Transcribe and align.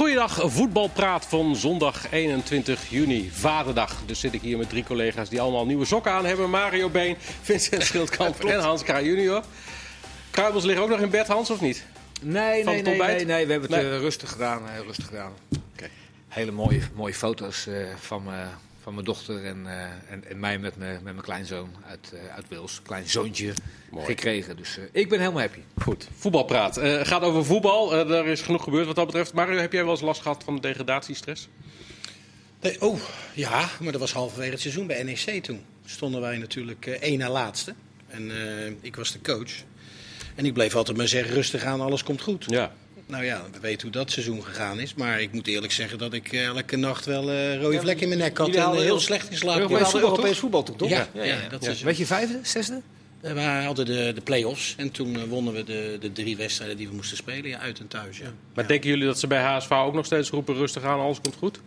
Goeiedag, 0.00 0.38
voetbalpraat 0.44 1.26
van 1.26 1.56
zondag 1.56 2.10
21 2.10 2.90
juni, 2.90 3.30
Vaderdag. 3.32 3.96
Dus 4.06 4.20
zit 4.20 4.32
ik 4.34 4.40
hier 4.40 4.58
met 4.58 4.68
drie 4.68 4.84
collega's 4.84 5.28
die 5.28 5.40
allemaal 5.40 5.66
nieuwe 5.66 5.84
sokken 5.84 6.12
aan 6.12 6.24
hebben. 6.24 6.50
Mario 6.50 6.88
Been, 6.88 7.16
Vincent 7.42 7.82
Schildkamp 7.82 8.44
en 8.44 8.60
Hans 8.60 8.82
Kraaij 8.82 9.04
junior. 9.04 9.42
Kruibels 10.30 10.64
liggen 10.64 10.84
ook 10.84 10.90
nog 10.90 11.00
in 11.00 11.10
bed, 11.10 11.26
Hans, 11.26 11.50
of 11.50 11.60
niet? 11.60 11.84
Nee, 12.20 12.64
nee, 12.64 12.82
nee, 12.82 12.98
nee, 12.98 13.24
nee, 13.24 13.46
we 13.46 13.52
hebben 13.52 13.70
het 13.72 13.82
Nee. 13.82 13.92
eh, 13.92 13.98
rustig 13.98 14.30
gedaan. 14.30 14.68
eh, 14.68 14.78
rustig 14.86 15.06
gedaan. 15.06 15.32
Oké. 15.74 15.88
Hele 16.28 16.50
mooie, 16.50 16.80
mooie 16.94 17.14
foto's 17.14 17.66
eh, 17.66 17.74
van, 17.98 18.22
me, 18.24 18.44
van 18.82 18.94
mijn 18.94 19.04
dochter 19.06 19.44
en, 19.44 19.66
eh, 19.66 19.82
en, 20.12 20.24
en 20.28 20.40
mij 20.40 20.58
met, 20.58 20.76
me, 20.76 20.92
met 20.92 21.02
mijn 21.02 21.20
kleinzoon 21.20 21.70
uit, 21.86 22.12
eh 22.12 22.34
uit 22.34 22.48
Wils. 22.48 22.80
Kleinzoontje 22.82 23.52
Mooi. 23.90 24.06
gekregen. 24.06 24.56
Dus 24.56 24.78
eh, 24.78 24.84
ik 24.92 25.08
ben 25.08 25.18
helemaal 25.18 25.40
happy. 25.40 25.60
Goed, 25.82 26.08
voetbalpraat. 26.16 26.76
Eh 26.76 27.06
gaat 27.06 27.22
over 27.22 27.44
voetbal. 27.44 27.94
Er 27.94 28.26
is 28.26 28.40
genoeg 28.40 28.64
gebeurd 28.64 28.86
wat 28.86 28.96
dat 28.96 29.06
betreft. 29.06 29.32
Mario, 29.32 29.58
heb 29.58 29.72
jij 29.72 29.82
wel 29.82 29.92
eens 29.92 30.00
last 30.00 30.22
gehad 30.22 30.44
van 30.44 30.60
degradatiestress? 30.60 31.48
Nee, 32.60 32.80
oh, 32.80 33.00
ja, 33.34 33.68
maar 33.80 33.92
dat 33.92 34.00
was 34.00 34.12
halverwege 34.12 34.50
het 34.50 34.60
seizoen 34.60 34.86
bij 34.86 35.02
NEC 35.02 35.42
toen. 35.42 35.64
Stonden 35.84 36.20
wij 36.20 36.38
natuurlijk 36.38 36.86
eh, 36.86 36.92
één 36.94 37.18
na 37.18 37.30
laatste. 37.30 37.74
En 38.08 38.30
eh, 38.30 38.72
ik 38.80 38.96
was 38.96 39.12
de 39.12 39.20
coach. 39.20 39.52
En 40.34 40.44
ik 40.44 40.52
bleef 40.52 40.74
altijd 40.74 40.96
maar 40.96 41.08
zeggen, 41.08 41.34
rustig 41.34 41.64
aan, 41.64 41.80
alles 41.80 42.02
komt 42.02 42.20
goed. 42.20 42.44
Ja. 42.48 42.72
Nou 43.10 43.24
ja, 43.24 43.42
we 43.52 43.60
weten 43.60 43.82
hoe 43.82 43.90
dat 43.90 44.10
seizoen 44.10 44.44
gegaan 44.44 44.80
is. 44.80 44.94
Maar 44.94 45.20
ik 45.20 45.32
moet 45.32 45.46
eerlijk 45.46 45.72
zeggen 45.72 45.98
dat 45.98 46.12
ik 46.12 46.32
eh, 46.32 46.44
elke 46.44 46.76
nacht 46.76 47.04
wel 47.04 47.30
eh 47.30 47.60
rode 47.60 47.80
vlek 47.80 48.00
in 48.00 48.08
mijn 48.08 48.20
nek 48.20 48.38
had. 48.38 48.48
En 48.48 48.54
eh, 48.54 48.72
heel 48.72 49.00
slecht 49.00 49.30
in 49.30 49.36
slaap. 49.36 49.58
Europees 49.58 49.88
voetbal, 49.88 50.10
Europees 50.10 50.38
voetbal 50.38 50.62
toch? 50.62 50.88
Ja, 50.88 51.08
ja, 51.12 51.48
dat 51.50 51.64
seizoen. 51.64 51.86
Weet 51.86 51.96
je, 51.96 52.06
vijfde, 52.06 52.38
zesde? 52.42 52.80
Eh, 53.20 53.32
We 53.32 53.40
hadden 53.40 53.86
de, 53.86 54.12
de 54.14 54.20
play-offs. 54.20 54.74
En 54.78 54.90
toen 54.90 55.28
wonnen 55.28 55.52
we 55.52 55.64
de, 55.64 55.96
de 56.00 56.12
drie 56.12 56.36
wedstrijden 56.36 56.76
die 56.76 56.88
we 56.88 56.94
moesten 56.94 57.16
spelen. 57.16 57.48
Ja, 57.48 57.58
uit 57.58 57.78
en 57.78 57.88
thuis, 57.88 58.18
ja. 58.18 58.32
Maar 58.54 58.66
denken 58.66 58.88
jullie 58.90 59.06
dat 59.06 59.18
ze 59.18 59.26
bij 59.26 59.42
HSV 59.42 59.70
ook 59.70 59.94
nog 59.94 60.06
steeds 60.06 60.30
roepen 60.30 60.54
rustig 60.54 60.82
aan, 60.82 61.00
alles 61.00 61.20
komt 61.20 61.36
goed? 61.36 61.60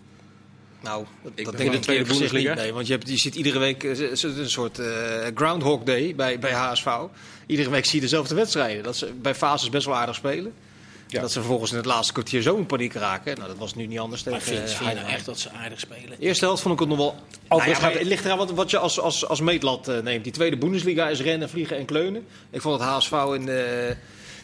Nou, 0.82 1.06
dat, 1.24 1.32
Ik 1.36 1.46
dat 1.46 1.58
denk 1.58 1.70
in 1.70 1.76
de 1.76 1.84
tweede 1.84 2.04
ik 2.04 2.10
Bundesliga. 2.10 2.54
niet. 2.54 2.64
Nee, 2.64 2.74
want 2.74 2.88
je, 2.88 2.94
hebt, 2.94 3.10
je 3.10 3.18
ziet 3.18 3.36
iedere 3.36 3.60
week 3.60 3.84
een 3.84 4.50
soort 4.50 4.80
eh, 4.80 4.88
Groundhog 5.36 5.84
Day 5.84 6.16
bij, 6.16 6.40
bij 6.40 6.52
HSV. 6.52 6.88
Iedere 7.46 7.70
week 7.70 7.86
zie 7.86 7.96
je 7.96 8.02
dezelfde 8.02 8.36
wedstrijden. 8.36 8.84
Dat 8.84 8.96
ze 8.96 9.12
bij 9.22 9.36
fases 9.36 9.70
best 9.70 9.86
wel 9.86 9.96
aardig 9.96 10.16
spelen. 10.16 10.54
Ja. 11.14 11.22
Dat 11.22 11.32
ze 11.32 11.40
vervolgens 11.40 11.72
in 11.72 11.78
het 11.78 11.86
laatste 11.86 12.14
kwartier 12.14 12.42
zo 12.42 12.56
in 12.56 12.66
paniek 12.66 12.94
raken. 12.94 13.36
Nou, 13.36 13.48
dat 13.48 13.58
was 13.58 13.76
nu 13.76 13.86
niet 13.86 14.00
anders 14.00 14.24
Maar 14.24 14.34
tegen 14.34 14.58
vind, 14.58 14.72
vind 14.72 14.90
je 14.90 14.96
nou 14.96 15.08
echt 15.08 15.26
dat 15.26 15.40
ze 15.40 15.52
aardig 15.52 15.80
spelen? 15.80 16.10
De 16.10 16.26
eerste 16.26 16.46
helft 16.46 16.62
vond 16.62 16.74
ik 16.74 16.80
het 16.80 16.90
nog 16.90 16.98
wel... 16.98 17.16
Nou 17.48 17.70
ja, 17.70 17.90
het 17.90 18.04
ligt 18.04 18.26
eraan 18.26 18.38
wat, 18.38 18.52
wat 18.52 18.70
je 18.70 18.78
als, 18.78 19.00
als, 19.00 19.28
als 19.28 19.42
meetlat 19.42 19.88
eh, 19.88 20.00
neemt. 20.00 20.24
Die 20.24 20.34
tweede 20.34 20.58
Bundesliga 20.58 21.10
is 21.10 21.22
rennen, 21.22 21.50
vliegen 21.50 21.78
en 21.78 21.86
kleunen. 21.86 22.26
Ik 22.50 22.62
vond 22.62 22.80
het 22.80 22.90
HSV 22.90 23.12
in 23.12 23.46
de, 23.46 23.96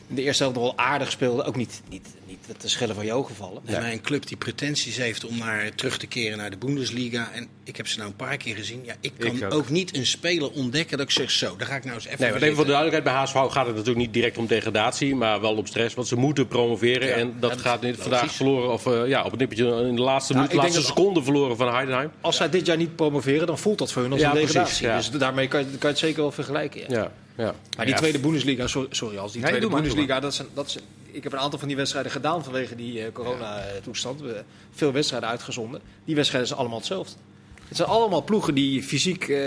in 0.07 0.15
de 0.15 0.21
eerste 0.21 0.43
helft 0.43 0.57
nog 0.57 0.67
wel 0.67 0.85
aardig 0.85 1.11
speelde. 1.11 1.43
Ook 1.43 1.55
niet, 1.55 1.81
niet, 1.89 2.07
niet 2.25 2.39
te 2.57 2.69
schellen 2.69 2.95
van 2.95 3.05
je 3.05 3.13
ogen 3.13 3.35
vallen. 3.35 3.61
Nee, 3.65 3.79
maar 3.79 3.91
een 3.91 4.01
club 4.01 4.27
die 4.27 4.37
pretenties 4.37 4.97
heeft 4.97 5.25
om 5.25 5.37
naar, 5.37 5.75
terug 5.75 5.97
te 5.97 6.07
keren 6.07 6.37
naar 6.37 6.49
de 6.49 6.57
Bundesliga. 6.57 7.31
En 7.31 7.47
ik 7.69 7.77
heb 7.77 7.87
ze 7.87 7.97
nou 7.97 8.09
een 8.09 8.15
paar 8.15 8.37
keer 8.37 8.55
gezien. 8.55 8.81
Ja, 8.85 8.93
ik 8.99 9.11
kan 9.17 9.35
Ik 9.35 9.43
ook. 9.43 9.53
ook. 9.53 9.69
niet 9.69 9.95
een 9.97 10.05
speler 10.05 10.51
ontdekken 10.51 10.97
dat 10.97 11.05
ik 11.05 11.11
zeg 11.13 11.31
zo. 11.31 11.55
Daar 11.57 11.67
ga 11.67 11.75
ik 11.75 11.83
nou 11.83 11.95
eens 11.95 12.05
even 12.05 12.19
Nee, 12.21 12.31
maar 12.31 12.41
even 12.41 12.55
voor 12.55 12.65
de 12.65 12.71
duidelijkheid, 12.71 13.15
bij 13.15 13.23
HSV 13.23 13.53
gaat 13.53 13.65
het 13.65 13.75
natuurlijk 13.75 13.97
niet 14.05 14.13
direct 14.13 14.37
om 14.37 14.47
degradatie, 14.47 15.15
maar 15.15 15.41
wel 15.41 15.55
om 15.55 15.65
stress, 15.65 15.95
want 15.95 16.07
ze 16.07 16.15
moeten 16.15 16.47
promoveren. 16.47 17.07
Ja, 17.07 17.13
en 17.13 17.33
dat 17.39 17.49
dat 17.49 17.61
gaat 17.61 17.81
niet 17.81 17.95
vandaag 17.97 18.33
verloren, 18.33 18.71
of 18.71 18.85
eh, 18.85 19.07
ja, 19.07 19.23
op 19.23 19.31
het 19.31 19.39
nippertje 19.39 19.65
in 19.87 19.95
de 19.95 20.01
laatste, 20.01 20.33
Nou, 20.33 20.45
minuut, 20.47 20.63
ik 20.63 20.71
denk 20.71 20.73
laatste 20.75 20.93
seconde 20.95 21.23
verloren 21.23 21.57
van 21.57 21.73
Heidenheim. 21.73 22.11
Als 22.21 22.35
zij 22.35 22.49
dit 22.49 22.65
jaar 22.65 22.77
niet 22.77 22.95
promoveren, 22.95 23.47
dan 23.47 23.57
voelt 23.57 23.77
dat 23.77 23.91
voor 23.91 24.01
hun 24.01 24.11
als 24.11 24.21
Ja, 24.21 24.27
een 24.27 24.33
precies, 24.33 24.53
degradatie. 24.53 24.87
ja. 24.87 24.95
Dus 24.95 25.09
daarmee 25.11 25.47
kan 25.47 25.59
je, 25.59 25.65
kan 25.65 25.77
je 25.79 25.87
het 25.87 25.97
zeker 25.97 26.21
wel 26.21 26.31
vergelijken. 26.31 26.81
Ja. 26.81 26.87
Ja, 26.87 27.11
ja. 27.37 27.53
Maar 27.77 27.85
die 27.85 27.93
Ja. 27.93 27.99
tweede 27.99 28.19
Bundesliga, 28.19 28.67
sorry, 28.67 28.87
sorry 28.91 29.17
als 29.17 29.31
die 29.31 29.41
Nee, 29.41 29.49
tweede 29.49 29.69
Bundesliga, 29.75 30.19
dat 30.19 30.33
zijn, 30.33 30.47
dat 30.53 30.71
zijn, 30.71 30.83
ik 31.11 31.23
heb 31.23 31.33
een 31.33 31.39
aantal 31.39 31.59
van 31.59 31.67
die 31.67 31.77
wedstrijden 31.77 32.11
gedaan 32.11 32.43
vanwege 32.43 32.75
die 32.75 33.01
eh, 33.03 33.11
corona-toestand. 33.13 34.21
We 34.21 34.43
veel 34.71 34.91
wedstrijden 34.91 35.29
uitgezonden. 35.29 35.81
Die 36.05 36.15
wedstrijden 36.15 36.47
zijn 36.47 36.59
allemaal 36.59 36.77
hetzelfde. 36.77 37.15
Het 37.69 37.77
zijn 37.77 37.89
allemaal 37.89 38.23
ploegen 38.23 38.53
die 38.55 38.83
fysiek 38.83 39.27
eh, 39.27 39.41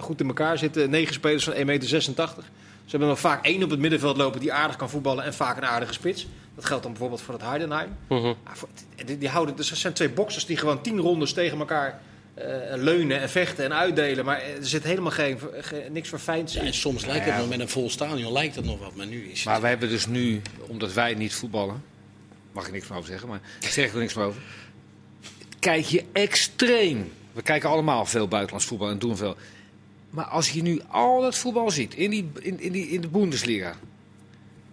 goed 0.00 0.20
in 0.20 0.26
elkaar 0.26 0.58
zitten. 0.58 0.90
Negen 0.90 1.14
spelers 1.14 1.44
van 1.44 1.54
1,86 1.54 1.64
meter. 1.64 1.88
Ze 1.88 2.00
hebben 2.90 3.08
maar 3.08 3.16
vaak 3.16 3.44
één 3.44 3.62
op 3.62 3.70
het 3.70 3.78
middenveld 3.78 4.16
lopen 4.16 4.40
die 4.40 4.52
aardig 4.52 4.76
kan 4.76 4.90
voetballen 4.90 5.24
en 5.24 5.34
vaak 5.34 5.56
een 5.56 5.64
aardige 5.64 5.92
spits. 5.92 6.26
Dat 6.54 6.64
geldt 6.64 6.82
dan 6.82 6.92
bijvoorbeeld 6.92 7.20
voor 7.22 7.34
het 7.34 7.42
Heidenheim. 7.42 7.96
Voor- 8.08 8.68
die, 9.04 9.18
die 9.18 9.28
houden, 9.28 9.56
dus 9.56 9.70
er 9.70 9.76
zijn 9.76 9.92
twee 9.92 10.08
boxers 10.10 10.46
die 10.46 10.56
gewoon 10.56 10.82
tien 10.82 10.98
rondes 10.98 11.32
tegen 11.32 11.58
elkaar 11.58 12.00
eh, 12.34 12.46
leunen 12.74 13.20
en 13.20 13.28
vechten 13.30 13.64
en 13.64 13.74
uitdelen. 13.74 14.24
Maar 14.24 14.40
er 14.42 14.66
zit 14.66 14.84
helemaal 14.84 15.10
geen, 15.10 15.38
geen- 15.60 15.92
niks 15.92 16.08
verfijnds 16.08 16.52
Ja, 16.52 16.60
in. 16.60 16.66
en 16.66 16.74
soms 16.74 17.06
lijkt 17.06 17.24
Ja, 17.26 17.30
het 17.30 17.40
nog 17.40 17.48
met 17.48 17.60
een 17.60 17.68
vol 17.68 17.90
stadion 17.90 18.32
lijkt 18.32 18.54
het 18.56 18.64
nog 18.64 18.78
wat. 18.78 18.94
Maar 18.94 19.06
nu 19.06 19.24
is 19.30 19.38
het... 19.38 19.44
Maar 19.48 19.60
we 19.60 19.66
hebben 19.66 19.88
dus 19.88 20.06
nu, 20.06 20.42
omdat 20.66 20.92
wij 20.92 21.14
niet 21.14 21.34
voetballen, 21.34 21.82
mag 22.52 22.66
ik 22.66 22.72
niks 22.72 22.88
meer 22.88 22.98
over 22.98 23.10
zeggen, 23.10 23.28
maar 23.28 23.40
ik 23.60 23.68
zeg 23.68 23.92
er 23.92 23.98
niks 23.98 24.14
meer 24.14 24.24
over. 24.24 24.40
Kijk 25.58 25.84
je 25.84 26.04
extreem. 26.12 27.12
We 27.36 27.42
kijken 27.42 27.68
allemaal 27.68 28.04
veel 28.06 28.28
buitenlands 28.28 28.66
voetbal 28.66 28.90
en 28.90 28.98
doen 28.98 29.16
veel. 29.16 29.36
Maar 30.10 30.24
als 30.24 30.50
je 30.50 30.62
nu 30.62 30.80
al 30.88 31.20
dat 31.20 31.36
voetbal 31.36 31.70
ziet 31.70 31.94
in, 31.94 32.10
die, 32.10 32.30
in, 32.40 32.60
in, 32.60 32.72
die, 32.72 32.88
in 32.88 33.00
de 33.00 33.08
Bundesliga. 33.08 33.74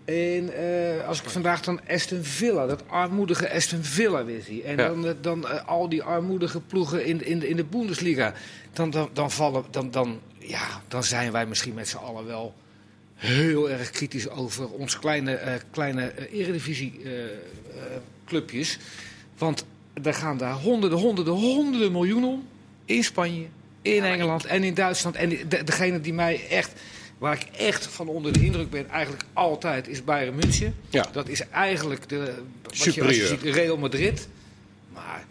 En 0.06 0.54
eh, 0.98 1.08
als 1.08 1.22
ik 1.22 1.30
vandaag 1.30 1.62
dan 1.62 1.80
Aston 1.90 2.24
Villa, 2.24 2.66
dat 2.66 2.84
armoedige 2.90 3.54
Aston 3.54 3.84
Villa 3.84 4.26
weer 4.26 4.42
zie. 4.42 4.64
En 4.64 4.78
Ja. 4.78 4.88
dan, 4.88 5.16
dan 5.22 5.48
eh, 5.48 5.68
al 5.68 5.90
die 5.90 6.04
armoedige 6.04 6.60
ploegen 6.62 7.06
in, 7.06 7.26
in, 7.26 7.40
de- 7.40 7.48
in 7.50 7.56
de 7.56 7.64
Bundesliga. 7.64 8.34
Dan, 8.74 8.90
dan, 8.90 9.10
dan, 9.14 9.32
vallen, 9.32 9.64
dan, 9.72 9.92
dan, 9.92 10.20
ja, 10.40 10.82
dan 10.88 11.04
zijn 11.04 11.32
wij 11.32 11.46
misschien 11.46 11.74
met 11.74 11.88
z'n 11.88 11.98
allen 11.98 12.26
wel 12.26 12.54
heel 13.16 13.70
erg 13.70 13.90
kritisch 13.90 14.30
over 14.30 14.70
onze 14.70 15.00
kleine, 15.00 15.34
eh 15.36 15.54
kleine 15.72 16.06
eh, 16.08 16.40
eredivisie 16.40 17.00
eh, 17.04 17.24
eh, 17.24 17.32
clubjes. 18.26 18.78
Want 19.38 19.66
er 20.04 20.14
gaan 20.14 20.38
daar 20.38 20.54
honderden, 20.54 21.00
honderden, 21.00 21.34
honderden 21.34 21.92
miljoenen 21.92 22.30
om. 22.30 22.48
In 22.86 23.04
Spanje, 23.04 23.46
in 23.82 24.04
Engeland 24.04 24.46
en 24.46 24.64
in 24.64 24.74
Duitsland. 24.74 25.16
En 25.16 25.30
de, 25.30 25.64
degene 25.64 26.02
die 26.02 26.14
mij 26.14 26.48
echt, 26.50 26.72
waar 27.18 27.34
ik 27.34 27.58
echt 27.58 27.88
van 27.88 28.08
onder 28.08 28.34
de 28.34 28.46
indruk 28.46 28.70
ben, 28.70 28.90
eigenlijk 28.90 29.24
altijd, 29.34 29.88
is 29.88 30.04
Bayern 30.04 30.36
München. 30.36 30.76
Ja. 30.90 31.06
Dat 31.12 31.30
is 31.30 31.50
eigenlijk 31.50 32.10
de, 32.10 32.34
wat 32.64 32.94
je, 32.94 33.04
als 33.04 33.16
je 33.16 33.28
ziet, 33.28 33.42
Real 33.42 33.78
Madrid. 33.78 34.28
Maar 34.94 35.26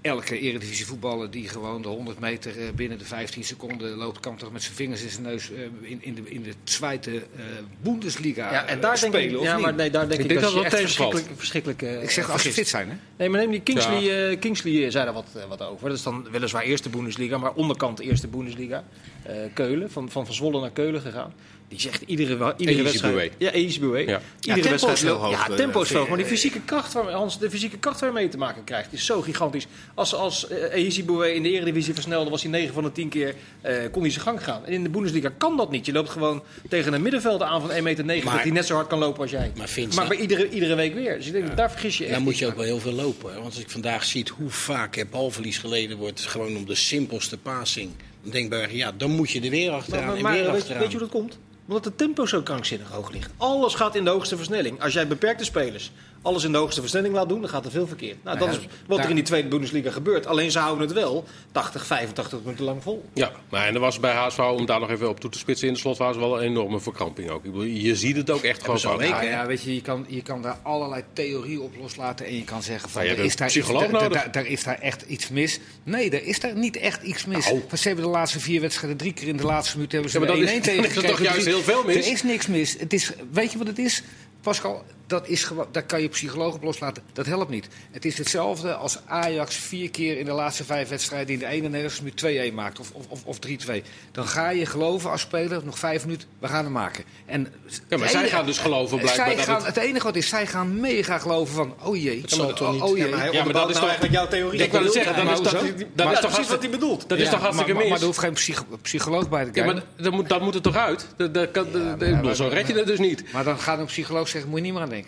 elke 0.00 0.38
eredivisie 0.38 0.86
voetballer 0.86 1.30
die 1.30 1.48
gewoon 1.48 1.82
de 1.82 1.88
100 1.88 2.18
meter 2.18 2.58
eh, 2.58 2.72
binnen 2.74 2.98
de 2.98 3.04
15 3.04 3.44
seconden 3.44 3.96
loopt, 3.96 4.20
kan 4.20 4.36
toch 4.36 4.52
met 4.52 4.62
zijn 4.62 4.74
vingers 4.74 5.02
in 5.02 5.10
zijn 5.10 5.22
neus 5.22 5.52
eh, 5.52 5.60
in, 5.80 5.98
in, 6.02 6.14
de, 6.14 6.22
in 6.30 6.42
de 6.42 6.52
zweite 6.64 7.10
eh 7.16 7.42
Bundesliga 7.82 8.52
Ja, 8.52 8.66
en 8.66 8.80
daar 8.80 9.00
denk 9.00 9.14
spelen, 9.14 9.30
ik, 9.30 9.38
of 9.38 9.44
ja, 9.44 9.54
niet? 9.54 9.64
maar 9.64 9.74
nee, 9.74 9.90
daar 9.90 10.08
denk 10.08 10.20
Ik 10.20 10.24
ik, 10.24 10.28
denk 10.28 10.40
dat, 10.40 10.52
dat 10.52 10.64
echt 10.64 10.74
tegenvalt. 10.76 11.10
verschrikkelijk, 11.10 11.38
verschrikkelijk 11.38 11.82
eh, 11.82 12.02
Ik 12.02 12.10
zeg 12.10 12.30
als 12.30 12.42
ze 12.42 12.52
fit 12.52 12.68
zijn, 12.68 12.88
hè? 12.88 12.94
Nee, 13.16 13.28
maar 13.28 13.40
neem 13.40 13.50
die 13.50 13.60
Kingsley, 13.60 14.30
eh, 14.30 14.38
Kingsley 14.40 14.90
zei 14.90 15.04
daar 15.04 15.14
wat, 15.14 15.26
wat 15.48 15.62
over. 15.62 15.88
Dat 15.88 15.96
is 15.96 16.02
dan 16.02 16.28
weliswaar 16.30 16.62
eerste 16.62 16.88
Bundesliga, 16.88 17.38
maar 17.38 17.52
onderkant 17.52 17.96
de 17.96 18.04
eerste 18.04 18.28
Bundesliga. 18.28 18.84
Eh, 19.22 19.34
Keulen, 19.54 19.90
van, 19.90 20.10
van, 20.10 20.26
van 20.26 20.34
Zwolle 20.34 20.60
naar 20.60 20.70
Keulen 20.70 21.00
gegaan. 21.00 21.32
Die 21.70 21.80
zegt 21.80 22.02
iedere, 22.06 22.54
iedere 22.56 22.82
wedstrijd... 22.82 23.32
Ja, 23.38 23.50
Easy 23.52 23.80
Boué. 23.80 23.98
Ja. 23.98 24.20
Iedere 24.40 24.62
Ja, 24.64 24.70
wedstrijd 24.70 24.96
is 24.96 25.02
heel 25.02 25.14
hoog, 25.16 25.30
Ja, 25.30 25.48
eh, 25.48 25.54
tempo 25.56 25.80
is 25.82 25.92
hoog. 25.92 26.08
Maar 26.08 26.16
die 26.16 26.26
fysieke 26.26 26.60
kracht, 26.60 26.92
waar, 26.92 27.10
Hans, 27.10 27.38
de 27.38 27.50
fysieke 27.50 27.78
kracht 27.78 28.00
waar 28.00 28.08
je 28.08 28.14
mee 28.14 28.28
te 28.28 28.36
maken 28.36 28.64
krijgt, 28.64 28.92
is 28.92 29.04
zo 29.04 29.20
gigantisch. 29.22 29.66
Als, 29.94 30.14
als 30.14 30.48
eh, 30.48 30.84
Easy 30.84 31.04
Boué 31.04 31.28
in 31.28 31.42
de 31.42 31.50
Eredivisie 31.50 31.94
versnelde, 31.94 32.30
was 32.30 32.42
hij 32.42 32.50
9 32.50 32.74
van 32.74 32.82
de 32.82 32.92
10 32.92 33.08
keer, 33.08 33.34
eh, 33.60 33.74
kon 33.92 34.02
hij 34.02 34.10
zijn 34.10 34.24
gang 34.24 34.44
gaan. 34.44 34.66
En 34.66 34.72
in 34.72 34.82
de 34.82 34.88
Bundesliga 34.88 35.30
kan 35.38 35.56
dat 35.56 35.70
niet. 35.70 35.86
Je 35.86 35.92
loopt 35.92 36.10
gewoon 36.10 36.42
tegen 36.68 36.92
een 36.92 37.02
middenvelder 37.02 37.46
aan 37.46 37.60
van 37.60 37.70
1,9 37.70 37.82
meter, 37.82 38.04
Maar- 38.24 38.34
dat 38.34 38.42
hij 38.42 38.50
net 38.52 38.66
zo 38.66 38.74
hard 38.74 38.86
kan 38.86 38.98
lopen 38.98 39.20
als 39.22 39.30
jij. 39.30 39.52
Maar 39.56 39.68
Vincent- 39.68 39.94
maar 39.94 40.08
bij 40.08 40.16
iedere, 40.18 40.48
iedere 40.50 40.74
week 40.74 40.94
weer. 40.94 41.16
Dus 41.16 41.26
ik 41.26 41.32
denk, 41.32 41.56
daar 41.56 41.70
vergis 41.70 41.98
je 41.98 42.04
echt. 42.04 42.12
Dan 42.14 42.22
moet 42.22 42.38
je 42.38 42.46
ook 42.46 42.56
wel 42.56 42.64
heel 42.64 42.78
veel 42.80 42.92
lopen. 42.92 43.28
hè. 43.28 43.34
Want 43.34 43.46
als 43.46 43.58
ik 43.58 43.70
vandaag 43.70 44.04
zie 44.04 44.26
hoe 44.36 44.50
vaak 44.50 44.96
er 44.96 45.06
balverlies 45.08 45.58
geleden 45.58 45.96
wordt, 45.96 46.20
gewoon 46.20 46.56
om 46.56 46.66
de 46.66 46.74
simpelste 46.74 47.38
passing. 47.38 47.90
Dan 48.22 48.30
denk 48.32 48.44
ik 48.44 48.50
bij 48.50 48.68
ja, 48.72 48.92
dan 48.96 49.10
moet 49.10 49.30
je 49.30 49.40
er 49.40 49.50
weer 49.50 49.70
achteraan 49.70 50.06
Maar, 50.06 50.16
en 50.16 50.22
maar 50.22 50.32
weer 50.32 50.42
weet, 50.44 50.52
achteraan. 50.60 50.80
weet 50.80 50.92
je 50.92 50.98
hoe 50.98 51.08
dat 51.08 51.16
komt? 51.20 51.38
Omdat 51.70 51.84
het 51.84 51.98
tempo 51.98 52.26
zo 52.26 52.42
krankzinnig 52.42 52.88
hoog 52.90 53.10
ligt. 53.10 53.30
Alles 53.36 53.74
gaat 53.74 53.94
in 53.94 54.04
de 54.04 54.10
hoogste 54.10 54.36
versnelling. 54.36 54.82
Als 54.82 54.92
jij 54.92 55.06
beperkte 55.06 55.44
spelers 55.44 55.92
alles 56.22 56.44
in 56.44 56.52
de 56.52 56.58
hoogste 56.58 56.80
versnelling 56.80 57.14
laat 57.14 57.28
doen, 57.28 57.40
dan 57.40 57.50
gaat 57.50 57.64
er 57.64 57.70
veel 57.70 57.86
verkeerd. 57.86 58.24
Nou, 58.24 58.38
dat 58.38 58.48
ja, 58.48 58.54
is 58.60 58.66
wat 58.86 58.96
daar- 58.96 59.04
er 59.04 59.08
in 59.10 59.14
die 59.16 59.24
tweede 59.24 59.48
Bundesliga 59.48 59.90
gebeurt. 59.90 60.26
Alleen 60.26 60.50
ze 60.50 60.58
houden 60.58 60.84
het 60.86 60.94
wel 60.96 61.24
80, 61.52 61.86
85 61.86 62.38
minuten 62.44 62.64
lang 62.64 62.82
vol. 62.82 63.04
Ja, 63.14 63.32
maar 63.48 63.66
en 63.66 63.74
er 63.74 63.80
was 63.80 64.00
bij 64.00 64.12
HSV, 64.14 64.38
om 64.38 64.66
daar 64.66 64.80
nog 64.80 64.90
even 64.90 65.08
op 65.08 65.20
toe 65.20 65.30
te 65.30 65.38
spitsen, 65.38 65.66
in 65.68 65.72
de 65.74 65.78
slotfase 65.80 66.18
wel 66.18 66.36
een 66.42 66.42
enorme 66.48 66.80
verkramping 66.80 67.30
ook. 67.30 67.44
Ik 67.44 67.52
bedoel, 67.52 67.66
je 67.66 67.96
ziet 67.96 68.16
het 68.16 68.30
ook 68.30 68.42
echt 68.42 68.60
gewoon 68.64 68.78
fout. 68.78 69.00
Nou 69.00 69.24
ja, 69.24 69.46
weet 69.46 69.62
je, 69.62 69.74
je 69.74 69.80
kan, 69.80 70.04
je 70.08 70.22
kan 70.22 70.42
daar 70.42 70.58
allerlei 70.62 71.02
theorieën 71.12 71.60
op 71.60 71.74
loslaten 71.80 72.26
en 72.26 72.36
je 72.36 72.44
kan 72.44 72.62
zeggen 72.62 72.90
van 72.90 73.02
Nou, 73.04 73.16
er 73.16 73.24
is 73.24 73.36
daar, 73.36 73.56
iets, 73.56 73.66
daar, 73.66 73.90
nodig. 73.90 74.08
daar- 74.12 74.32
daar 74.32 74.46
is 74.46 74.62
daar 74.64 74.78
echt 74.78 75.02
iets 75.02 75.28
mis. 75.28 75.60
Nee, 75.82 76.10
er 76.10 76.24
is 76.24 76.40
daar 76.40 76.54
niet 76.56 76.76
echt 76.76 77.02
iets 77.02 77.24
mis. 77.26 77.44
Nou. 77.50 77.60
Ze 77.76 77.86
hebben 77.88 78.04
de 78.04 78.10
laatste 78.10 78.40
vier 78.40 78.60
wedstrijden 78.60 78.98
drie 78.98 79.12
keer 79.12 79.28
in 79.28 79.36
de 79.36 79.44
laatste 79.44 79.76
minuut 79.76 79.92
hebben 79.92 80.10
ze 80.10 80.18
Ja, 80.20 80.24
maar 80.26 80.36
dan 80.36 80.46
1-1 80.46 80.56
is- 80.56 80.62
tegen 80.92 81.59
veel 81.62 81.84
mis? 81.84 82.06
Er 82.06 82.12
is 82.12 82.22
niks 82.22 82.46
mis. 82.46 82.76
Het 82.78 82.92
is, 82.92 83.12
weet 83.32 83.52
je 83.52 83.58
wat 83.58 83.66
het 83.66 83.78
is? 83.78 84.02
Pascal, 84.40 84.84
dat 85.10 85.28
is 85.28 85.44
gewoon, 85.44 85.66
daar 85.72 85.82
kan 85.82 86.02
je 86.02 86.08
psycholoog 86.08 86.54
op 86.54 86.62
loslaten. 86.62 87.02
Dat 87.12 87.26
helpt 87.26 87.50
niet. 87.50 87.68
Het 87.90 88.04
is 88.04 88.18
hetzelfde 88.18 88.74
als 88.74 88.98
Ajax 89.06 89.56
vier 89.56 89.90
keer 89.90 90.18
in 90.18 90.24
de 90.24 90.32
laatste 90.32 90.64
vijf 90.64 90.88
wedstrijden 90.88 91.32
in 91.32 91.38
de 91.38 91.46
ene 91.46 91.68
Nederlandse 91.68 92.02
minuut 92.02 92.50
2-1 92.50 92.54
maakt. 92.54 92.78
Of, 92.80 92.90
of, 92.92 93.04
of, 93.08 93.24
of 93.24 93.38
3-2. 93.46 93.82
Dan 94.12 94.26
ga 94.26 94.48
je 94.50 94.66
geloven 94.66 95.10
als 95.10 95.20
speler, 95.20 95.64
nog 95.64 95.78
vijf 95.78 96.04
minuten, 96.04 96.28
we 96.38 96.48
gaan 96.48 96.64
hem 96.64 96.72
maken. 96.72 97.04
En 97.26 97.40
Ja, 97.40 97.76
maar 97.88 97.98
het 98.00 98.10
zij 98.10 98.20
enige- 98.20 98.34
gaan 98.36 98.46
dus 98.46 98.58
geloven 98.58 98.98
blijkbaar 98.98 99.26
zij 99.26 99.36
dat 99.36 99.44
gaan, 99.44 99.56
het- 99.56 99.66
het... 99.66 99.76
enige 99.76 100.04
wat 100.04 100.16
is, 100.16 100.28
zij 100.28 100.46
gaan 100.46 100.80
mega 100.80 101.18
geloven 101.18 101.54
van, 101.54 101.74
oh 101.82 101.96
jee. 102.02 102.22
zal 102.26 102.46
oh, 102.46 102.52
toch 102.54 102.72
niet? 102.72 102.82
oh 102.82 102.96
jee. 102.96 103.08
Ja, 103.08 103.16
maar 103.16 103.32
Ja, 103.32 103.42
dat 103.44 103.44
is 103.44 103.52
nou 103.52 103.66
toch- 103.72 103.82
eigenlijk 103.82 104.12
jouw 104.12 104.28
theorie. 104.28 104.62
Ik 104.62 104.70
wou 104.72 104.84
het 104.84 104.92
zeggen, 104.92 105.14
dan 105.16 105.24
maar 105.24 105.34
is 105.34 105.40
dat, 105.40 105.52
dat 105.52 105.62
is 105.62 105.84
dat 105.94 106.20
toch 106.20 106.30
precies 106.32 106.50
wat 106.50 106.60
hij 106.60 106.70
bedoelt. 106.70 107.08
Dat 107.08 107.18
is 107.18 107.24
Ja, 107.24 107.30
toch 107.30 107.40
hartstikke 107.40 107.74
mis? 107.74 107.88
maar 107.88 107.98
er 107.98 108.04
hoeft 108.04 108.18
geen 108.18 108.32
psycho- 108.32 108.64
psycholoog 108.82 109.28
bij 109.28 109.40
te 109.40 109.46
Ja, 109.46 109.52
kijken. 109.52 109.74
maar 109.74 110.04
dat 110.04 110.12
moet, 110.12 110.28
dat 110.28 110.40
moet 110.40 110.54
er 110.54 110.60
toch 110.62 110.76
uit? 110.76 111.06
Dat, 111.16 111.34
dat 111.34 111.50
kan, 111.50 111.66
dat- 111.72 112.02
ik 112.08 112.16
bedoel, 112.16 112.34
zo 112.34 112.48
red 112.48 112.66
je 112.66 112.74
het 112.74 112.86
dus 112.86 112.98
niet. 112.98 113.32
Maar 113.32 113.44
dan 113.44 113.58
gaat 113.58 113.78
een 113.78 113.84
psycholoog 113.86 114.28
zeggen, 114.28 114.50
moet 114.50 114.58
je 114.58 114.64
niet 114.64 114.74
meer 114.74 114.82
aan 114.82 114.88
denken. 114.88 114.99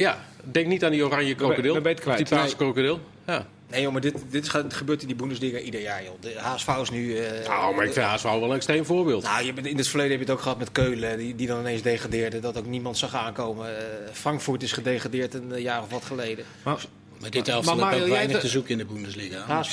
Ja, 0.00 0.18
denk 0.44 0.66
niet 0.66 0.84
aan 0.84 0.90
die 0.90 1.04
oranje 1.04 1.34
krokodil. 1.34 1.72
dan 1.74 1.82
ben 1.82 1.90
je 1.92 1.96
die 1.96 2.04
kwijt. 2.06 2.28
paarse 2.28 2.56
krokodil. 2.56 3.00
Ja. 3.26 3.46
Nee, 3.70 3.82
joh, 3.82 3.92
maar 3.92 4.00
dit, 4.00 4.14
dit 4.30 4.48
gebeurt 4.68 5.00
in 5.00 5.06
die 5.06 5.16
Bundesliga 5.16 5.58
ieder 5.58 5.80
jaar, 5.80 6.04
joh. 6.04 6.12
De 6.20 6.34
HSV 6.38 6.68
is 6.82 6.90
nu... 6.90 7.16
eh, 7.16 7.48
Nou, 7.48 7.74
maar 7.74 7.84
ik 7.84 7.92
vind 7.92 8.06
HSV 8.06 8.22
wel 8.22 8.44
een 8.44 8.52
extreem 8.56 8.84
voorbeeld. 8.84 9.22
Nou, 9.22 9.44
je 9.44 9.52
bent, 9.52 9.66
in 9.66 9.76
het 9.76 9.88
verleden 9.88 10.10
heb 10.12 10.20
je 10.20 10.26
het 10.26 10.34
ook 10.36 10.42
gehad 10.42 10.58
met 10.58 10.72
Keulen, 10.72 11.18
die, 11.18 11.34
die 11.34 11.46
dan 11.46 11.60
ineens 11.60 11.82
degradeerde. 11.82 12.40
Dat 12.40 12.58
ook 12.58 12.66
niemand 12.66 12.98
zag 12.98 13.14
aankomen. 13.14 13.76
Eh, 13.78 13.84
Frankfurt 14.12 14.62
is 14.62 14.72
gedegradeerd 14.72 15.34
een 15.34 15.60
jaar 15.62 15.82
of 15.82 15.90
wat 15.90 16.04
geleden. 16.04 16.44
Maar, 16.62 16.84
Maar 17.20 17.30
dit 17.30 17.46
Maar 17.46 17.54
elftal 17.54 17.76
Mario, 17.76 17.98
jij 17.98 18.08
weinig 18.08 18.40
te 18.40 18.48
zoeken 18.48 18.70
in 18.70 18.78
de 18.78 18.84
Bundesliga. 18.84 19.38
HSV. 19.40 19.72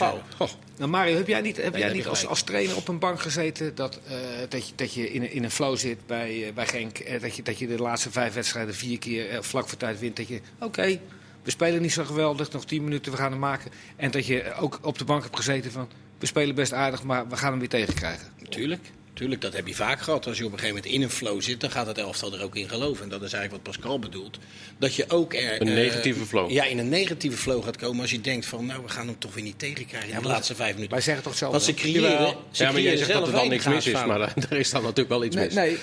Nou 0.78 0.90
Mario, 0.90 1.16
heb 1.16 1.28
jij 1.28 1.42
niet, 1.42 1.58
heb 1.58 1.76
jij 1.76 1.94
niet 1.94 2.08
als, 2.08 2.26
als 2.26 2.42
trainer 2.42 2.76
op 2.76 2.88
een 2.88 3.00
bank 3.00 3.22
gezeten 3.22 3.76
dat, 3.76 4.00
eh, 4.08 4.16
dat, 4.50 4.68
je, 4.68 4.74
dat 4.76 4.94
je 4.94 5.12
in, 5.12 5.22
een- 5.22 5.32
in 5.32 5.44
een 5.44 5.52
flow 5.52 5.78
zit 5.78 6.06
bij, 6.06 6.48
eh, 6.48 6.54
bij 6.54 6.68
Genk? 6.68 6.98
eh, 6.98 7.22
dat, 7.22 7.36
je, 7.36 7.44
dat 7.44 7.60
je 7.60 7.68
de 7.68 7.78
laatste 7.78 8.12
vijf 8.12 8.34
wedstrijden 8.34 8.76
vier 8.76 9.00
keer 9.00 9.44
vlak 9.44 9.68
voor 9.70 9.78
tijd 9.78 10.00
wint. 10.00 10.16
Dat 10.16 10.28
je, 10.28 10.42
oké, 10.60 11.00
we 11.44 11.52
spelen 11.52 11.82
niet 11.82 11.94
zo 11.94 12.04
geweldig, 12.04 12.52
nog 12.52 12.66
tien 12.66 12.84
minuten, 12.84 13.12
we 13.12 13.18
gaan 13.18 13.32
hem 13.32 13.40
maken. 13.40 13.72
En 13.96 14.12
dat 14.12 14.26
je 14.26 14.54
ook 14.60 14.80
op 14.82 14.98
de 14.98 15.06
bank 15.06 15.24
hebt 15.24 15.36
gezeten 15.36 15.72
van, 15.72 15.90
we 16.20 16.26
spelen 16.26 16.56
best 16.56 16.74
aardig, 16.74 17.04
maar 17.04 17.28
we 17.28 17.38
gaan 17.38 17.50
hem 17.50 17.60
weer 17.60 17.70
tegenkrijgen. 17.70 18.28
Tuurlijk. 18.50 18.82
Tuurlijk, 19.18 19.42
dat 19.42 19.54
heb 19.54 19.68
je 19.68 19.76
vaak 19.76 20.02
gehad. 20.02 20.28
Als 20.28 20.38
je 20.38 20.46
op 20.46 20.52
een 20.52 20.60
gegeven 20.60 20.76
moment 20.82 20.94
in 20.96 21.02
een 21.02 21.10
flow 21.10 21.42
zit, 21.42 21.62
dan 21.62 21.72
gaat 21.72 21.88
het 21.88 21.98
elftal 21.98 22.34
er 22.34 22.44
ook 22.44 22.56
in 22.56 22.70
geloven. 22.70 23.04
En 23.04 23.10
dat 23.10 23.22
is 23.22 23.34
eigenlijk 23.34 23.64
wat 23.66 23.74
Pascal 23.76 24.00
bedoelt. 24.00 24.38
Dat 24.78 24.96
je 24.96 25.06
ook 25.10 25.34
er, 25.34 25.62
Een 25.62 25.68
eh, 25.68 25.74
negatieve 25.74 26.26
flow. 26.26 26.52
Ja, 26.52 26.64
in 26.64 26.78
een 26.78 26.90
negatieve 26.90 27.38
flow 27.38 27.64
gaat 27.64 27.78
komen 27.78 28.02
als 28.02 28.12
je 28.12 28.22
denkt 28.22 28.46
van, 28.46 28.66
nou, 28.66 28.82
we 28.84 28.90
gaan 28.90 29.08
hem 29.08 29.20
toch 29.20 29.34
weer 29.34 29.44
niet 29.44 29.60
tegenkrijgen 29.60 30.10
in 30.14 30.22
de 30.22 30.28
laatste 30.28 30.56
vijf 30.56 30.72
minuten. 30.74 30.94
Wij 30.94 31.02
zeggen 31.04 31.24
toch 31.24 31.36
zelf. 31.38 31.52
Want 31.52 31.64
ze 31.64 31.74
creëren, 31.74 32.36
ze 32.52 32.64
ja, 32.64 32.72
maar 32.72 32.82
jij 32.82 32.98
zegt 32.98 33.14
dat 33.14 33.28
er 33.28 33.34
dan 33.34 33.50
niks 33.50 33.66
mis 33.68 33.88
is, 33.88 34.06
maar 34.06 34.20
er, 34.50 34.58
is 34.58 34.70
dan 34.70 34.82
natuurlijk 34.82 35.10
wel 35.10 35.24
iets 35.24 35.36
Nee, 35.36 35.46
mis. 35.46 35.54
nee, 35.54 35.78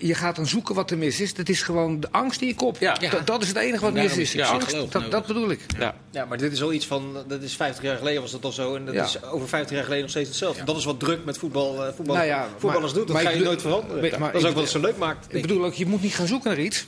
je 0.00 0.14
gaat 0.14 0.36
dan 0.36 0.46
zoeken 0.46 0.74
wat 0.74 0.90
er 0.90 0.98
mis 0.98 1.20
is. 1.20 1.34
Dat 1.34 1.48
is 1.48 1.62
gewoon 1.62 2.00
de 2.00 2.08
angst 2.10 2.40
in 2.40 2.46
je 2.46 2.54
kop. 2.54 2.76
Ja. 2.80 2.94
Dat- 2.94 3.26
Dat 3.26 3.42
is 3.42 3.48
het 3.48 3.56
enige 3.56 3.84
wat 3.84 3.92
mis 3.92 4.12
is. 4.12 4.18
is 4.18 4.32
het 4.32 4.42
Angst, 4.42 4.70
dat, 4.70 4.92
nodig. 4.92 5.08
dat 5.10 5.26
bedoel 5.26 5.50
ik. 5.50 5.60
Ja. 5.78 5.94
Ja, 6.10 6.24
maar 6.24 6.38
dit 6.38 6.52
is 6.52 6.60
wel 6.60 6.72
iets 6.72 6.86
van, 6.86 7.24
dat 7.28 7.42
is 7.42 7.56
50 7.56 7.84
jaar 7.84 7.96
geleden 7.96 8.22
was 8.22 8.30
dat 8.30 8.44
al 8.44 8.52
zo. 8.52 8.74
En 8.74 8.84
dat 8.84 8.94
Ja. 8.94 9.04
is 9.04 9.22
over 9.22 9.48
50 9.48 9.74
jaar 9.74 9.82
geleden 9.84 10.02
nog 10.02 10.10
steeds 10.12 10.28
hetzelfde. 10.28 10.64
Dat 10.64 10.76
is 10.76 10.84
wat 10.84 11.00
druk 11.00 11.24
met 11.24 11.38
voetbal, 11.38 11.84
eh, 11.86 11.92
voetbal 11.96 12.14
Nou 12.14 12.26
ja, 12.26 12.48
voetballers 12.80 12.92
maar- 12.92 13.04
doet. 13.06 13.06
Dat 13.14 13.16
ga 13.16 13.22
je 13.22 13.36
bedoel- 13.36 13.46
nooit 13.52 13.62
veranderen. 13.62 14.10
maar- 14.10 14.20
maar 14.20 14.32
dat 14.32 14.40
is 14.42 14.46
ook 14.48 14.54
wat 14.54 14.62
het 14.62 14.72
zo 14.72 14.80
leuk 14.80 14.96
maakt. 14.96 15.34
Ik 15.34 15.42
bedoel 15.42 15.64
ook, 15.64 15.74
je 15.74 15.86
moet 15.86 16.02
niet 16.02 16.14
gaan 16.14 16.26
zoeken 16.26 16.50
naar 16.50 16.60
iets. 16.60 16.86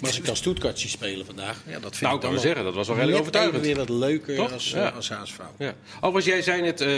Maar 0.00 0.08
als 0.10 0.18
ik 0.18 0.24
dan 0.24 0.36
Stuttgart 0.36 0.78
zie 0.78 0.90
spelen 0.90 1.26
vandaag, 1.26 1.56
ja, 1.66 1.72
dat 1.78 1.96
vind 1.96 2.00
Nou, 2.00 2.14
ik 2.14 2.20
kan 2.20 2.38
zeggen, 2.38 2.64
dat 2.64 2.74
was 2.74 2.86
wel 2.86 2.96
redelijk 2.96 3.20
overtuigend. 3.20 3.56
even 3.64 3.66
weer 3.76 3.86
wat 3.86 3.88
leuker 3.98 4.36
Toch? 4.36 4.52
als, 4.52 4.70
Ja. 4.70 4.88
eh, 4.90 4.96
als 4.96 5.08
HSV. 5.08 5.36
Ja. 5.58 5.74
Overigens, 5.96 6.24
jij 6.24 6.42
zei 6.42 6.60
net, 6.62 6.80
eh 6.80 6.88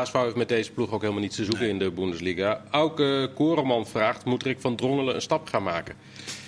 HSV 0.00 0.12
heeft 0.12 0.34
met 0.34 0.48
deze 0.48 0.70
ploeg 0.70 0.90
ook 0.92 1.00
helemaal 1.00 1.22
niets 1.22 1.36
te 1.36 1.44
zoeken 1.44 1.68
in 1.68 1.78
de 1.78 1.90
Bundesliga. 1.90 2.64
Auke 2.70 3.30
Koreman 3.34 3.86
vraagt, 3.86 4.24
moet 4.24 4.42
Rick 4.42 4.60
van 4.60 4.76
Drongelen 4.76 5.14
een 5.14 5.22
stap 5.22 5.48
gaan 5.48 5.62
maken? 5.62 5.94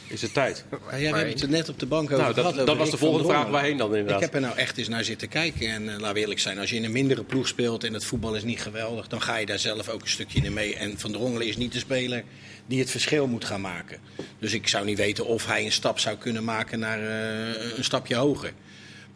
Is 0.08 0.22
het 0.22 0.32
tijd? 0.34 0.64
Maar 0.70 1.00
ja, 1.00 1.10
we 1.10 1.16
hebben 1.16 1.40
het 1.40 1.50
net 1.50 1.68
op 1.68 1.78
de 1.78 1.86
bank 1.86 2.04
over 2.04 2.16
Nou, 2.22 2.34
dat, 2.34 2.44
gehad. 2.44 2.54
dat 2.58 2.68
over 2.68 2.80
was 2.80 2.90
de 2.90 2.96
volgende 2.96 3.28
vraag. 3.28 3.48
Waarheen 3.48 3.76
dan 3.76 3.90
Ik 3.90 3.96
inderdaad? 3.96 4.20
heb 4.20 4.34
er 4.34 4.40
nou 4.40 4.56
echt 4.56 4.78
eens 4.78 4.88
naar 4.88 5.04
zitten 5.04 5.28
kijken. 5.28 5.68
En 5.68 5.88
eh, 5.88 5.98
laten 5.98 6.14
we 6.14 6.20
eerlijk 6.20 6.40
zijn, 6.40 6.58
als 6.58 6.70
je 6.70 6.76
in 6.76 6.84
een 6.84 6.92
mindere 6.92 7.24
ploeg 7.24 7.48
speelt 7.48 7.84
en 7.84 7.92
het 7.94 8.04
voetbal 8.04 8.34
is 8.34 8.42
niet 8.44 8.60
geweldig, 8.60 9.08
dan 9.08 9.22
ga 9.22 9.36
je 9.36 9.46
daar 9.46 9.58
zelf 9.58 9.88
ook 9.88 10.00
een 10.00 10.08
stukje 10.08 10.40
in 10.40 10.52
mee. 10.52 10.76
En 10.76 10.98
Van 10.98 11.12
Drongelen 11.12 11.46
is 11.46 11.56
niet 11.56 11.72
de 11.72 11.78
speler 11.78 12.24
die 12.66 12.78
het 12.80 12.90
verschil 12.90 13.26
moet 13.26 13.44
gaan 13.44 13.60
maken. 13.60 13.98
Dus 14.38 14.52
ik 14.52 14.68
zou 14.68 14.84
niet 14.84 14.98
weten 14.98 15.26
of 15.26 15.46
hij 15.46 15.64
een 15.64 15.72
stap 15.72 15.98
zou 15.98 16.16
kunnen 16.16 16.44
maken 16.44 16.78
naar 16.78 16.98
eh, 16.98 17.76
een 17.76 17.84
stapje 17.84 18.14
hoger. 18.14 18.52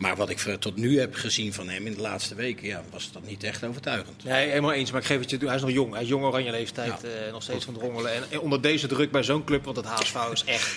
Maar 0.00 0.17
wat 0.17 0.31
ik 0.31 0.38
tot 0.38 0.76
nu 0.76 0.99
heb 0.99 1.14
gezien 1.14 1.52
van 1.52 1.69
hem 1.69 1.87
in 1.87 1.94
de 1.94 2.00
laatste 2.00 2.35
weken, 2.35 2.67
ja, 2.67 2.82
was 2.91 3.12
dat 3.12 3.23
niet 3.23 3.44
echt 3.44 3.64
overtuigend. 3.64 4.25
Nee, 4.25 4.49
helemaal 4.49 4.73
eens. 4.73 4.91
Maar 4.91 5.00
ik 5.00 5.06
geef 5.06 5.20
het 5.20 5.31
je 5.31 5.37
toe. 5.37 5.47
Hij 5.49 5.56
is 5.56 5.62
nog 5.62 5.70
jong. 5.70 5.93
Hij 5.93 6.02
is 6.02 6.08
jong 6.08 6.25
oranje 6.25 6.50
leeftijd. 6.50 7.05
eh, 7.05 7.32
nog 7.32 7.43
steeds 7.43 7.64
van 7.64 7.75
Drongelen. 7.75 8.14
En, 8.14 8.23
en 8.31 8.41
onder 8.41 8.61
deze 8.61 8.87
druk 8.87 9.11
bij 9.11 9.23
zo'n 9.23 9.44
club, 9.44 9.64
want 9.64 9.76
het 9.76 9.87
HSV 9.87 10.17
is 10.32 10.44
echt... 10.44 10.76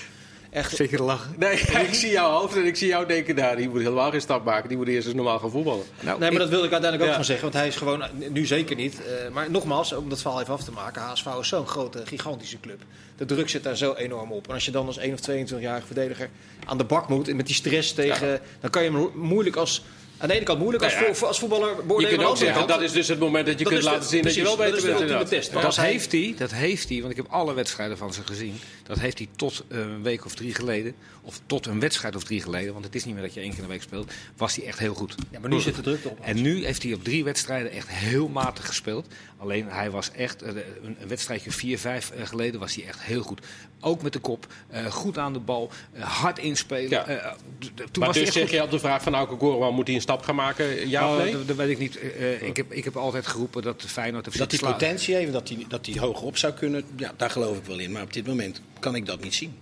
echt 0.54 0.76
Zeker 0.76 1.04
lachen. 1.04 1.34
Nee, 1.38 1.60
ik 1.88 1.94
zie 1.94 2.10
jouw 2.12 2.32
hoofd 2.32 2.56
en 2.56 2.66
ik 2.66 2.76
zie 2.76 2.88
jou 2.88 3.06
denken, 3.08 3.36
nou, 3.36 3.56
die 3.56 3.70
moet 3.70 3.82
helemaal 3.82 4.12
geen 4.12 4.22
stap 4.22 4.46
maken. 4.46 4.70
Die 4.70 4.78
moet 4.78 4.88
eerst 4.88 5.06
eens 5.08 5.16
normaal 5.16 5.40
gaan 5.40 5.52
voetballen. 5.52 5.86
Nou, 6.02 6.20
nee, 6.20 6.30
maar 6.30 6.40
dat 6.40 6.50
wilde 6.50 6.66
ik 6.66 6.72
uiteindelijk 6.72 7.02
ook 7.12 7.18
Ja. 7.18 7.24
gewoon 7.26 7.26
zeggen. 7.26 7.44
Want 7.44 7.54
hij 7.54 7.68
is 7.68 7.76
gewoon, 7.76 8.04
nu 8.34 8.46
zeker 8.46 8.76
niet. 8.76 9.02
eh, 9.06 9.34
maar 9.34 9.52
nogmaals, 9.52 9.94
om 9.94 10.10
dat 10.10 10.22
verhaal 10.22 10.42
even 10.42 10.54
af 10.54 10.64
te 10.64 10.72
maken. 10.72 11.02
HSV 11.02 11.26
is 11.40 11.48
zo'n 11.48 11.68
grote, 11.68 12.02
gigantische 12.06 12.60
club. 12.60 12.82
De 13.18 13.26
druk 13.26 13.50
zit 13.50 13.64
daar 13.64 13.78
zo 13.78 13.94
enorm 13.94 14.32
op. 14.32 14.48
En 14.48 14.54
als 14.54 14.66
je 14.66 14.72
dan 14.72 14.86
als 14.88 14.98
1 14.98 15.14
of 15.14 15.20
22-jarige 15.20 15.86
verdediger 15.86 16.30
aan 16.66 16.78
de 16.78 16.84
bak 16.84 17.08
moet. 17.10 17.28
En 17.28 17.36
met 17.36 17.46
die 17.46 17.56
stress 17.56 17.94
tegen. 17.94 18.40
Dan 18.60 18.70
kan 18.70 18.84
je 18.84 18.92
hem 18.92 19.10
moeilijk 19.14 19.56
als. 19.56 19.84
Aan 20.18 20.28
de 20.30 20.36
ene 20.36 20.44
kant 20.46 20.60
moeilijk 20.60 20.84
als, 20.84 20.94
Nou 20.94 21.06
ja. 21.06 21.14
vo- 21.14 21.26
als 21.26 21.40
voetballer 21.40 21.70
Je 21.76 21.84
beoordelen. 21.84 22.16
kunt 22.18 22.30
ook 22.30 22.38
zeggen, 22.38 22.68
dat 22.68 22.82
is 22.82 22.92
dus 22.92 23.08
het 23.08 23.20
moment 23.20 23.46
dat 23.46 23.58
je 23.58 23.64
dat 23.64 23.74
kunt 23.74 23.86
laten 23.86 24.10
zien 24.10 24.22
dat 24.24 24.34
je 24.34 24.44
wel 24.44 24.56
beter 24.58 24.72
dat 24.72 25.32
is 25.32 25.40
bent. 25.40 25.52
dat 25.54 25.64
als 25.66 25.76
hij- 25.78 25.90
heeft 25.92 26.12
hij, 26.12 26.36
dat 26.38 26.52
heeft 26.52 26.90
hij, 26.90 27.00
want 27.00 27.12
ik 27.12 27.18
heb 27.18 27.26
alle 27.30 27.54
wedstrijden 27.54 27.98
van 27.98 28.14
ze 28.14 28.22
gezien. 28.26 28.60
Dat 28.84 29.00
heeft 29.00 29.18
hij 29.18 29.28
tot 29.36 29.64
een 29.68 30.04
week 30.04 30.26
of 30.26 30.36
drie 30.36 30.54
geleden, 30.54 30.96
of 31.22 31.40
tot 31.46 31.66
een 31.66 31.80
wedstrijd 31.80 32.16
of 32.16 32.24
drie 32.24 32.42
geleden, 32.42 32.74
want 32.74 32.86
het 32.86 32.96
is 32.96 33.06
niet 33.06 33.14
meer 33.14 33.24
dat 33.24 33.34
je 33.34 33.40
één 33.40 33.50
keer 33.50 33.58
in 33.58 33.66
de 33.66 33.72
week 33.72 33.82
speelt, 33.82 34.12
was 34.38 34.56
hij 34.56 34.66
echt 34.66 34.80
heel 34.80 34.94
goed. 34.94 35.16
Ja, 35.32 35.40
maar 35.40 35.50
nu 35.50 35.60
zit 35.60 35.76
de 35.76 35.82
druk 35.82 36.04
erop. 36.04 36.20
En 36.22 36.42
nu 36.42 36.66
heeft 36.66 36.84
hij 36.84 36.94
op 36.94 37.04
drie 37.04 37.24
wedstrijden 37.24 37.72
echt 37.72 37.90
heel 37.90 38.28
matig 38.28 38.66
gespeeld. 38.66 39.08
Alleen 39.38 39.68
hij 39.68 39.92
was 39.92 40.12
echt, 40.12 40.42
eh, 40.42 40.56
een, 40.84 40.98
wedstrijdje 41.08 41.52
vier, 41.52 41.80
vijf 41.80 42.12
eh, 42.12 42.26
geleden 42.26 42.60
was 42.60 42.76
hij 42.76 42.86
echt 42.86 43.02
heel 43.02 43.22
goed. 43.22 43.42
Ook 43.80 44.02
met 44.02 44.14
de 44.14 44.20
kop, 44.20 44.48
eh, 44.70 44.86
goed 44.86 45.18
aan 45.18 45.34
de 45.34 45.40
bal, 45.40 45.72
hard 46.00 46.40
inspelen. 46.40 46.90
Ja. 46.90 47.06
Eh, 47.06 47.32
toen 47.76 47.88
Maar 48.00 48.08
was 48.08 48.16
hij 48.16 48.26
dus 48.26 48.26
echt 48.26 48.34
zeg 48.34 48.44
goed. 48.44 48.52
je 48.52 48.64
op 48.64 48.72
de 48.72 48.80
vraag 48.80 49.04
van 49.04 49.16
Auke 49.16 49.36
Koreman, 49.36 49.74
moet 49.74 49.88
hij 49.88 49.96
een 49.96 50.02
stap 50.02 50.22
gaan 50.22 50.36
maken? 50.36 50.90
Ja 50.90 51.08
of 51.08 51.18
Oh, 51.18 51.24
nee? 51.24 51.32
dat, 51.32 51.48
dat 51.48 51.56
weet 51.56 51.70
ik 51.70 51.80
niet. 51.80 52.00
Ik, 52.42 52.58
heb, 52.58 52.72
ik 52.72 52.84
heb 52.84 52.96
altijd 52.96 53.28
geroepen 53.28 53.62
dat 53.62 53.82
de 53.82 53.88
Feyenoord... 53.88 54.38
Dat 54.38 54.52
hij 54.52 54.60
potentie 54.60 55.16
heeft, 55.16 55.32
dat 55.32 55.50
hij, 55.50 55.66
dat 55.68 55.86
hij 55.86 56.00
hoger 56.00 56.26
op 56.26 56.38
zou 56.38 56.54
kunnen, 56.54 56.84
ja, 56.96 57.14
daar 57.18 57.30
geloof 57.30 57.58
ik 57.58 57.66
wel 57.66 57.80
in. 57.80 57.92
Maar 57.92 58.04
op 58.04 58.14
dit 58.14 58.28
moment 58.28 58.62
kan 58.84 58.96
ik 58.96 59.06
dat 59.06 59.22
niet 59.24 59.34
zien. 59.36 59.58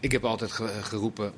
Ik 0.00 0.12
heb 0.12 0.24
altijd 0.24 0.52
ge- 0.52 0.78
geroepen, 0.82 1.32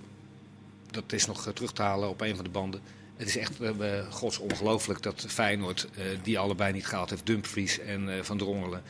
dat 0.91 1.13
is 1.13 1.27
nog 1.27 1.47
eh, 1.47 1.53
terug 1.53 1.73
te 1.73 1.83
halen 1.83 2.09
op 2.09 2.21
een 2.21 2.35
van 2.35 2.45
de 2.45 2.51
banden. 2.51 2.81
Het 3.17 3.29
is 3.29 3.37
echt 3.37 3.53
uh, 3.61 3.71
gods 4.11 4.39
ongelooflijk 4.39 5.03
dat 5.03 5.25
Feyenoord 5.29 5.89
uh, 5.99 6.05
die 6.23 6.39
allebei 6.39 6.73
niet 6.73 6.87
gehaald 6.87 7.11
heeft. 7.11 7.27
Dumfries 7.27 7.79
en 7.79 8.09
uh, 8.09 8.15
Van 8.23 8.39
Drongelen, 8.39 8.83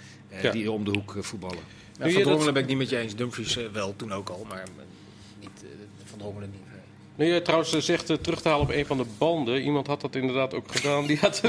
Ja. 0.42 0.50
die 0.50 0.70
om 0.70 0.84
de 0.84 0.90
hoek 0.90 1.14
voetballen. 1.20 1.58
Van 1.98 2.12
dat- 2.12 2.22
Drongelen 2.22 2.52
ben 2.54 2.62
ik 2.62 2.68
niet 2.68 2.78
met 2.78 2.88
je 2.88 2.98
eens. 2.98 3.16
Dumfries 3.16 3.56
eh, 3.56 3.64
wel, 3.72 3.96
toen 3.96 4.12
ook 4.12 4.28
al. 4.28 4.46
Maar 4.48 4.58
eh, 4.62 4.64
niet, 5.40 5.50
eh, 5.62 5.68
Van 6.04 6.18
Drongelen 6.18 6.50
niet. 6.50 6.60
Nu 7.14 7.26
je 7.34 7.42
trouwens 7.42 7.72
eh, 7.74 7.80
zegt 7.80 8.10
eh, 8.10 8.16
terug 8.16 8.40
te 8.42 8.48
halen 8.48 8.62
op 8.66 8.72
een 8.72 8.86
van 8.86 8.96
de 8.96 9.04
banden. 9.18 9.62
Iemand 9.62 9.86
had 9.86 10.00
dat 10.00 10.14
inderdaad 10.14 10.54
ook 10.54 10.72
gedaan. 10.76 11.06
Die 11.06 11.18
had, 11.18 11.40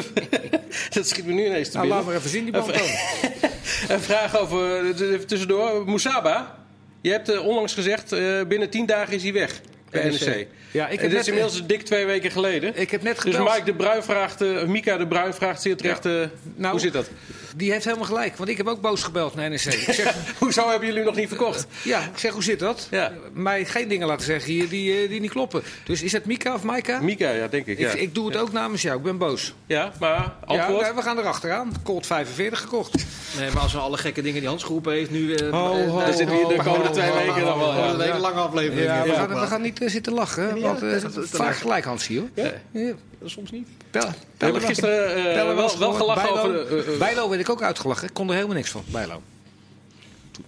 dat 0.96 1.08
schiet 1.08 1.26
me 1.26 1.34
nu 1.34 1.46
ineens 1.46 1.70
te 1.70 1.78
Nou, 1.78 1.90
laat 1.90 1.98
binnen. 1.98 2.06
maar 2.06 2.16
even 2.16 2.30
zien 2.30 2.44
die 2.44 2.52
band 2.54 2.66
dan. 2.74 2.88
Een 3.96 4.02
vraag 4.02 4.38
over, 4.40 4.80
eh, 4.96 5.12
even 5.12 5.28
tussendoor. 5.28 5.86
Moussaba, 5.86 6.59
je 7.02 7.12
hebt 7.12 7.30
eh, 7.30 7.46
onlangs 7.46 7.74
gezegd, 7.74 8.12
eh, 8.12 8.44
binnen 8.48 8.70
tien 8.70 8.86
dagen 8.86 9.14
is 9.14 9.24
hij 9.24 9.34
weg 9.34 9.62
bij 9.92 10.04
NEC. 10.10 10.48
Ja, 10.72 10.88
ik 10.88 11.00
heb 11.00 11.10
dit 11.10 11.20
is 11.20 11.28
inmiddels 11.28 11.66
dik 11.66 11.82
twee 11.82 12.06
weken 12.06 12.32
geleden. 12.32 12.72
Ik 12.80 12.92
heb 12.92 13.02
net 13.02 13.22
dus. 13.22 13.38
Mike 13.38 13.62
de 13.66 13.74
Bruin 13.74 14.04
vraagt, 14.04 14.42
eh, 14.42 14.64
Mika 14.64 14.98
de 14.98 15.08
Bruin 15.08 15.34
vraagt 15.34 15.62
zeer 15.62 15.78
terecht, 15.78 16.06
eh, 16.06 16.14
Nou, 16.56 16.72
hoe 16.72 16.80
zit 16.80 16.94
dat? 16.94 17.10
Die 17.56 17.72
heeft 17.72 17.86
helemaal 17.86 18.06
gelijk, 18.06 18.36
want 18.38 18.50
ik 18.50 18.58
heb 18.58 18.68
ook 18.68 18.82
boos 18.82 19.04
gebeld 19.04 19.36
naar 19.36 19.50
NEC. 19.50 19.64
Ik 19.66 19.94
zeg, 19.94 20.16
Hoezo 20.40 20.70
hebben 20.70 20.88
jullie 20.88 21.04
nog 21.04 21.16
niet 21.16 21.28
verkocht? 21.28 21.68
ja, 21.84 22.00
ik 22.00 22.18
zeg, 22.18 22.32
hoe 22.34 22.44
zit 22.44 22.60
dat? 22.60 22.88
Ja. 22.92 23.12
Mij 23.34 23.66
geen 23.66 23.88
dingen 23.88 24.08
laten 24.08 24.26
zeggen 24.26 24.52
hier 24.52 24.70
die, 24.70 25.02
eh, 25.04 25.10
die 25.10 25.20
niet 25.22 25.32
kloppen. 25.32 25.64
Dus 25.84 26.02
is 26.02 26.12
het 26.12 26.26
Mika 26.26 26.54
of 26.54 26.64
Maika? 26.64 27.00
Mika, 27.02 27.30
ja, 27.30 27.48
denk 27.48 27.66
ik. 27.66 27.80
Ja, 27.80 27.92
Ik, 27.92 28.00
ik 28.00 28.16
doe 28.16 28.28
het 28.28 28.38
ook 28.38 28.52
namens 28.52 28.82
jou, 28.82 28.98
ik 28.98 29.04
ben 29.04 29.18
boos. 29.18 29.54
ja 29.66 29.92
maar 30.00 30.34
antwoord? 30.46 30.86
Ja, 30.86 30.96
we 30.96 31.02
gaan 31.02 31.18
erachteraan. 31.18 31.72
Colt 31.84 32.06
45 32.06 32.60
gekocht. 32.60 33.06
Nee, 33.40 33.52
maar 33.52 33.62
als 33.62 33.74
we 33.74 33.80
alle 33.80 33.98
gekke 33.98 34.22
dingen 34.22 34.40
die 34.40 34.50
Hans 34.50 34.64
geroepen 34.64 34.94
heeft 34.94 35.12
nu... 35.12 35.34
eh, 35.34 35.50
Ho, 35.52 35.88
ho, 35.88 36.00
Dan 36.00 36.08
zitten 36.14 36.28
we 36.28 36.46
hier 36.46 36.58
de 36.58 36.64
komende 36.64 36.90
twee 36.90 37.12
weken 37.12 37.46
dan 37.46 37.60
wel. 37.60 37.68
Oh, 37.68 37.90
een 37.94 38.02
hele 38.02 38.18
lange 38.20 38.40
aflevering. 38.40 38.86
Ja, 38.86 39.02
we, 39.04 39.08
Ja, 39.08 39.14
gaan, 39.16 39.30
we 39.40 39.48
gaan 39.48 39.62
niet 39.62 39.79
eh, 39.82 39.90
zitten 39.90 40.14
lachen. 40.14 40.62
Want, 40.62 40.82
eh, 40.82 40.92
dat- 40.92 41.02
dat- 41.02 41.14
dat- 41.14 41.28
vaak 41.28 41.56
gelijk, 41.56 41.86
Hans, 41.86 42.08
hier. 42.08 42.20
hoor. 42.20 42.30
Ja? 42.34 42.52
Ja. 42.72 42.94
Soms 43.26 43.52
niet. 43.52 43.68
Pellen, 43.92 44.10
We 44.38 44.44
hebben 44.46 44.62
gisteren 44.62 45.16
eh, 45.16 45.34
wel, 45.56 45.80
wel 45.80 45.94
gelachen 45.94 46.30
over... 46.32 46.92
eh, 46.94 46.98
Bijlo 46.98 47.30
werd 47.30 47.42
ik 47.42 47.50
ook 47.50 47.62
uitgelachen. 47.62 48.08
Ik 48.08 48.14
kon 48.14 48.28
er 48.28 48.34
helemaal 48.34 48.56
niks 48.56 48.70
van, 48.70 48.84
Bijlo. 48.92 49.22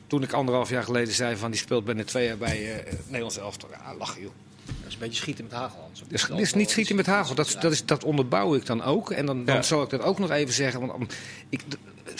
Toen- 0.08 0.24
ik 0.24 0.34
anderhalf 0.34 0.70
jaar 0.70 0.84
geleden 0.84 1.14
zei 1.14 1.36
van 1.36 1.52
die 1.52 1.60
speelt 1.60 1.86
binnen 1.86 2.06
twee 2.06 2.26
jaar 2.28 2.38
bij 2.38 2.84
eh 2.86 2.94
Nederlands 3.06 3.38
elftal. 3.38 3.70
Ja, 3.72 3.96
lachen 3.98 4.22
joh. 4.22 4.32
Dat 4.66 4.76
is 4.88 4.94
een 4.94 5.00
beetje 5.00 5.16
schieten 5.22 5.44
met 5.44 5.54
hagel. 5.54 5.90
Dus 6.08 6.28
het 6.28 6.40
is 6.40 6.54
niet 6.54 6.70
schieten 6.70 6.96
met 6.96 7.06
hagel. 7.06 7.36
Dat, 7.36 7.56
dat, 7.60 7.72
is, 7.72 7.86
dat 7.86 8.04
onderbouw 8.04 8.56
ik 8.56 8.66
dan 8.66 8.84
ook. 8.84 9.12
En 9.12 9.26
dan, 9.26 9.46
dan 9.46 9.56
Ja. 9.56 9.62
zal 9.62 9.82
ik 9.84 9.90
dat 9.90 10.02
ook 10.02 10.20
nog 10.20 10.30
even 10.32 10.54
zeggen. 10.54 10.88
Want 10.88 11.14
ik, 11.50 11.62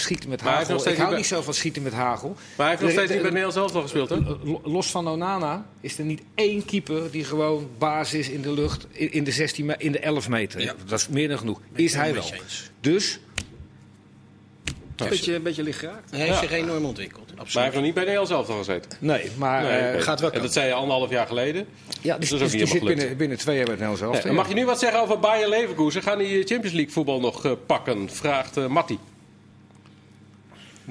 schieten 0.02 0.30
met 0.30 0.44
Maar 0.44 0.54
hagel. 0.54 0.88
Ik 0.90 0.98
hou 0.98 1.08
niet 1.10 1.18
niet 1.18 1.26
zo 1.26 1.42
van 1.42 1.54
schieten 1.54 1.82
met 1.82 1.94
hagel. 1.94 2.30
Maar 2.30 2.42
hij 2.58 2.68
heeft 2.70 2.82
nog 2.82 2.92
steeds 2.92 3.10
niet 3.12 3.18
bij 3.22 3.28
er- 3.28 3.34
Nederland 3.38 3.54
zelf 3.54 3.76
al 3.76 3.82
gespeeld, 3.82 4.10
hè? 4.10 4.16
Lo- 4.44 4.62
Los 4.64 4.88
van 4.92 5.08
Onana 5.08 5.66
is 5.82 5.98
er 5.98 6.06
niet 6.06 6.22
één 6.36 6.66
keeper 6.66 7.12
die 7.12 7.24
gewoon 7.24 7.70
baas 7.78 8.14
is 8.14 8.30
in 8.30 8.42
de 8.42 8.52
lucht 8.54 8.88
in 8.92 9.12
in 9.12 9.24
de, 9.24 9.32
16, 9.32 9.66
me- 9.66 9.76
in 9.78 9.92
de 9.92 10.00
11 10.00 10.30
meter. 10.30 10.62
Ja. 10.62 10.74
Dat 10.86 11.00
is 11.00 11.08
meer 11.08 11.28
dan 11.28 11.38
genoeg. 11.38 11.60
Is 11.76 11.94
hij 11.94 12.14
wel. 12.14 12.24
Dus 12.82 13.20
Een 14.96 15.10
beetje, 15.10 15.36
een 15.36 15.44
beetje 15.44 15.64
licht 15.64 15.80
geraakt. 15.80 16.12
Hij 16.12 16.20
heeft 16.20 16.34
Ja. 16.34 16.40
zich 16.40 16.52
enorm 16.52 16.86
ontwikkeld. 16.86 17.26
Maar 17.26 17.36
hij 17.36 17.44
Absoluut. 17.44 17.64
heeft 17.64 17.76
nog 17.76 17.84
niet 17.86 17.94
bij 17.94 18.04
Nederland 18.04 18.30
zelf 18.30 18.50
al 18.50 18.58
gezeten. 18.58 18.92
nee, 19.00 19.32
maar 19.38 19.62
Nee, 19.64 19.72
eh, 19.72 20.02
gaat 20.02 20.20
wel 20.20 20.32
En 20.32 20.42
dat 20.42 20.54
zei 20.54 20.68
je 20.68 20.74
anderhalf 20.74 21.10
jaar 21.10 21.28
geleden. 21.28 21.66
ja, 22.02 22.18
Dus 22.18 22.30
dus, 22.30 22.40
dat 22.40 22.48
is 22.48 22.54
ook 22.54 22.60
dus 22.60 22.70
die 22.72 22.80
zit 22.80 22.96
binnen, 22.98 23.18
binnen 23.18 23.38
twee 23.38 23.58
jaar 23.58 23.66
bij 23.66 23.78
elftal. 23.80 24.14
en 24.16 24.36
mag 24.36 24.48
je 24.48 24.54
nu 24.54 24.66
wat 24.66 24.80
zeggen 24.80 25.02
over 25.02 25.20
Bayern 25.20 25.50
Leverkusen? 25.50 26.02
Gaan 26.04 26.18
die 26.18 26.38
Champions 26.44 26.72
League 26.76 26.92
voetbal 26.94 27.20
nog 27.20 27.46
eh, 27.46 27.52
pakken? 27.66 28.10
Vraagt 28.10 28.68
Matti. 28.68 29.00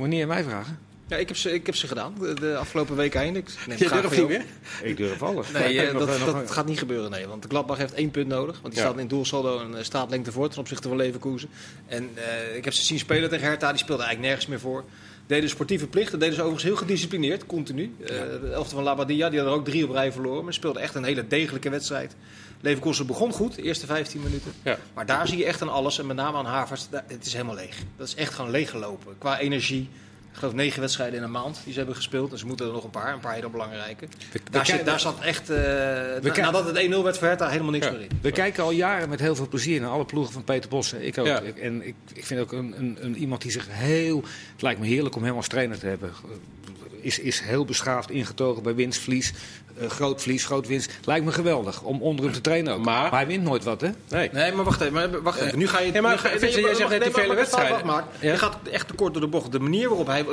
Moet 0.00 0.08
je 0.08 0.14
niet 0.14 0.22
aan 0.22 0.28
mij 0.28 0.42
vragen? 0.44 0.78
Ja, 1.08 1.16
ik 1.16 1.28
heb 1.28 1.36
ze, 1.36 1.52
ik 1.52 1.66
heb 1.66 1.74
ze 1.76 1.86
gedaan 1.86 2.14
de, 2.20 2.34
de 2.34 2.56
afgelopen 2.56 2.96
weken 2.96 3.20
heen. 3.20 3.36
Ik 3.36 3.48
neem 3.66 3.78
Je 3.78 3.88
durft 3.88 4.16
niet 4.18 4.28
meer? 4.28 4.44
Ik 4.82 4.96
durf 4.96 5.22
alles. 5.22 5.50
Nee, 5.50 5.80
eh, 5.80 5.92
nog- 5.92 6.06
dat, 6.06 6.18
nog- 6.18 6.32
dat 6.32 6.50
gaat 6.50 6.66
niet 6.66 6.78
gebeuren, 6.78 7.10
nee. 7.10 7.26
Want 7.26 7.42
de 7.42 7.48
Gladbach 7.48 7.78
heeft 7.78 7.92
één 7.94 8.10
punt 8.10 8.26
nodig. 8.28 8.58
Want 8.62 8.74
die 8.74 8.82
Ja. 8.82 8.88
staat 8.88 9.00
in 9.00 9.08
doelsaldo 9.08 9.60
en 9.60 9.76
eh, 9.76 9.82
staat 9.84 10.10
lengte 10.10 10.32
voor 10.32 10.48
ten 10.48 10.58
opzichte 10.58 10.88
van 10.88 10.96
Leverkusen. 10.96 11.48
En 11.86 12.10
eh, 12.14 12.56
ik 12.56 12.64
heb 12.64 12.72
ze 12.72 12.84
zien 12.84 12.98
spelen 12.98 13.28
tegen 13.28 13.46
Hertha. 13.46 13.68
Die 13.68 13.78
speelden 13.78 14.06
eigenlijk 14.06 14.34
nergens 14.34 14.46
meer 14.46 14.60
voor. 14.72 14.84
Deden 15.26 15.48
sportieve 15.50 15.86
plichten. 15.86 16.18
Deden 16.18 16.34
ze 16.34 16.40
overigens 16.40 16.68
heel 16.68 16.76
gedisciplineerd, 16.80 17.46
continu. 17.46 17.94
Eh, 18.00 18.06
de 18.08 18.50
elfte 18.52 18.74
van 18.74 18.84
Labadia, 18.84 19.28
die 19.28 19.38
hadden 19.38 19.54
er 19.54 19.60
ook 19.60 19.64
drie 19.68 19.84
op 19.84 19.90
rij 19.90 20.12
verloren. 20.12 20.44
Maar 20.44 20.52
speelden 20.54 20.82
echt 20.82 20.94
een 20.94 21.04
hele 21.04 21.26
degelijke 21.26 21.70
wedstrijd. 21.70 22.14
Leverkusen 22.60 23.06
begon 23.06 23.32
goed, 23.32 23.54
de 23.54 23.62
eerste 23.62 23.86
15 23.86 24.22
minuten. 24.22 24.52
Ja. 24.62 24.78
Maar 24.94 25.06
daar 25.06 25.26
zie 25.28 25.38
je 25.38 25.44
echt 25.44 25.62
aan 25.62 25.68
alles. 25.72 25.98
En 25.98 26.06
met 26.06 26.16
name 26.16 26.36
aan 26.38 26.46
Havertz, 26.46 26.86
daar- 26.90 27.04
het 27.06 27.26
is 27.26 27.32
helemaal 27.32 27.54
leeg. 27.54 27.76
Dat 27.96 28.06
is 28.06 28.14
echt 28.14 28.34
gewoon 28.34 28.50
leeggelopen. 28.50 29.14
Qua 29.18 29.38
energie. 29.38 29.88
Ik 30.32 30.36
geloof 30.36 30.54
negen 30.54 30.80
wedstrijden 30.80 31.16
in 31.18 31.22
een 31.24 31.30
maand 31.30 31.60
die 31.64 31.72
ze 31.72 31.78
hebben 31.78 31.96
gespeeld. 31.96 32.32
En 32.32 32.38
ze 32.38 32.46
moeten 32.46 32.66
er 32.66 32.72
nog 32.72 32.84
een 32.84 32.90
paar. 32.90 33.12
Een 33.12 33.20
paar 33.20 33.34
hele 33.34 33.48
belangrijke. 33.48 34.06
we 34.32 34.40
Daar, 34.50 34.66
zit, 34.66 34.84
daar 34.84 35.00
zat 35.00 35.20
echt, 35.20 35.50
eh, 35.50 35.56
na- 35.56 36.36
nadat 36.36 36.64
het 36.66 36.76
1-0 36.76 37.02
werd 37.02 37.18
voor 37.18 37.26
Hertha, 37.26 37.48
helemaal 37.48 37.70
niks 37.70 37.86
Ja. 37.86 37.92
meer 37.92 38.00
in. 38.00 38.08
We 38.22 38.30
kijken 38.30 38.62
al 38.62 38.70
jaren 38.70 39.08
met 39.08 39.20
heel 39.20 39.34
veel 39.36 39.48
plezier 39.48 39.80
naar 39.80 39.90
alle 39.90 40.04
ploegen 40.04 40.32
van 40.32 40.44
Peter 40.44 40.70
Bos. 40.70 40.92
Ik 40.92 41.18
ook. 41.18 41.26
Ja. 41.26 41.42
En 41.42 41.86
ik, 41.86 41.94
ik 42.14 42.24
vind 42.26 42.40
ook 42.40 42.52
een, 42.52 42.74
een, 42.78 42.98
een, 43.00 43.16
iemand 43.16 43.42
die 43.42 43.50
zich 43.50 43.66
heel... 43.70 44.22
Het 44.52 44.62
lijkt 44.62 44.80
me 44.80 44.86
heerlijk 44.86 45.16
om 45.16 45.24
hem 45.24 45.36
als 45.36 45.48
trainer 45.48 45.78
te 45.78 45.86
hebben. 45.86 46.12
Is, 47.02 47.18
is 47.18 47.40
heel 47.40 47.64
beschaafd 47.64 48.10
ingetogen 48.10 48.62
bij 48.62 48.74
winst, 48.74 49.00
verlies. 49.00 49.32
eh, 49.78 49.90
groot 49.90 50.20
verlies, 50.22 50.44
groot 50.44 50.66
winst. 50.66 50.90
Lijkt 51.04 51.24
me 51.24 51.32
geweldig 51.32 51.82
om 51.82 52.02
onder 52.02 52.24
hem 52.24 52.34
te 52.34 52.40
trainen 52.40 52.74
ook. 52.74 52.84
Maar- 52.84 53.10
hij 53.10 53.26
wint 53.26 53.42
nooit 53.42 53.64
wat, 53.64 53.80
hè? 53.80 53.88
Nee. 54.08 54.28
Nee, 54.32 54.52
maar 54.52 54.64
wacht 54.64 54.80
even. 54.80 54.92
Maar 54.92 55.22
wacht 55.22 55.40
even. 55.40 55.58
Nu 55.58 55.68
ga 55.68 55.80
je. 55.80 56.00
Maar 56.00 56.18
ga 56.18 56.28
Vincent, 56.28 56.54
nee, 56.54 56.62
jij 56.64 56.74
zegt 56.74 56.90
net 56.90 57.02
die 57.02 57.12
vele 57.12 57.26
maar- 57.26 57.36
maar 57.36 57.44
ik 57.44 57.50
ga 57.52 57.58
het 57.66 57.70
wedstrijden. 57.70 58.04
Ja. 58.20 58.32
Je 58.32 58.38
gaat 58.38 58.56
echt 58.72 58.88
te 58.88 58.94
kort 58.94 59.12
door 59.12 59.22
de 59.22 59.28
bocht. 59.28 59.52
De 59.52 59.60
manier 59.60 59.88
waarop 59.88 60.06
hij, 60.06 60.24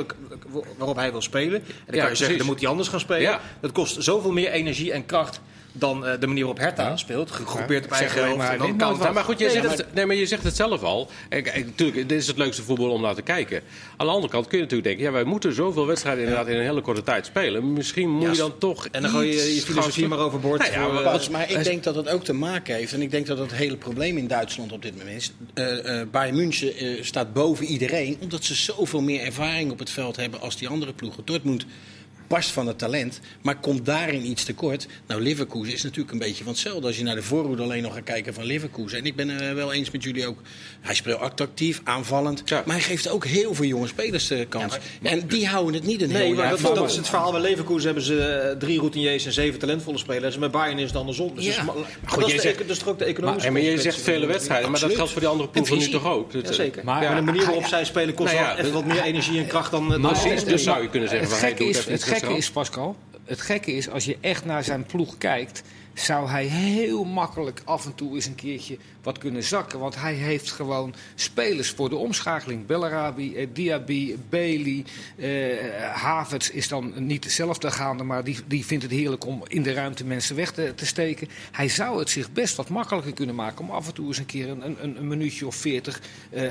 waarop 0.76 0.96
hij 0.96 1.10
wil 1.10 1.22
spelen. 1.22 1.60
En 1.60 1.66
dan 1.66 1.74
Ja, 1.76 1.84
kan 1.86 1.94
je 1.94 2.00
precies. 2.00 2.18
zeggen, 2.18 2.38
dan 2.38 2.46
moet 2.46 2.60
hij 2.60 2.68
anders 2.68 2.88
gaan 2.88 3.00
spelen. 3.00 3.20
Ja. 3.22 3.40
Dat 3.60 3.72
kost 3.72 4.02
zoveel 4.02 4.32
meer 4.32 4.50
energie 4.50 4.92
en 4.92 5.06
kracht 5.06 5.40
dan 5.72 6.06
eh, 6.06 6.20
de 6.20 6.26
manier 6.26 6.44
waarop 6.44 6.62
Hertha 6.62 6.96
speelt. 6.96 7.30
Gegroepeerd 7.30 7.84
op 7.84 7.90
eigen 7.90 8.22
helft. 8.22 8.36
maar, 8.36 8.58
dan. 8.58 8.96
Ja, 9.00 9.12
maar 9.12 9.24
goed, 9.24 9.38
je, 9.38 9.44
Nee, 9.44 9.54
zegt 9.54 9.66
maar- 9.66 9.76
het, 9.76 9.94
nee, 9.94 10.06
maar 10.06 10.16
je 10.16 10.26
zegt 10.26 10.44
het 10.44 10.56
zelf 10.56 10.82
al. 10.82 11.10
Natuurlijk, 11.30 12.08
dit 12.08 12.12
is 12.20 12.26
het 12.26 12.36
leukste 12.36 12.62
voetbal 12.62 12.90
om 12.90 13.00
naar 13.02 13.14
te 13.14 13.22
kijken. 13.22 13.62
Aan 13.96 14.06
de 14.06 14.12
andere 14.12 14.32
kant 14.32 14.46
kun 14.46 14.56
je 14.58 14.62
natuurlijk 14.64 14.88
denken... 14.90 15.06
ja, 15.06 15.12
wij 15.12 15.24
moeten 15.24 15.52
zoveel 15.54 15.86
wedstrijden 15.86 16.22
inderdaad 16.24 16.48
in 16.48 16.56
een 16.56 16.62
hele 16.64 16.80
korte 16.80 17.02
tijd 17.02 17.26
spelen. 17.26 17.72
Misschien 17.72 18.08
moet 18.10 18.22
Ja, 18.22 18.30
je 18.30 18.36
dan 18.36 18.58
toch 18.58 18.86
En 18.86 19.02
dan 19.02 19.10
gooi 19.10 19.28
je 19.28 19.54
je 19.54 19.60
filosofie 19.60 20.08
maar 20.08 20.18
overboord. 20.18 20.58
Nou 20.60 20.72
ja, 21.02 21.18
voor, 21.20 21.32
maar 21.32 21.46
eh, 21.46 21.56
ik 21.56 21.64
denk 21.64 21.82
dat 21.84 21.94
het 21.94 22.08
ook 22.08 22.24
te 22.24 22.32
maken 22.32 22.74
heeft, 22.74 22.92
en 22.92 23.02
ik 23.02 23.10
denk 23.10 23.26
dat 23.26 23.38
het 23.38 23.52
hele 23.54 23.76
probleem 23.76 24.16
in 24.16 24.26
Duitsland 24.26 24.72
op 24.72 24.82
dit 24.82 24.96
moment 24.96 25.16
is. 25.16 25.32
eh 25.54 26.00
eh 26.00 26.08
Bayern 26.10 26.36
München 26.36 26.74
eh, 26.76 27.02
staat 27.02 27.32
boven 27.32 27.64
iedereen, 27.66 28.16
omdat 28.20 28.44
ze 28.44 28.54
zoveel 28.54 29.00
meer 29.02 29.20
ervaring 29.20 29.70
op 29.70 29.78
het 29.78 29.90
veld 29.90 30.16
hebben 30.16 30.40
als 30.40 30.56
die 30.56 30.68
andere 30.68 30.92
ploegen. 30.92 31.22
Dortmund 31.24 31.64
barst 32.28 32.50
van 32.50 32.66
het 32.66 32.78
talent, 32.78 33.20
maar 33.42 33.56
komt 33.60 33.84
daarin 33.86 34.26
iets 34.26 34.44
tekort. 34.44 34.86
Nou, 35.06 35.22
Leverkusen 35.22 35.74
is 35.74 35.82
natuurlijk 35.82 36.12
een 36.12 36.18
beetje 36.18 36.44
van 36.44 36.52
hetzelfde. 36.52 36.86
Als 36.86 36.96
je 36.96 37.02
naar 37.02 37.14
de 37.14 37.22
voorhoede 37.22 37.62
alleen 37.62 37.82
nog 37.82 37.94
gaat 37.94 38.04
kijken 38.04 38.34
van 38.34 38.44
Leverkusen. 38.44 38.98
En 38.98 39.04
ik 39.06 39.16
ben 39.16 39.28
het 39.28 39.54
wel 39.54 39.72
eens 39.72 39.90
met 39.90 40.02
jullie 40.02 40.26
ook. 40.26 40.38
Hij 40.80 40.94
speelt 40.94 41.20
attractief, 41.20 41.80
aanvallend. 41.84 42.42
Ja. 42.44 42.62
Maar 42.66 42.74
hij 42.74 42.84
geeft 42.84 43.08
ook 43.08 43.24
heel 43.26 43.54
veel 43.54 43.64
jonge 43.64 43.86
spelers 43.86 44.26
de 44.26 44.46
kans. 44.48 44.78
en 45.02 45.26
die 45.26 45.46
houden 45.46 45.74
het 45.74 45.84
niet 45.84 46.02
een 46.02 46.10
heel 46.10 46.18
Nee, 46.18 46.34
maar 46.34 46.44
jaar 46.44 46.62
dat, 46.62 46.74
dat 46.74 46.90
is 46.90 46.96
het 46.96 47.08
verhaal. 47.08 47.32
Bij 47.32 47.40
Leverkusen 47.40 47.84
hebben 47.86 48.04
ze 48.04 48.20
eh, 48.24 48.56
drie 48.56 48.78
routiniers 48.78 49.26
en 49.26 49.32
zeven 49.32 49.58
talentvolle 49.58 49.98
spelers. 49.98 50.34
En 50.34 50.40
bij 50.40 50.50
Bayern 50.50 50.78
is 50.78 50.86
het 50.86 50.96
andersom. 50.96 51.34
Dus 51.34 51.44
Ja. 51.44 51.54
dat 51.56 51.64
Maar 51.64 51.74
maar 51.74 51.84
goed, 52.10 52.20
dat, 52.20 52.26
jij 52.26 52.36
is 52.36 52.42
de, 52.42 52.48
zegt- 52.48 52.58
dat 52.58 52.68
is 52.70 52.78
toch 52.78 52.88
ook 52.88 52.98
de 52.98 53.04
economische 53.04 53.50
Nee, 53.50 53.62
maar 53.62 53.72
je 53.72 53.80
zegt 53.80 54.00
vele 54.00 54.26
wedstrijden, 54.26 54.70
maar 54.70 54.80
dat 54.80 54.94
geldt 54.94 55.10
voor 55.10 55.20
die 55.20 55.28
andere 55.30 55.48
En 55.52 55.54
ploegen 55.62 55.78
nu 55.78 55.88
toch 55.92 56.06
ook? 56.06 56.32
Dat, 56.32 56.46
Ja, 56.48 56.52
zeker. 56.52 56.84
Maar- 56.84 57.02
Maar, 57.02 57.16
de 57.16 57.22
manier 57.22 57.40
waarop 57.44 57.60
hij- 57.60 57.68
zij 57.68 57.84
spelen 57.84 58.14
kost 58.14 58.32
Nou 58.32 58.46
wel 58.46 58.56
even 58.56 58.72
wat 58.72 58.84
meer 58.84 59.02
energie 59.02 59.38
en 59.38 59.46
kracht 59.46 59.70
dan... 59.70 59.88
dan 59.88 60.00
Precies, 60.00 60.44
dus 60.44 60.62
zou 60.62 60.82
je 60.82 60.88
kunnen 60.88 61.08
zeggen... 61.08 61.28
Het 61.28 61.36
van, 61.38 61.48
hij 61.48 61.56
gekke, 61.56 61.64
doet 61.64 61.76
is, 61.88 62.00
gekke 62.20 62.36
is, 62.36 62.50
Pascal, 62.50 62.96
het 63.24 63.40
gekke 63.40 63.72
is, 63.72 63.88
als 63.88 64.04
je 64.04 64.16
echt 64.20 64.44
naar 64.44 64.64
zijn 64.64 64.84
ploeg 64.86 65.18
kijkt, 65.18 65.62
zou 65.94 66.28
hij 66.28 66.44
heel 66.44 67.04
makkelijk 67.04 67.62
af 67.64 67.86
en 67.86 67.94
toe 67.94 68.14
eens 68.14 68.26
een 68.26 68.34
keertje 68.34 68.78
wat 69.02 69.18
kunnen 69.18 69.42
zakken. 69.42 69.78
Want 69.78 70.00
hij 70.00 70.14
heeft 70.14 70.50
gewoon 70.50 70.94
spelers 71.14 71.70
voor 71.70 71.88
de 71.88 71.96
omschakeling. 71.96 72.66
Bellarabi, 72.66 73.36
eh, 73.36 73.46
Diaby, 73.52 74.16
Bailey, 74.28 74.84
eh, 75.16 75.30
Havertz 75.92 76.48
is 76.48 76.68
dan 76.68 76.92
niet 77.06 77.22
dezelfde 77.22 77.70
gaande, 77.70 78.04
maar 78.04 78.24
die, 78.24 78.38
die 78.46 78.64
vindt 78.64 78.82
het 78.82 78.92
heerlijk 78.92 79.26
om 79.26 79.42
in 79.46 79.62
de 79.62 79.72
ruimte 79.72 80.04
mensen 80.04 80.36
weg 80.36 80.52
te, 80.52 80.72
te 80.74 80.86
steken. 80.86 81.28
Hij 81.50 81.68
zou 81.68 81.98
het 81.98 82.10
zich 82.10 82.32
best 82.32 82.56
wat 82.56 82.68
makkelijker 82.68 83.12
kunnen 83.12 83.34
maken 83.34 83.64
om 83.64 83.70
af 83.70 83.86
en 83.86 83.94
toe 83.94 84.06
eens 84.06 84.18
een 84.18 84.26
keer 84.26 84.48
een, 84.48 84.82
een, 84.82 84.96
een 84.96 85.08
minuutje 85.08 85.46
of 85.46 85.54
veertig 85.54 86.00
eh, 86.30 86.42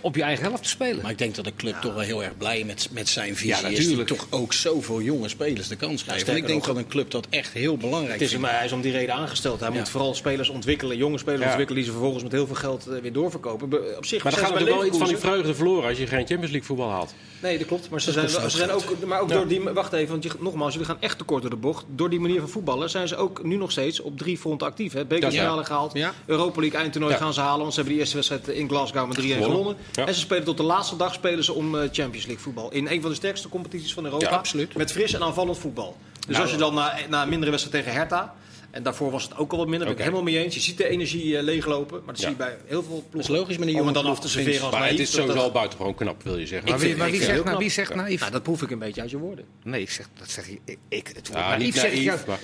op 0.00 0.16
je 0.16 0.22
eigen 0.22 0.44
helft 0.44 0.62
te 0.62 0.68
spelen. 0.68 1.02
Maar 1.02 1.10
ik 1.10 1.18
denk 1.18 1.34
dat 1.34 1.44
de 1.44 1.54
club 1.56 1.76
toch 1.80 1.92
wel 1.94 2.02
heel 2.02 2.24
erg 2.24 2.36
blij 2.36 2.64
met, 2.64 2.88
met 2.92 3.08
zijn 3.08 3.34
visie 3.36 3.48
Ja, 3.48 3.56
is. 3.56 3.62
Die 3.62 3.78
natuurlijk. 3.78 4.08
toch 4.08 4.26
ook 4.30 4.52
zoveel 4.52 5.00
jonge 5.02 5.28
spelers 5.28 5.68
de 5.68 5.76
kans 5.76 6.02
geeft. 6.02 6.28
Ik 6.28 6.46
denk 6.46 6.48
nog. 6.48 6.66
dat 6.66 6.76
een 6.76 6.86
club 6.88 7.10
dat 7.10 7.26
echt 7.30 7.52
heel 7.52 7.76
belangrijk 7.76 8.12
Het 8.12 8.20
is, 8.20 8.28
vindt. 8.30 8.44
maar 8.44 8.54
hij 8.56 8.64
is 8.64 8.72
om 8.72 8.80
die 8.80 8.92
reden 8.92 9.14
aangesteld. 9.14 9.60
Hij 9.60 9.68
Ja. 9.70 9.74
moet 9.78 9.88
vooral 9.88 10.14
spelers 10.14 10.48
ontwikkelen, 10.48 10.96
jonge 10.96 11.18
spelers 11.18 11.42
Ja. 11.42 11.46
ontwikkelen... 11.48 11.80
die 11.82 11.90
ze 11.90 11.96
vervolgens 11.96 12.22
met 12.22 12.32
heel 12.32 12.46
veel 12.46 12.54
geld 12.56 12.86
eh, 12.86 12.98
weer 13.00 13.12
doorverkopen. 13.12 13.96
Op 13.96 14.06
zich 14.06 14.22
Maar 14.22 14.32
dan 14.32 14.40
gaat 14.40 14.50
natuurlijk 14.52 14.76
wel 14.78 14.86
iets 14.86 14.98
van 14.98 15.08
die 15.08 15.16
vreugde 15.16 15.54
verloren 15.54 15.88
als 15.88 15.98
je 15.98 16.06
geen 16.06 16.18
Champions 16.26 16.50
League 16.50 16.62
voetbal 16.64 16.90
haalt. 16.90 17.14
Nee, 17.42 17.58
dat 17.58 17.66
klopt. 17.66 17.90
Maar 17.90 18.00
ze 18.00 18.12
Dat 18.12 18.30
zijn, 18.30 18.50
ze 18.50 18.56
zijn 18.56 18.70
ook, 18.70 18.82
maar 19.06 19.20
ook 19.20 19.28
Ja. 19.28 19.34
door 19.34 19.46
die. 19.48 19.60
Wacht 19.60 19.92
even, 19.92 20.10
want 20.10 20.22
je, 20.22 20.30
nogmaals, 20.40 20.72
jullie 20.72 20.88
gaan 20.88 21.00
echt 21.00 21.18
tekort 21.18 21.40
door 21.42 21.50
de 21.50 21.56
bocht. 21.56 21.84
Door 21.88 22.10
die 22.10 22.20
manier 22.20 22.40
van 22.40 22.48
voetballen 22.48 22.90
zijn 22.90 23.08
ze 23.08 23.16
ook 23.16 23.44
nu 23.44 23.56
nog 23.56 23.70
steeds 23.70 24.00
op 24.00 24.18
drie 24.18 24.38
fronten 24.38 24.66
actief. 24.66 24.92
Hè? 24.92 25.04
Bekerfinale 25.04 25.60
Ja. 25.60 25.66
gehaald. 25.66 25.92
Ja. 25.92 26.12
Europa 26.26 26.60
League 26.60 26.78
eindtoernooi 26.80 27.12
Ja. 27.12 27.18
gaan 27.18 27.34
ze 27.34 27.40
halen. 27.40 27.60
Want 27.60 27.70
ze 27.70 27.76
hebben 27.76 27.92
die 27.92 28.00
eerste 28.02 28.16
wedstrijd 28.16 28.48
in 28.58 28.68
Glasgow 28.68 29.06
met 29.08 29.16
3-1 29.16 29.42
Gewonnen. 29.42 29.76
Ja. 29.96 30.06
En 30.06 30.14
ze 30.14 30.20
spelen 30.20 30.44
tot 30.44 30.56
de 30.56 30.62
laatste 30.62 30.96
dag 30.96 31.14
spelen 31.14 31.44
ze 31.44 31.52
om 31.52 31.74
eh, 31.74 31.80
Champions 31.80 32.26
League 32.26 32.38
voetbal. 32.38 32.72
In 32.72 32.86
een 32.88 33.00
van 33.00 33.10
de 33.10 33.16
sterkste 33.16 33.48
competities 33.48 33.92
van 33.94 34.04
Europa. 34.04 34.28
Ja, 34.30 34.36
absoluut. 34.36 34.76
Met 34.76 34.92
fris 34.92 35.12
en 35.12 35.22
aanvallend 35.22 35.58
voetbal. 35.58 35.96
Dus 36.12 36.26
Nou, 36.28 36.42
als 36.42 36.50
je 36.50 36.56
dan 36.56 36.74
na, 36.74 36.94
na 37.08 37.22
een 37.22 37.28
mindere 37.28 37.50
wedstrijd 37.50 37.84
tegen 37.84 37.98
Hertha. 37.98 38.34
En 38.70 38.82
daarvoor 38.82 39.10
was 39.10 39.22
het 39.22 39.36
ook 39.36 39.52
al 39.52 39.58
wat 39.58 39.66
minder. 39.66 39.86
Ben 39.86 39.96
ik 39.96 40.02
helemaal 40.02 40.22
mee 40.22 40.38
eens. 40.44 40.54
Je 40.54 40.60
ziet 40.60 40.76
de 40.76 40.88
energie 40.88 41.36
eh, 41.36 41.42
leeglopen. 41.42 41.96
Maar 42.04 42.14
dat 42.14 42.22
Ja. 42.22 42.28
zie 42.28 42.36
je 42.36 42.36
bij 42.44 42.56
heel 42.66 42.82
veel 42.82 42.90
ploegen. 43.10 43.10
Dat 43.10 43.20
is 43.20 43.28
logisch 43.28 43.56
met 43.58 43.68
die 43.68 43.80
Om 43.80 43.86
het 43.86 43.94
dan 43.94 44.06
af 44.06 44.20
te 44.20 44.28
serveren 44.28 44.62
als 44.62 44.70
Maar 44.74 44.88
het 44.88 44.98
is 44.98 45.10
dat- 45.10 45.20
sowieso 45.20 45.42
al 45.42 45.52
buitengewoon 45.52 45.94
knap, 45.94 46.22
wil 46.22 46.38
je 46.38 46.46
zeggen. 46.46 46.68
maar 46.70 46.78
wie, 46.78 46.86
vind- 46.88 46.98
maar 47.00 47.10
wie, 47.10 47.22
zegt, 47.22 47.44
nou, 47.44 47.58
wie 47.58 47.70
zegt 47.70 47.94
naïef? 47.94 48.20
Nou, 48.20 48.32
dat 48.32 48.42
proef 48.42 48.62
ik 48.62 48.70
een 48.70 48.78
beetje 48.78 49.00
uit 49.00 49.10
je 49.10 49.18
woorden. 49.18 49.44
Nee, 49.64 49.80
ik 49.80 49.90
zeg, 49.90 50.08
dat 50.18 50.30
zeg 50.30 50.46
je. 50.48 50.58
Ik, 50.64 50.78
ik, 50.88 51.06
het 51.14 51.28
woord 51.28 51.40
Ja, 51.40 51.48
naïef 51.48 51.62
niet 51.64 51.74
zeg 51.74 51.92
ik 51.92 52.26
maar- 52.26 52.38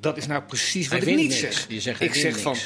Dat 0.00 0.16
is 0.16 0.26
nou 0.26 0.42
precies 0.42 0.88
Hij 0.88 0.98
wat 0.98 1.08
ik 1.08 1.14
niet 1.16 1.28
niks. 1.28 1.40
zeg. 1.40 1.66
Je 1.68 1.80
zegt, 1.80 2.00
ik 2.00 2.14
zeg 2.14 2.38
van, 2.40 2.56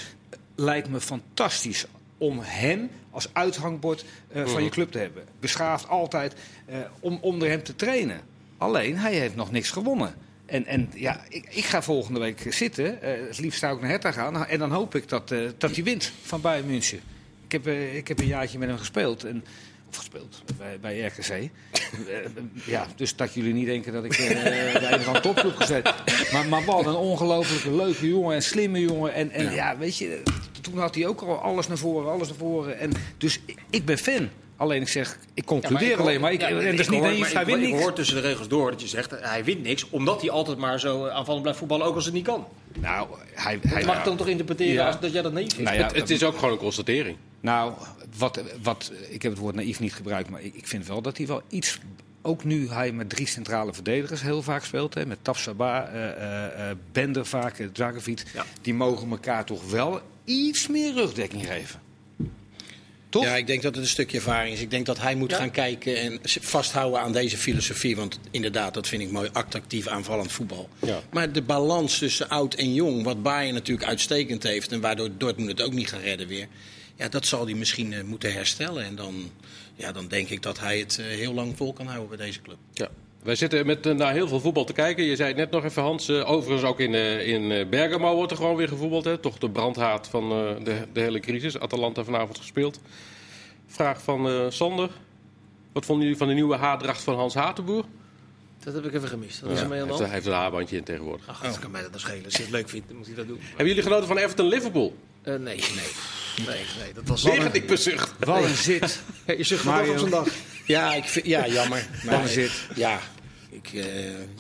lijkt 0.57 0.89
me 0.89 1.01
fantastisch 1.01 1.85
om 2.19 2.39
hem 2.43 2.91
als 3.11 3.29
uithangbord 3.33 4.05
eh, 4.29 4.47
van 4.47 4.65
je 4.65 4.71
club 4.71 4.91
te 4.91 4.99
hebben. 4.99 5.25
Beschaafd 5.41 5.89
altijd 5.89 6.35
eh, 6.67 6.77
om 7.01 7.19
onder 7.21 7.49
hem 7.49 7.63
te 7.63 7.77
trainen. 7.77 8.21
Alleen, 8.59 8.97
hij 8.97 9.15
heeft 9.15 9.37
nog 9.37 9.51
niks 9.51 9.71
gewonnen. 9.71 10.15
En, 10.47 10.67
en 10.67 10.91
ja, 10.95 11.25
ik, 11.29 11.47
ik 11.49 11.65
ga 11.65 11.83
volgende 11.83 12.21
week 12.21 12.47
zitten. 12.49 13.03
eh, 13.03 13.27
het 13.27 13.39
liefst 13.39 13.59
zou 13.59 13.75
ik 13.75 13.81
naar 13.81 13.91
Hertha 13.91 14.13
gaan. 14.13 14.47
En 14.47 14.59
dan 14.59 14.71
hoop 14.71 14.95
ik 14.95 15.09
dat, 15.09 15.29
dat 15.59 15.75
hij 15.75 15.85
wint 15.85 16.13
van 16.23 16.41
Bayern 16.41 16.67
München. 16.67 17.01
Ik 17.47 17.53
heb, 17.53 17.67
ik 17.95 18.09
heb 18.09 18.19
een 18.19 18.27
jaartje 18.27 18.59
met 18.59 18.69
hem 18.69 18.79
gespeeld. 18.79 19.25
En, 19.25 19.45
of 19.89 19.97
gespeeld 19.97 20.43
bij, 20.59 20.81
bij 20.81 21.01
RKC. 21.01 21.51
Ja, 22.67 22.87
dus 22.97 23.17
dat 23.17 23.35
jullie 23.35 23.53
niet 23.53 23.67
denken 23.67 23.93
dat 23.93 24.05
ik 24.05 24.17
bij 24.17 24.75
een 24.75 24.95
andere 24.95 25.21
topclub 25.21 25.57
gezet. 25.57 25.95
Maar, 26.33 26.47
maar 26.49 26.65
wat 26.65 26.87
een 26.87 26.95
ongelooflijke 26.95 27.73
leuke 27.77 28.09
jongen 28.09 28.35
en 28.35 28.43
slimme 28.43 28.81
jongen. 28.81 29.15
En, 29.15 29.31
en 29.31 29.53
ja. 29.53 29.77
weet 29.79 29.97
je, 29.99 30.23
toen 30.71 30.79
had 30.79 30.95
hij 30.95 31.07
ook 31.07 31.21
al 31.21 31.39
alles 31.41 31.69
naar 31.69 31.79
voren, 31.79 32.13
alles 32.13 32.29
naar 32.29 32.37
voren. 32.37 32.79
En, 32.79 32.91
dus 33.19 33.41
ik, 33.47 33.59
ik 33.71 33.85
ben 33.85 33.99
fan. 33.99 34.29
Alleen 34.57 34.81
ik 34.83 34.89
zeg, 34.89 35.19
ik 35.35 35.45
concludeer 35.45 36.01
alleen 36.01 36.21
maar. 36.21 36.33
Ik, 36.33 36.41
ja, 36.41 36.49
en 36.49 36.59
ik 36.79 36.91
niet 36.91 37.01
hoor- 37.01 37.09
hij 37.09 37.17
ik, 37.19 37.47
wint 37.47 37.63
ik 37.63 37.69
niks. 37.69 37.81
hoor 37.83 37.93
tussen 37.93 38.17
de 38.17 38.23
regels 38.29 38.49
door 38.49 38.71
dat 38.71 38.81
je 38.81 38.87
zegt 38.89 39.13
eh, 39.13 39.31
hij 39.31 39.45
wint 39.45 39.63
niks, 39.63 39.91
omdat 39.91 40.21
hij 40.21 40.31
altijd 40.31 40.59
maar 40.59 40.81
zo 40.81 41.07
aanvallend 41.09 41.43
blijft 41.43 41.59
voetballen, 41.59 41.87
ook 41.87 41.95
als 41.95 42.05
het 42.05 42.15
niet 42.15 42.25
kan. 42.25 42.47
Nou, 42.81 43.09
hij, 43.35 43.59
Hij 43.63 43.73
hij, 43.73 43.85
mag 43.85 44.05
dan 44.05 44.17
toch 44.17 44.27
interpreteren 44.29 44.73
Ja. 44.75 44.87
als 44.87 45.01
dat 45.01 45.13
jij 45.13 45.23
dat 45.23 45.33
naïef 45.33 45.55
vindt? 45.55 45.71
Nou 45.71 45.81
ja, 45.83 45.87
het, 45.87 45.97
het 45.97 46.11
is 46.11 46.25
ook 46.25 46.35
gewoon 46.35 46.51
een 46.53 46.59
constatering. 46.59 47.17
Nou, 47.41 47.73
wat, 48.19 48.43
wat, 48.63 48.93
ik 49.09 49.23
heb 49.23 49.33
het 49.33 49.41
woord 49.41 49.55
naïef 49.55 49.81
niet 49.81 49.95
gebruikt, 49.95 50.31
maar 50.31 50.43
ik, 50.43 50.55
ik 50.55 50.67
vind 50.67 50.87
wel 50.87 51.03
dat 51.03 51.17
hij 51.17 51.27
wel 51.27 51.43
iets... 51.49 51.79
Ook 52.23 52.45
nu 52.45 52.69
hij 52.69 52.93
met 52.93 53.11
drie 53.11 53.27
centrale 53.27 53.75
verdedigers 53.75 54.23
heel 54.23 54.43
vaak 54.43 54.65
speelt, 54.65 54.95
hè, 54.95 55.07
met 55.07 55.19
Tafsaba, 55.23 55.89
eh 55.89 56.09
eh, 56.11 56.71
eh, 56.71 56.77
Bender 56.93 57.27
vaak, 57.27 57.69
Dragovic, 57.73 58.23
Ja. 58.35 58.45
die 58.63 58.75
mogen 58.75 59.11
elkaar 59.11 59.45
toch 59.45 59.71
wel 59.71 60.01
iets 60.27 60.67
meer 60.67 60.93
rugdekking 60.93 61.47
geven. 61.47 61.81
Toch? 63.09 63.25
Ja, 63.25 63.37
ik 63.37 63.47
denk 63.47 63.63
dat 63.63 63.75
het 63.75 63.85
een 63.85 63.91
stukje 63.91 64.17
ervaring 64.17 64.55
is. 64.55 64.61
Ik 64.61 64.71
denk 64.71 64.87
dat 64.87 64.99
hij 64.99 65.15
moet 65.15 65.31
Ja? 65.31 65.37
gaan 65.37 65.51
kijken 65.51 65.97
en 65.97 66.21
vasthouden 66.41 67.01
aan 67.01 67.13
deze 67.13 67.37
filosofie. 67.37 67.97
Want 67.97 68.19
inderdaad, 68.31 68.75
dat 68.75 68.89
vind 68.89 69.03
ik 69.03 69.11
mooi, 69.11 69.29
attractief 69.33 69.87
aanvallend 69.87 70.33
voetbal. 70.33 70.69
Ja. 70.87 71.03
Maar 71.11 71.33
de 71.33 71.43
balans 71.43 71.99
tussen 71.99 72.29
oud 72.29 72.55
en 72.55 72.75
jong, 72.75 73.03
wat 73.05 73.23
Bayern 73.23 73.55
natuurlijk 73.55 73.89
uitstekend 73.89 74.43
heeft... 74.43 74.73
en 74.73 74.81
waardoor 74.81 75.11
Dortmund 75.19 75.51
het 75.51 75.63
ook 75.63 75.73
niet 75.73 75.89
gaat 75.89 76.01
redden 76.01 76.27
weer... 76.29 76.49
Ja, 76.97 77.09
dat 77.09 77.27
zal 77.27 77.45
hij 77.45 77.55
misschien 77.55 77.93
eh, 77.93 78.03
moeten 78.03 78.33
herstellen. 78.33 78.85
En 78.85 78.97
dan, 78.97 79.31
ja, 79.75 79.93
dan 79.93 80.09
denk 80.09 80.29
ik 80.29 80.43
dat 80.43 80.59
hij 80.61 80.79
het 80.79 80.99
eh, 80.99 81.07
heel 81.07 81.35
lang 81.35 81.57
vol 81.57 81.73
kan 81.73 81.87
houden 81.87 82.17
bij 82.17 82.27
deze 82.27 82.43
club. 82.43 82.57
Ja. 82.73 82.89
Wij 83.27 83.35
zitten 83.35 83.67
met, 83.67 83.87
eh, 83.87 83.95
naar 83.95 84.13
heel 84.13 84.29
veel 84.29 84.41
voetbal 84.41 84.65
te 84.65 84.73
kijken. 84.73 85.05
Je 85.05 85.17
zei 85.17 85.29
het 85.29 85.37
net 85.37 85.51
nog 85.51 85.65
even, 85.65 85.83
Hans. 85.83 86.09
eh, 86.09 86.31
overigens 86.31 86.63
ook 86.71 86.81
in, 86.81 86.95
eh, 86.95 87.27
in 87.29 87.71
Bergamo 87.71 88.15
wordt 88.15 88.31
er 88.31 88.37
gewoon 88.37 88.57
weer 88.57 88.69
gevoetbald. 88.69 89.05
Hè? 89.05 89.19
Toch 89.19 89.39
de 89.39 89.51
brandhaard 89.51 90.07
van 90.07 90.31
eh, 90.33 90.65
de, 90.65 90.75
de 90.93 91.01
hele 91.01 91.21
crisis. 91.21 91.59
Atalanta 91.59 92.05
vanavond 92.05 92.39
gespeeld. 92.39 92.81
Vraag 93.67 94.03
van 94.03 94.29
eh, 94.29 94.47
Sander. 94.49 94.91
Wat 95.73 95.85
vonden 95.85 96.05
jullie 96.05 96.19
van 96.19 96.29
de 96.29 96.35
nieuwe 96.35 96.57
haardracht 96.57 97.03
van 97.03 97.15
Hans 97.15 97.35
Hatenboer? 97.35 97.85
Dat 98.65 98.75
heb 98.75 98.85
ik 98.85 98.95
even 98.95 99.09
gemist. 99.09 99.41
Dat 99.41 99.51
Ja, 99.51 99.55
is 99.55 99.61
heeft, 99.85 99.99
hij 99.99 100.09
heeft 100.09 100.27
een 100.27 100.33
haarbandje 100.33 100.77
in 100.77 100.85
tegenwoordig. 100.85 101.29
Ach, 101.29 101.43
dat 101.43 101.59
kan 101.59 101.71
mij 101.71 101.83
dat 101.83 101.91
dan 101.91 102.01
schelen. 102.01 102.25
Als 102.25 102.35
hij 102.35 102.43
het 102.45 102.53
leuk 102.55 102.69
vindt, 102.69 102.89
dan 102.89 102.97
moet 102.97 103.07
hij 103.07 103.15
dat 103.15 103.27
doen. 103.27 103.39
Hebben 103.49 103.67
jullie 103.67 103.83
genoten 103.83 104.07
van 104.07 104.17
Everton-Liverpool? 104.19 104.97
Eh, 105.23 105.35
nee, 105.35 105.41
nee. 105.57 105.57
Nee, 106.47 106.65
nee, 106.83 106.93
dat 106.95 107.05
was... 107.07 107.23
Weer 107.23 107.53
dik 107.53 107.67
bezucht. 107.67 108.15
Wat 108.19 108.43
een 108.43 108.55
zit. 108.55 109.03
Je 109.27 109.45
zucht 109.45 109.63
vandaag 109.63 109.89
op 109.89 109.99
zijn 109.99 110.11
dag. 110.11 110.29
Ja, 110.65 110.95
ik 110.95 111.05
vind, 111.05 111.27
ja 111.27 111.47
jammer. 111.49 111.89
Wat 112.05 112.21
een 112.21 112.29
zit. 112.29 112.67
Ja, 112.75 112.99
ik, 113.63 113.73
eh, 113.73 113.85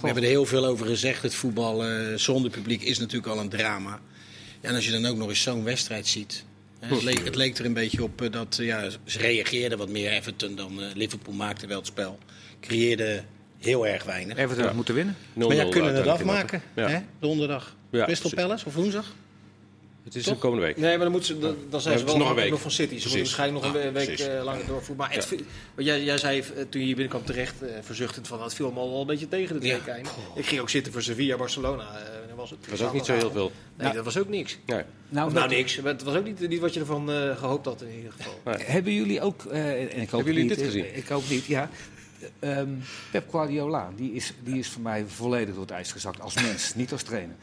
we 0.00 0.06
hebben 0.06 0.22
er 0.22 0.28
heel 0.28 0.46
veel 0.46 0.66
over 0.66 0.86
gezegd. 0.86 1.22
Het 1.22 1.34
voetbal 1.34 1.84
eh, 1.84 2.14
zonder 2.16 2.50
publiek 2.50 2.82
is 2.82 2.98
natuurlijk 2.98 3.32
al 3.32 3.38
een 3.38 3.48
drama. 3.48 4.00
Ja, 4.60 4.68
en 4.68 4.74
als 4.74 4.84
je 4.86 4.92
dan 4.92 5.06
ook 5.06 5.16
nog 5.16 5.28
eens 5.28 5.42
zo'n 5.42 5.64
wedstrijd 5.64 6.06
ziet. 6.06 6.44
hè, 6.78 6.94
het, 6.94 7.02
leek, 7.02 7.24
het 7.24 7.34
leek 7.34 7.58
er 7.58 7.64
een 7.64 7.72
beetje 7.72 8.02
op 8.02 8.22
eh, 8.22 8.30
dat 8.32 8.56
ja, 8.60 8.90
ze 9.04 9.18
reageerden 9.18 9.78
wat 9.78 9.88
meer 9.88 10.10
Everton 10.10 10.54
dan 10.54 10.82
eh, 10.82 10.94
Liverpool 10.94 11.34
maakte 11.34 11.66
wel 11.66 11.78
het 11.78 11.86
spel. 11.86 12.18
Creëerde 12.60 13.22
heel 13.58 13.86
erg 13.86 14.04
weinig. 14.04 14.36
Everton 14.36 14.64
had 14.64 14.74
moeten 14.74 14.94
winnen. 14.94 15.16
0-0 15.34 15.36
maar 15.36 15.54
ja, 15.54 15.68
kunnen 15.68 15.94
het 15.94 16.06
afmaken. 16.06 16.62
Ja. 16.74 16.88
Hè? 16.88 16.98
Donderdag. 17.18 17.76
Ja. 17.90 18.04
Crystal 18.04 18.30
Palace 18.34 18.66
of 18.66 18.74
woensdag? 18.74 19.14
Het 20.06 20.14
is 20.14 20.24
Toch? 20.24 20.34
de 20.34 20.40
komende 20.40 20.64
week. 20.64 20.76
Nee, 20.76 20.90
maar 20.90 20.98
dan, 21.04 21.10
moet 21.12 21.24
ze, 21.26 21.38
dan, 21.38 21.56
dan 21.70 21.80
zijn 21.80 21.94
Ja, 21.94 22.00
ze 22.00 22.06
wel 22.06 22.16
nog 22.16 22.28
een 22.28 22.34
nog, 22.34 22.42
week. 22.42 22.50
nog 22.50 22.60
van 22.60 22.70
City. 22.70 22.94
Ze 22.98 23.00
moeten 23.02 23.18
waarschijnlijk 23.18 23.64
nog 23.64 23.74
een 23.74 23.86
Ah, 23.86 23.92
week 23.92 24.04
precies. 24.06 24.26
eh, 24.26 24.44
langer 24.44 24.66
doorvoeren. 24.66 24.96
Maar 24.96 25.12
het, 25.14 25.34
jij, 25.76 26.02
jij 26.04 26.18
zei 26.18 26.40
eh, 26.40 26.46
toen 26.68 26.80
je 26.80 26.86
hier 26.86 26.94
binnenkwam 26.96 27.24
terecht, 27.24 27.62
eh, 27.62 27.68
verzuchtend 27.82 28.26
van 28.28 28.42
het 28.42 28.54
viel 28.54 28.72
me 28.72 28.78
al 28.78 28.90
wel 28.90 29.00
een 29.00 29.06
beetje 29.06 29.28
tegen 29.28 29.54
de 29.54 29.60
twee 29.60 29.72
Ja. 29.72 29.78
keinen. 29.84 30.12
Ik 30.34 30.46
ging 30.46 30.60
ook 30.60 30.70
zitten 30.70 30.92
voor 30.92 31.02
Sevilla, 31.02 31.36
Barcelona. 31.36 31.82
eh, 31.98 32.18
wanneer 32.18 32.36
was 32.36 32.50
het? 32.50 32.58
Dat 32.60 32.70
was 32.78 32.82
ook 32.88 32.92
niet 32.92 33.04
zo 33.04 33.14
heel 33.14 33.30
veel. 33.30 33.52
Nee, 33.76 33.92
dat 33.92 34.04
was 34.04 34.18
ook 34.18 34.28
niks. 34.28 34.58
Nee. 34.66 34.82
Nou, 35.08 35.32
nou, 35.32 35.48
niks. 35.48 35.76
Het 35.76 36.02
was 36.02 36.14
ook 36.14 36.24
niet, 36.24 36.48
niet 36.48 36.60
wat 36.60 36.74
je 36.74 36.80
ervan 36.80 37.10
eh, 37.12 37.36
gehoopt 37.36 37.66
had 37.66 37.82
in 37.82 37.96
ieder 37.96 38.12
geval. 38.12 38.34
Hebben 38.58 38.92
jullie 38.92 39.20
ook, 39.20 39.44
eh, 39.44 39.70
en 39.70 39.80
ik 39.82 39.90
hoop 39.90 40.10
Hebben 40.10 40.24
jullie 40.24 40.48
niet, 40.48 40.54
dit 40.58 40.64
gezien? 40.64 40.96
Ik 40.96 41.08
hoop 41.08 41.28
niet, 41.28 41.44
ja. 41.44 41.70
Ehm, 42.38 42.68
Pep 43.10 43.30
Guardiola, 43.30 43.90
die 43.96 44.12
is, 44.12 44.32
die 44.44 44.58
is 44.58 44.68
voor 44.68 44.82
mij 44.82 45.04
volledig 45.06 45.54
door 45.54 45.62
het 45.62 45.70
ijs 45.72 45.92
gezakt 45.92 46.20
als 46.20 46.34
mens, 46.34 46.74
niet 46.74 46.92
als 46.92 47.02
trainer. 47.02 47.34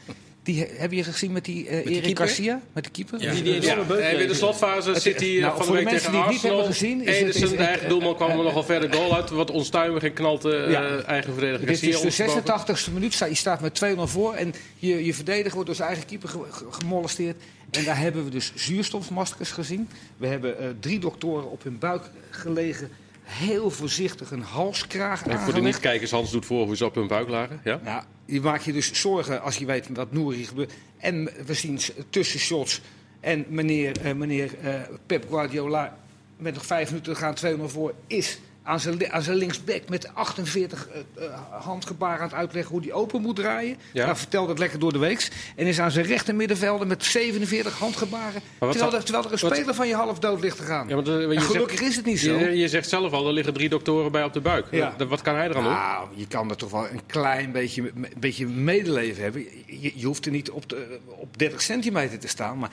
Die, 0.44 0.58
he- 0.60 0.68
heb 0.76 0.92
je 0.92 1.04
gezien 1.04 1.32
met 1.32 1.44
die 1.44 1.68
eh 1.68 1.70
die 1.84 1.92
Erik 1.92 2.02
keeper? 2.02 2.26
Garcia? 2.26 2.60
Met 2.72 2.84
de 2.84 2.90
keeper? 2.90 3.20
Ja. 3.22 3.32
Die- 3.32 3.42
die 3.42 3.54
enorme 3.54 3.80
Ja, 3.82 3.86
beuk 3.86 4.00
en 4.00 4.16
weer 4.16 4.28
de 4.28 4.34
slotfase 4.34 4.90
Het- 4.92 5.02
zit 5.02 5.20
hij 5.20 5.38
nou, 5.40 5.56
van 5.56 5.66
de 5.66 5.72
week 5.72 5.84
mensen 5.84 6.00
tegen 6.00 6.12
die 6.12 6.20
het 6.20 6.30
niet 6.30 6.36
Arsenal. 6.36 6.56
hebben 6.56 6.74
gezien, 6.74 7.00
is 7.00 7.06
het- 7.06 7.16
Ederson, 7.16 7.42
is- 7.42 7.50
de 7.50 7.56
eigen 7.64 7.88
doelman, 7.88 8.16
kwam 8.16 8.30
er 8.30 8.36
nogal 8.36 8.62
verder 8.64 8.94
goal 8.94 9.14
uit. 9.14 9.30
Wat 9.30 9.50
onstuimig 9.50 10.02
en 10.02 10.12
knalt 10.12 10.44
eh, 10.44 10.70
Ja. 10.70 10.98
eigen 11.00 11.32
verdediger 11.32 11.66
Dit 11.66 11.82
is 11.82 11.90
de 11.90 11.96
ondersteboven. 11.96 12.42
86e 12.42 12.90
minuut, 12.92 13.14
sta- 13.14 13.26
je 13.26 13.34
staat 13.34 13.60
met 13.60 13.74
2-0 13.74 14.06
voor 14.06 14.34
en 14.34 14.54
je, 14.76 15.04
je 15.04 15.14
verdediger 15.14 15.52
wordt 15.52 15.66
door 15.66 15.74
zijn 15.76 15.88
eigen 15.88 16.06
keeper 16.06 16.28
ge- 16.28 16.38
ge- 16.50 16.64
gemolesteerd. 16.70 17.36
En 17.70 17.84
daar 17.84 17.98
hebben 17.98 18.24
we 18.24 18.30
dus 18.30 18.52
zuurstofmaskers 18.54 19.50
gezien. 19.50 19.88
We 20.16 20.26
hebben 20.26 20.58
eh, 20.58 20.66
drie 20.80 20.98
doktoren 20.98 21.50
op 21.50 21.62
hun 21.62 21.78
buik 21.78 22.02
gelegen, 22.30 22.90
heel 23.24 23.70
voorzichtig 23.70 24.30
een 24.30 24.42
halskraag 24.42 25.26
En 25.26 25.38
voor 25.38 25.54
de 25.54 25.60
niet-kijkers, 25.60 26.10
Hans 26.10 26.30
doet 26.30 26.46
voor 26.46 26.66
hoe 26.66 26.76
ze 26.76 26.84
op 26.84 26.94
hun 26.94 27.06
buik 27.06 27.28
lagen. 27.28 27.60
Ja? 27.64 27.80
Nou, 27.84 28.02
je 28.24 28.40
maakt 28.40 28.64
je 28.64 28.72
dus 28.72 29.00
zorgen 29.00 29.42
als 29.42 29.56
je 29.56 29.66
weet 29.66 29.88
wat 29.92 30.12
Nouri 30.12 30.44
gebeurt. 30.44 30.72
En 30.98 31.30
we 31.46 31.54
zien 31.54 31.80
tussenshots. 32.10 32.80
En 33.20 33.44
meneer, 33.48 34.00
eh, 34.00 34.14
meneer 34.14 34.58
eh, 34.58 34.80
Pep 35.06 35.26
Guardiola, 35.28 35.98
met 36.36 36.54
nog 36.54 36.66
vijf 36.66 36.88
minuten 36.88 37.12
te 37.12 37.18
gaan, 37.18 37.34
2-0 37.34 37.68
voor, 37.68 37.94
is 38.06 38.38
aan 38.64 38.80
zijn, 38.80 39.12
aan 39.12 39.22
zijn 39.22 39.36
linksback 39.36 39.88
met 39.88 40.14
48 40.14 40.88
eh, 40.88 41.24
eh, 41.24 41.32
handgebaren 41.50 42.18
aan 42.18 42.28
het 42.28 42.34
uitleggen 42.34 42.72
hoe 42.72 42.82
hij 42.82 42.92
open 42.92 43.22
moet 43.22 43.36
draaien. 43.36 43.76
Ja. 43.92 44.04
Nou, 44.04 44.16
vertelt 44.16 44.48
het 44.48 44.58
lekker 44.58 44.78
door 44.78 44.92
de 44.92 44.98
weeks. 44.98 45.30
En 45.56 45.66
is 45.66 45.80
aan 45.80 45.90
zijn 45.90 46.06
rechter 46.06 46.34
middenvelder 46.34 46.86
met 46.86 47.04
47 47.04 47.78
handgebaren. 47.78 48.42
Terwijl, 48.58 48.94
er, 48.94 49.04
terwijl 49.04 49.24
er 49.24 49.32
een 49.32 49.38
wat- 49.40 49.54
speler 49.54 49.74
van 49.74 49.88
je 49.88 49.94
half 49.94 50.18
dood 50.18 50.40
ligt 50.40 50.56
te 50.56 50.62
gaan. 50.62 50.88
Ja, 50.88 50.96
eh, 50.96 51.04
je 51.04 51.34
En 51.34 51.40
gelukkig 51.40 51.78
zegt, 51.78 51.90
is 51.90 51.96
het 51.96 52.04
niet 52.04 52.20
zo. 52.20 52.38
Je, 52.38 52.56
je 52.56 52.68
zegt 52.68 52.88
zelf 52.88 53.12
al, 53.12 53.26
er 53.26 53.32
liggen 53.32 53.54
drie 53.54 53.68
doktoren 53.68 54.12
bij 54.12 54.24
op 54.24 54.32
de 54.32 54.40
buik. 54.40 54.66
Ja. 54.70 54.94
Wat 55.08 55.22
kan 55.22 55.34
hij 55.34 55.48
eraan 55.48 55.62
doen? 55.62 55.72
Nou, 55.72 56.08
je 56.14 56.26
kan 56.26 56.50
er 56.50 56.56
toch 56.56 56.70
wel 56.70 56.88
een 56.88 57.06
klein 57.06 57.52
beetje, 57.52 57.82
een 57.94 58.06
beetje 58.18 58.46
medeleven 58.46 59.22
hebben. 59.22 59.44
Je, 59.66 59.92
je 59.94 60.06
hoeft 60.06 60.26
er 60.26 60.32
niet 60.32 60.50
op, 60.50 60.68
de, 60.68 60.98
op 61.06 61.38
30 61.38 61.62
centimeter 61.62 62.18
te 62.18 62.28
staan, 62.28 62.58
maar 62.58 62.70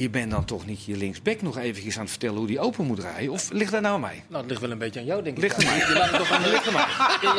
je 0.00 0.10
bent 0.10 0.30
dan 0.30 0.44
toch 0.44 0.66
niet 0.66 0.84
je 0.84 0.96
linksback 0.96 1.42
nog 1.42 1.58
eventjes 1.58 1.94
aan 1.96 2.00
het 2.00 2.10
vertellen 2.10 2.36
hoe 2.36 2.46
die 2.46 2.60
open 2.60 2.84
moet 2.86 2.98
rijden? 2.98 3.32
Of 3.32 3.50
ligt 3.50 3.72
dat 3.72 3.80
nou 3.80 3.94
aan 3.94 4.00
mij? 4.00 4.22
Nou, 4.28 4.40
het 4.40 4.48
ligt 4.50 4.60
wel 4.62 4.70
een 4.70 4.78
beetje 4.78 5.00
aan 5.00 5.06
jou, 5.06 5.22
denk 5.22 5.36
ik. 5.36 5.42
Ligt 5.42 5.56
aan 5.58 5.64
mij. 5.64 5.76
Je 5.78 5.92
laat 5.94 6.10
het 6.10 6.18
toch 6.18 6.30
aan 6.32 6.42
de, 6.42 6.48
ligt 6.48 6.66
aan 6.66 6.72
mij. 6.72 6.82
Je, 7.20 7.34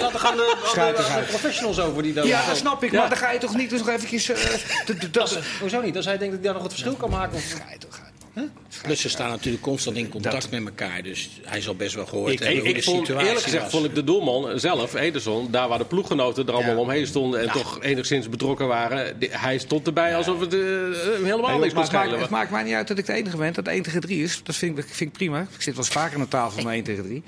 het 0.00 0.12
toch 0.12 0.24
aan- 0.24 0.36
de, 0.36 1.24
professionals 1.28 1.80
over 1.80 2.02
die 2.02 2.12
daar 2.12 2.26
Ja, 2.26 2.46
dat 2.46 2.56
snap 2.56 2.84
ik, 2.84 2.92
maar 2.92 3.08
dan 3.08 3.18
ga 3.18 3.30
je 3.30 3.38
toch 3.38 3.56
niet 3.56 3.70
dus 3.70 3.78
nog 3.78 3.88
eventjes... 3.88 4.28
eh, 4.28 4.38
Dat 4.86 5.12
dat- 5.12 5.38
Hoezo 5.60 5.80
niet? 5.80 5.96
Als 5.96 6.04
hij 6.04 6.18
denkt 6.18 6.34
dat 6.34 6.44
hij 6.44 6.52
daar 6.52 6.62
nog 6.62 6.62
het 6.62 6.72
verschil 6.72 6.94
kan 6.94 7.10
maken. 7.10 7.36
Of... 7.36 7.52
Ga 7.52 7.72
je 7.72 7.78
toch 7.78 8.00
uit. 8.34 8.48
Plus 8.84 9.00
ze 9.00 9.08
staan 9.08 9.28
natuurlijk 9.30 9.62
constant 9.62 9.96
in 9.96 10.08
contact 10.08 10.50
met 10.50 10.64
elkaar. 10.64 11.02
Dus 11.02 11.28
hij 11.44 11.60
zal 11.60 11.74
best 11.74 11.94
wel 11.94 12.06
gehoord 12.06 12.32
Ik, 12.32 12.38
hebben 12.38 12.56
ik, 12.56 12.60
hoe 12.62 12.70
ik 12.70 12.76
de 12.76 12.82
vond, 12.82 12.98
situatie 12.98 13.26
eerlijk 13.26 13.44
gezegd 13.44 13.62
was. 13.62 13.72
vond 13.72 13.84
ik 13.84 13.94
de 13.94 14.04
doelman 14.04 14.60
zelf, 14.60 14.94
Ederson, 14.94 15.50
daar 15.50 15.68
waar 15.68 15.78
de 15.78 15.84
ploeggenoten 15.84 16.46
er 16.46 16.52
allemaal 16.52 16.72
Ja. 16.74 16.78
omheen 16.80 17.06
stonden 17.06 17.40
en 17.40 17.50
toch 17.50 17.82
enigszins 17.82 18.28
betrokken 18.28 18.66
waren, 18.66 19.18
die- 19.18 19.28
hij 19.32 19.58
stond 19.58 19.86
erbij 19.86 20.16
alsof 20.16 20.40
het 20.40 20.54
eh, 20.54 20.60
hem 20.60 21.24
helemaal 21.24 21.50
Nee, 21.50 21.58
niks 21.58 21.72
kon 21.72 21.82
het, 21.82 21.92
maakt, 21.92 22.04
schelen. 22.04 22.20
het 22.20 22.30
maakt 22.30 22.50
mij 22.50 22.62
niet 22.62 22.74
uit 22.74 22.88
dat 22.88 22.98
ik 22.98 23.06
de 23.06 23.12
enige 23.12 23.36
ben, 23.36 23.52
dat 23.52 23.66
1 23.66 23.82
tegen 23.82 24.00
3 24.00 24.22
is. 24.22 24.40
Dat 24.42 24.56
vind 24.56 24.78
ik, 24.78 24.84
vind 24.86 25.10
ik 25.10 25.12
prima. 25.16 25.40
Ik 25.40 25.62
zit 25.62 25.74
wel 25.74 25.84
eens 25.84 25.88
vaker 25.94 26.14
aan 26.16 26.22
de 26.22 26.28
tafel 26.28 26.60
van 26.62 26.70
1 26.76 26.82
tegen 26.84 27.02
3. 27.04 27.22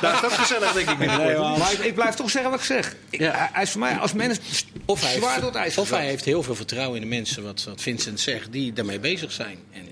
Dat 0.00 0.12
is 0.14 0.24
ook 0.24 0.32
gezellig, 0.32 0.72
denk 0.72 0.90
ik. 0.90 1.06
Maar 1.06 1.72
ik, 1.72 1.78
ik 1.78 1.94
blijf 1.94 2.14
toch 2.14 2.30
zeggen 2.30 2.50
wat 2.50 2.60
ik 2.60 2.66
zeg. 2.66 2.96
Ik, 3.10 3.20
Ja. 3.20 3.50
hij- 3.52 3.62
is 3.62 3.70
voor 3.70 3.80
mij 3.80 3.96
als 3.96 4.12
mens 4.12 4.38
Of 4.84 5.00
hij, 5.00 5.12
zwaar 5.14 5.28
heeft, 5.28 5.40
door 5.42 5.50
het 5.50 5.60
ijs 5.60 5.76
of 5.78 5.82
gezakt. 5.84 6.00
hij 6.02 6.10
heeft 6.10 6.24
heel 6.24 6.42
veel 6.42 6.54
vertrouwen 6.54 6.96
in 7.02 7.08
de 7.08 7.14
mensen, 7.16 7.42
wat, 7.42 7.64
wat 7.64 7.80
Vincent 7.82 8.20
zegt, 8.20 8.52
die 8.52 8.72
daarmee 8.72 9.00
bezig 9.00 9.32
zijn. 9.32 9.58
En, 9.72 9.86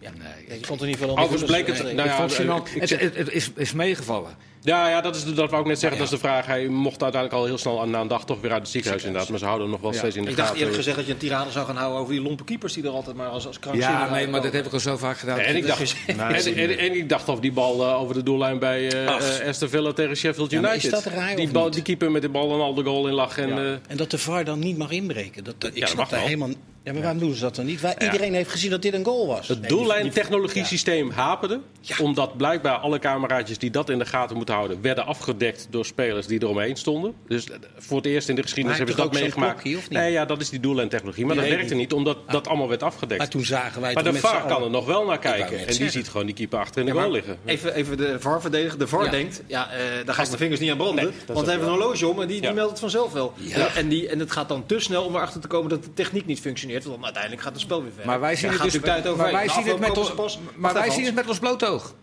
ja. 0.00 0.10
Je 0.48 0.58
vond 0.64 0.80
er 0.80 0.86
niet 0.86 0.96
veel 0.96 1.08
aan 1.16 1.22
Overigens 1.24 1.50
bleek 1.50 1.66
het, 1.66 1.82
Nee. 1.82 1.94
nou 1.94 2.08
Ik 2.08 2.14
vond 2.14 2.36
het 2.36 2.40
gênant. 2.46 2.68
ik- 2.74 2.82
ik 2.82 2.88
het, 2.90 3.00
het, 3.00 3.16
het 3.16 3.30
is, 3.32 3.50
is 3.56 3.72
meegevallen. 3.72 4.30
ja, 4.60 4.88
ja, 4.88 5.00
dat, 5.00 5.16
is, 5.16 5.24
dat 5.34 5.50
wou 5.50 5.62
ik 5.62 5.68
net 5.68 5.78
zeggen, 5.78 5.98
Ja. 5.98 6.04
dat 6.04 6.12
is 6.14 6.20
de 6.20 6.26
vraag. 6.28 6.46
Hij 6.46 6.68
mocht 6.68 7.02
uiteindelijk 7.02 7.40
al 7.42 7.46
heel 7.48 7.58
snel 7.58 7.80
aan- 7.80 7.90
na 7.90 8.00
een 8.00 8.08
dag 8.08 8.24
toch 8.24 8.40
weer 8.40 8.50
uit 8.52 8.60
het 8.62 8.70
ziekenhuis 8.70 9.04
inderdaad, 9.04 9.28
maar 9.30 9.38
ze 9.38 9.44
houden 9.44 9.62
hem 9.66 9.74
nog 9.74 9.82
wel 9.84 9.92
Ja. 9.92 9.98
steeds 9.98 10.16
in 10.16 10.22
de 10.24 10.30
Ik 10.30 10.36
dacht 10.36 10.48
gaten. 10.48 10.60
eerlijk 10.62 10.78
gezegd 10.78 10.96
dat 10.96 11.06
je 11.06 11.12
een 11.12 11.18
tirade 11.18 11.50
zou 11.50 11.66
gaan 11.66 11.76
houden 11.76 12.00
over 12.00 12.12
die 12.12 12.22
lompe 12.22 12.44
keepers 12.44 12.72
die 12.72 12.84
er 12.84 12.90
altijd 12.90 13.16
maar 13.16 13.26
als, 13.28 13.46
als 13.46 13.58
krankzinnig 13.58 13.98
Ja, 14.00 14.10
nee, 14.10 14.28
maar 14.28 14.42
dat 14.42 14.52
heb 14.52 14.66
ik 14.66 14.72
al 14.72 14.80
zo 14.80 14.96
vaak 14.96 15.18
gedaan. 15.18 15.38
En 15.38 15.56
ik, 15.56 15.66
dacht, 15.66 15.80
en, 16.06 16.16
Nee, 16.16 16.54
en, 16.54 16.78
en 16.78 16.94
ik 16.96 17.08
dacht 17.08 17.28
of 17.28 17.40
die 17.40 17.52
bal 17.52 17.82
eh, 17.86 18.00
over 18.00 18.14
de 18.14 18.22
doellijn 18.22 18.58
bij 18.58 18.92
eh 18.92 19.08
Ach. 19.14 19.38
eh, 19.40 19.48
Aston 19.48 19.68
Villa 19.68 19.92
tegen 19.92 20.16
Sheffield 20.16 20.52
United. 20.52 20.84
is 20.84 20.90
dat 20.90 21.04
raar 21.04 21.36
die, 21.36 21.44
of 21.46 21.52
bal, 21.52 21.64
niet? 21.64 21.72
die 21.74 21.82
keeper 21.82 22.10
met 22.10 22.22
de 22.22 22.28
bal 22.28 22.54
en 22.54 22.60
al 22.60 22.74
de 22.74 22.84
goal 22.84 23.06
in 23.08 23.14
lag. 23.14 23.38
En, 23.38 23.48
Ja. 23.48 23.56
eh, 23.56 23.70
En 23.88 23.96
dat 23.96 24.10
de 24.10 24.18
VAR 24.18 24.44
dan 24.44 24.58
niet 24.58 24.78
mag 24.78 24.90
inbreken. 24.90 25.44
Dat, 25.44 25.54
dat- 25.58 25.70
ik 25.74 25.86
snap 25.86 26.10
daar 26.10 26.20
helemaal... 26.20 26.48
Ja, 26.88 26.94
maar 26.94 27.02
waarom 27.02 27.20
doen 27.20 27.34
ze 27.34 27.40
dat 27.40 27.56
dan 27.56 27.66
niet? 27.66 27.80
Iedereen 27.98 28.34
heeft 28.34 28.50
gezien 28.50 28.70
dat 28.70 28.82
dit 28.82 28.94
een 28.94 29.04
goal 29.04 29.26
was. 29.26 29.48
Het 29.48 29.68
doellijntechnologiesysteem 29.68 31.10
haperde. 31.10 31.60
Omdat 32.00 32.36
blijkbaar 32.36 32.76
alle 32.76 32.98
cameraatjes 32.98 33.58
die 33.58 33.70
dat 33.70 33.88
in 33.90 33.98
de 33.98 34.06
gaten 34.06 34.36
moeten 34.36 34.54
houden... 34.54 34.82
werden 34.82 35.06
afgedekt 35.06 35.66
door 35.70 35.86
spelers 35.86 36.26
die 36.26 36.42
eromheen 36.42 36.76
stonden. 36.76 37.14
Dus 37.28 37.50
eh, 37.50 37.56
voor 37.76 37.96
het 37.96 38.06
eerst 38.06 38.28
in 38.28 38.34
de 38.34 38.42
geschiedenis 38.42 38.78
hebben 38.78 38.96
ze 38.96 39.00
dat 39.02 39.12
meegemaakt. 39.12 39.90
Nee, 39.90 40.12
ja, 40.12 40.24
dat 40.24 40.40
is 40.40 40.48
die 40.48 40.60
doellijntechnologie. 40.60 41.26
Maar 41.26 41.34
Die 41.34 41.44
dat 41.44 41.54
werkte 41.54 41.74
niet. 41.74 41.92
omdat 41.92 42.18
dat 42.28 42.48
allemaal 42.48 42.68
werd 42.68 42.82
afgedekt. 42.82 43.20
Maar 43.20 43.28
toen 43.28 43.44
zagen 43.44 43.80
wij 43.80 43.94
Maar 43.94 44.04
de 44.04 44.14
VAR 44.14 44.46
kan 44.46 44.62
er 44.62 44.70
nog 44.70 44.86
wel 44.86 45.04
naar 45.04 45.18
kijken. 45.18 45.66
En 45.66 45.76
die 45.76 45.90
ziet 45.90 46.08
gewoon 46.08 46.26
die 46.26 46.34
keeper 46.34 46.58
achter 46.58 46.80
in 46.80 46.86
de 46.86 46.92
Ja, 46.94 47.00
goal 47.00 47.12
liggen. 47.12 47.38
Even, 47.44 47.74
even 47.74 47.96
de 47.96 48.16
VAR 48.20 48.40
verdedigen. 48.40 48.78
De 48.78 48.86
VAR 48.86 49.04
Ja. 49.04 49.10
denkt, 49.10 49.42
ja, 49.46 49.70
eh, 49.70 49.78
daar 50.04 50.14
ga 50.14 50.22
ik 50.22 50.28
mijn 50.28 50.40
vingers 50.40 50.60
niet 50.60 50.70
aan 50.70 50.76
branden. 50.76 51.12
Want 51.26 51.46
hij 51.46 51.54
heeft 51.54 51.66
een 51.66 51.72
horloge 51.72 52.06
om 52.06 52.20
en 52.20 52.28
die, 52.28 52.52
meldt 52.52 52.70
het 52.70 52.80
vanzelf 52.80 53.12
wel. 53.12 53.32
Ja. 53.36 53.74
En, 53.74 53.88
die, 53.88 54.08
en 54.08 54.18
het 54.18 54.30
gaat 54.30 54.48
dan 54.48 54.66
te 54.66 54.78
snel 54.80 55.04
om 55.04 55.14
erachter 55.14 55.40
te 55.40 55.46
komen 55.46 55.68
dat 55.68 55.84
de 55.84 55.94
techniek 55.94 56.26
niet 56.26 56.40
functioneert. 56.40 56.77
Want 56.84 57.04
uiteindelijk 57.04 57.42
gaat 57.42 57.52
het 57.52 57.60
spel 57.60 57.80
weer 57.82 57.90
verder. 57.90 58.06
Maar 58.06 58.20
wij 58.20 58.36
zien 58.36 58.50
het 58.50 58.62
dus 58.62 58.80
maar 59.16 59.32
wij 59.32 59.48
zien 59.48 59.66
het 59.66 59.78
met 59.78 59.98
ons, 59.98 60.06
ze 60.08 60.14
pas- 60.14 60.38
maar 60.38 60.52
Wacht 60.56 60.74
wij 60.74 60.82
even, 60.82 60.94
zien 60.94 61.04
het 61.04 61.14
Hans. 61.14 61.26
met 61.26 61.28
ons 61.28 61.38
bloot 61.38 61.64
oog. 61.64 61.94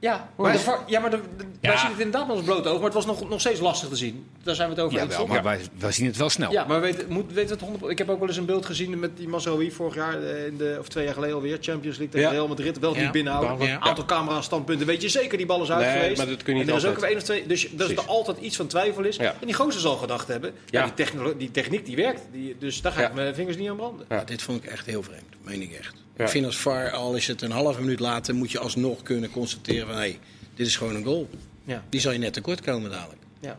Ja, 0.00 0.28
maar, 0.36 0.52
de 0.52 0.76
ja, 0.86 1.00
maar 1.00 1.10
de, 1.10 1.20
de- 1.36 1.44
wij 1.60 1.70
Ja. 1.72 1.78
zien 1.78 1.90
het 1.90 1.98
inderdaad 1.98 2.26
met 2.26 2.36
ons 2.36 2.44
blote 2.44 2.68
oog. 2.68 2.74
Maar 2.76 2.84
het 2.84 2.94
was 2.94 3.06
nog, 3.06 3.28
nog 3.28 3.40
steeds 3.40 3.60
lastig 3.60 3.88
te 3.88 3.96
zien. 3.96 4.26
Daar 4.42 4.54
zijn 4.54 4.68
we 4.68 4.74
het 4.74 4.84
over 4.84 4.98
eens. 5.00 5.14
Toch? 5.16 5.28
maar 5.28 5.42
wij, 5.42 5.60
wij 5.78 5.92
zien 5.92 6.06
het 6.06 6.16
wel 6.16 6.28
snel. 6.30 6.52
Ja, 6.52 6.64
maar 6.64 6.80
weet, 6.80 7.08
moet, 7.08 7.32
weet 7.32 7.50
het 7.50 7.60
100 7.60 7.90
Ik 7.92 7.98
heb 7.98 8.08
ook 8.08 8.18
wel 8.18 8.28
eens 8.28 8.36
een 8.36 8.44
beeld 8.44 8.66
gezien 8.66 8.98
met 8.98 9.16
die 9.16 9.28
Mazraoui 9.28 9.70
vorig 9.72 9.94
jaar, 9.94 10.22
eh, 10.22 10.46
in 10.46 10.56
de, 10.56 10.76
of 10.80 10.88
twee 10.88 11.04
jaar 11.04 11.14
geleden 11.14 11.34
alweer, 11.34 11.58
Champions 11.60 11.96
League 11.98 12.08
tegen 12.08 12.20
Ja. 12.28 12.34
Real 12.34 12.48
Madrid. 12.48 12.78
Wel 12.78 12.94
Ja. 12.94 13.02
niet 13.02 13.12
binnenhouden. 13.12 13.66
Ja. 13.66 13.74
Een 13.74 13.80
aantal 13.82 14.04
camera-standpunten. 14.04 14.86
Weet 14.86 15.02
je 15.02 15.08
zeker, 15.08 15.36
die 15.38 15.46
bal 15.46 15.62
is 15.62 15.70
uit 15.70 15.84
Nee, 15.86 15.92
geweest. 16.00 16.16
maar 16.16 16.26
dat 16.26 16.42
kun 16.42 16.52
je 16.52 16.58
niet 16.58 16.68
en 16.68 16.74
er 16.76 16.80
is 16.82 16.88
ook 16.88 16.98
één 17.02 17.16
of 17.16 17.22
twee. 17.22 17.46
Dus 17.46 17.68
dat 17.72 17.90
er 17.90 18.00
altijd 18.06 18.38
iets 18.38 18.56
van 18.56 18.66
twijfel 18.66 19.04
is. 19.04 19.16
Ja. 19.16 19.30
En 19.40 19.46
die 19.46 19.54
gozer 19.54 19.80
zal 19.80 19.96
gedacht 19.96 20.28
hebben, 20.28 20.52
ja. 20.66 20.78
Ja. 20.80 20.84
die, 20.84 20.94
technolo- 20.94 21.36
die 21.36 21.50
techniek 21.50 21.84
die 21.86 21.96
werkt. 21.96 22.20
Die, 22.32 22.56
dus 22.58 22.80
daar 22.82 22.92
ga 22.92 23.00
Ja. 23.00 23.08
ik 23.08 23.14
mijn 23.14 23.34
vingers 23.34 23.56
niet 23.56 23.68
aan 23.68 23.76
branden. 23.76 24.06
Ja. 24.08 24.16
Ja, 24.16 24.24
dit 24.24 24.42
vond 24.42 24.64
ik 24.64 24.70
echt 24.70 24.86
heel 24.86 25.02
vreemd. 25.02 25.22
Meen 25.42 25.62
ik 25.62 25.72
echt. 25.72 25.94
Ja. 26.18 26.24
Ik 26.24 26.30
vind 26.30 26.46
als 26.46 26.56
VAR, 26.56 26.90
al 26.90 27.14
is 27.14 27.26
het 27.26 27.42
een 27.42 27.50
halve 27.50 27.80
minuut 27.80 28.00
later, 28.00 28.34
moet 28.34 28.50
je 28.50 28.58
alsnog 28.58 29.02
kunnen 29.02 29.30
constateren 29.30 29.86
van... 29.86 29.96
hé, 29.96 30.00
hey, 30.00 30.18
dit 30.54 30.66
is 30.66 30.76
gewoon 30.76 30.94
een 30.94 31.04
goal. 31.04 31.28
Ja. 31.64 31.84
Die 31.88 32.00
zal 32.00 32.12
je 32.12 32.18
net 32.18 32.32
tekort 32.32 32.60
komen 32.60 32.90
dadelijk. 32.90 33.22
Ja. 33.40 33.58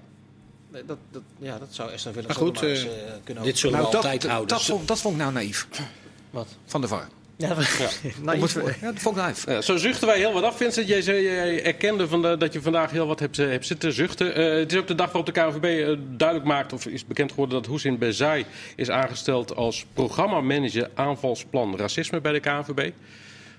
Dat, 0.71 0.97
dat, 1.11 1.21
ja, 1.37 1.57
dat 1.59 1.67
zou 1.71 1.93
Aston 1.93 2.13
Villa 2.13 2.27
Maar 2.27 2.35
goed, 2.35 2.61
eens, 2.61 2.85
eh, 2.85 3.07
eh, 3.07 3.13
kunnen 3.23 3.43
dit 3.43 3.57
zullen 3.57 3.75
we 3.75 3.81
Nou, 3.81 3.93
dat, 3.93 4.03
altijd 4.03 4.21
dat, 4.21 4.31
houden. 4.31 4.57
dat, 4.57 4.65
vond, 4.65 4.87
dat 4.87 4.99
vond 4.99 5.15
ik 5.15 5.21
nou 5.21 5.33
naïef. 5.33 5.67
Wat? 6.29 6.47
Van 6.65 6.81
de 6.81 6.87
VAR. 6.87 7.07
Ja, 7.41 7.55
het- 7.55 7.77
ja, 8.81 8.91
dat 8.91 8.99
vond 8.99 9.17
ik. 9.17 9.35
Ja, 9.45 9.61
zo 9.61 9.77
zuchten 9.77 10.07
wij 10.07 10.17
heel 10.17 10.33
wat 10.33 10.43
af. 10.43 10.57
Vincent, 10.57 10.87
jij, 10.87 11.01
zei- 11.01 11.21
jij 11.23 11.63
erkende 11.63 12.07
van 12.07 12.21
de- 12.21 12.37
dat 12.37 12.53
je 12.53 12.61
vandaag 12.61 12.91
heel 12.91 13.07
wat 13.07 13.19
hebt, 13.19 13.39
eh, 13.39 13.47
hebt 13.49 13.65
zitten 13.65 13.93
zuchten. 13.93 14.35
Eh, 14.35 14.57
het 14.59 14.71
is 14.71 14.77
ook 14.79 14.87
de 14.87 14.95
dag 14.95 15.05
waarop 15.11 15.25
de 15.25 15.31
KNVB 15.41 15.63
eh, 15.63 15.95
duidelijk 16.17 16.47
maakt, 16.49 16.73
of 16.73 16.85
is 16.85 17.05
bekend 17.05 17.29
geworden, 17.31 17.61
dat 17.61 17.71
Hussein 17.71 17.97
Bezai 17.97 18.45
is 18.75 18.89
aangesteld 18.89 19.55
als 19.55 19.85
programmamanager 19.93 20.89
aanvalsplan 20.93 21.77
racisme 21.77 22.21
bij 22.21 22.31
de 22.31 22.39
KNVB. 22.39 22.91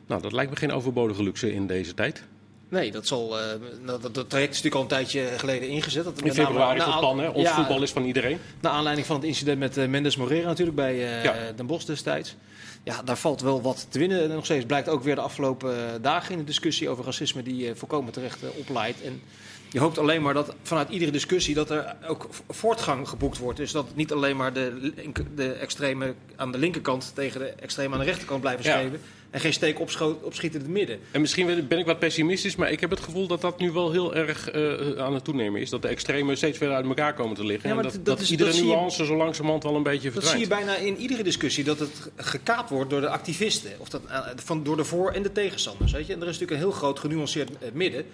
Nou, 0.07 0.23
dat 0.23 0.33
lijkt 0.33 0.51
me 0.51 0.57
geen 0.57 0.73
overbodige 0.73 1.23
luxe 1.23 1.53
in 1.53 1.67
deze 1.67 1.95
tijd. 1.95 2.23
Nee, 2.69 2.91
dat 2.91 3.07
zal. 3.07 3.39
eh, 3.41 3.45
nou, 3.85 4.01
dat, 4.01 4.15
dat 4.15 4.31
traject 4.31 4.55
is 4.55 4.63
natuurlijk 4.63 4.75
al 4.75 4.99
een 4.99 5.05
tijdje 5.05 5.29
geleden 5.39 5.69
ingezet. 5.69 6.05
Dat, 6.05 6.23
In 6.23 6.33
februari 6.35 6.79
is 6.79 6.85
dat 6.85 6.99
plan, 6.99 7.19
hè? 7.21 7.29
Ons 7.29 7.49
ja, 7.49 7.55
voetbal 7.55 7.83
is 7.83 7.91
van 7.91 8.05
iedereen. 8.05 8.39
Naar 8.61 8.73
aanleiding 8.73 9.07
van 9.07 9.17
het 9.17 9.25
incident 9.25 9.59
met 9.59 9.77
eh, 9.77 9.87
Mendes 9.89 10.17
Morera 10.17 10.47
natuurlijk 10.47 10.77
bij 10.77 10.93
eh, 11.19 11.25
Ja. 11.25 11.35
Den 11.57 11.67
Bosch 11.67 11.87
destijds. 11.87 12.37
Ja, 12.83 13.03
daar 13.03 13.19
valt 13.19 13.41
wel 13.41 13.63
wat 13.63 13.87
te 13.89 13.99
winnen. 13.99 14.23
En 14.23 14.29
nog 14.29 14.45
steeds 14.45 14.65
blijkt 14.65 14.89
ook 14.89 15.03
weer 15.03 15.15
de 15.15 15.21
afgelopen 15.21 15.77
eh, 15.77 16.03
dagen 16.03 16.33
in 16.33 16.39
de 16.39 16.45
discussie 16.45 16.89
over 16.89 17.05
racisme 17.05 17.43
die 17.43 17.69
eh, 17.69 17.75
volkomen 17.75 18.13
terecht 18.13 18.43
eh, 18.43 18.49
opleidt. 18.59 19.03
En 19.03 19.23
je 19.69 19.81
hoopt 19.81 19.99
alleen 19.99 20.23
maar 20.23 20.35
dat 20.35 20.55
vanuit 20.63 20.89
iedere 20.89 21.11
discussie 21.11 21.55
dat 21.55 21.71
er 21.71 21.97
ook 22.09 22.29
voortgang 22.49 23.09
geboekt 23.09 23.39
wordt. 23.39 23.59
Dus 23.59 23.73
dat 23.73 23.95
niet 23.95 24.13
alleen 24.13 24.37
maar 24.37 24.53
de, 24.53 24.93
de 25.35 25.53
extreme 25.53 26.15
aan 26.37 26.53
de 26.53 26.59
linkerkant 26.59 27.15
tegen 27.15 27.41
de 27.41 27.47
extreme 27.47 27.93
aan 27.93 28.01
de 28.01 28.07
rechterkant 28.07 28.41
blijven 28.41 28.65
Ja. 28.65 28.99
En 29.31 29.41
geen 29.41 29.53
steek 29.53 29.81
opschieten 30.23 30.61
in 30.61 30.67
het 30.67 30.69
midden. 30.75 30.99
En 31.11 31.21
misschien 31.21 31.67
ben 31.69 31.79
ik 31.79 31.87
wat 31.87 31.99
pessimistisch, 31.99 32.57
maar 32.57 32.71
ik 32.71 32.81
heb 32.81 32.91
het 32.91 33.01
gevoel 33.01 33.27
dat 33.27 33.41
dat 33.41 33.59
nu 33.59 33.71
wel 33.71 33.91
heel 33.93 34.15
erg 34.15 34.51
eh, 34.51 34.93
aan 34.99 35.15
het 35.15 35.25
toenemen 35.25 35.61
is. 35.61 35.71
Dat 35.71 35.83
de 35.83 35.89
extremen 35.89 36.37
steeds 36.37 36.59
verder 36.59 36.77
uit 36.77 36.87
elkaar 36.87 37.15
komen 37.15 37.37
te 37.37 37.45
liggen. 37.45 37.71
Ja, 37.71 37.77
en 37.77 37.83
dat- 37.83 37.93
dat, 37.93 38.05
dat 38.05 38.15
dat 38.17 38.25
is- 38.25 38.31
iedere 38.31 38.49
dat 38.49 38.59
zie 38.59 38.69
je- 38.69 38.75
nuance 38.75 39.05
zo 39.05 39.17
langzamerhand 39.17 39.63
wel 39.63 39.75
een 39.77 39.83
beetje 39.83 40.11
Dat 40.11 40.25
zie 40.25 40.39
je 40.39 40.47
verdwijnt. 40.47 40.67
bijna 40.67 40.89
in 40.89 40.97
iedere 40.97 41.23
discussie, 41.23 41.65
dat 41.65 41.79
het 41.79 42.11
gekaapt 42.17 42.71
wordt 42.71 42.91
door 42.91 43.01
de 43.01 43.09
activisten. 43.09 43.71
Of 43.79 43.89
dat, 43.89 44.01
eh, 44.09 44.19
van, 44.37 44.63
door 44.63 44.77
de 44.77 44.85
voor- 44.85 45.11
en 45.13 45.23
de 45.23 45.33
tegenstanders. 45.33 45.93
Weet 45.93 46.07
je? 46.07 46.13
En 46.13 46.21
er 46.23 46.29
is 46.29 46.39
natuurlijk 46.39 46.61
een 46.61 46.67
heel 46.69 46.77
groot 46.79 46.99
genuanceerd 46.99 47.51
eh, 47.59 47.69
midden. 47.73 48.05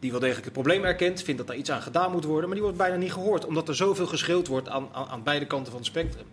Die 0.00 0.10
wel 0.10 0.20
degelijk 0.20 0.44
het 0.44 0.54
probleem 0.54 0.84
erkent, 0.84 1.22
vindt 1.22 1.38
dat 1.38 1.46
daar 1.46 1.56
iets 1.56 1.70
aan 1.70 1.82
gedaan 1.82 2.12
moet 2.12 2.24
worden. 2.24 2.44
Maar 2.44 2.54
die 2.54 2.62
wordt 2.62 2.78
bijna 2.78 2.96
niet 2.96 3.12
gehoord, 3.12 3.46
omdat 3.46 3.68
er 3.68 3.76
zoveel 3.76 4.06
geschreeuwd 4.06 4.46
wordt 4.46 4.68
aan, 4.68 4.88
aan, 4.92 5.06
aan 5.08 5.22
beide 5.22 5.46
kanten 5.46 5.66
van 5.72 5.80
het 5.80 5.88
spectrum. 5.90 6.24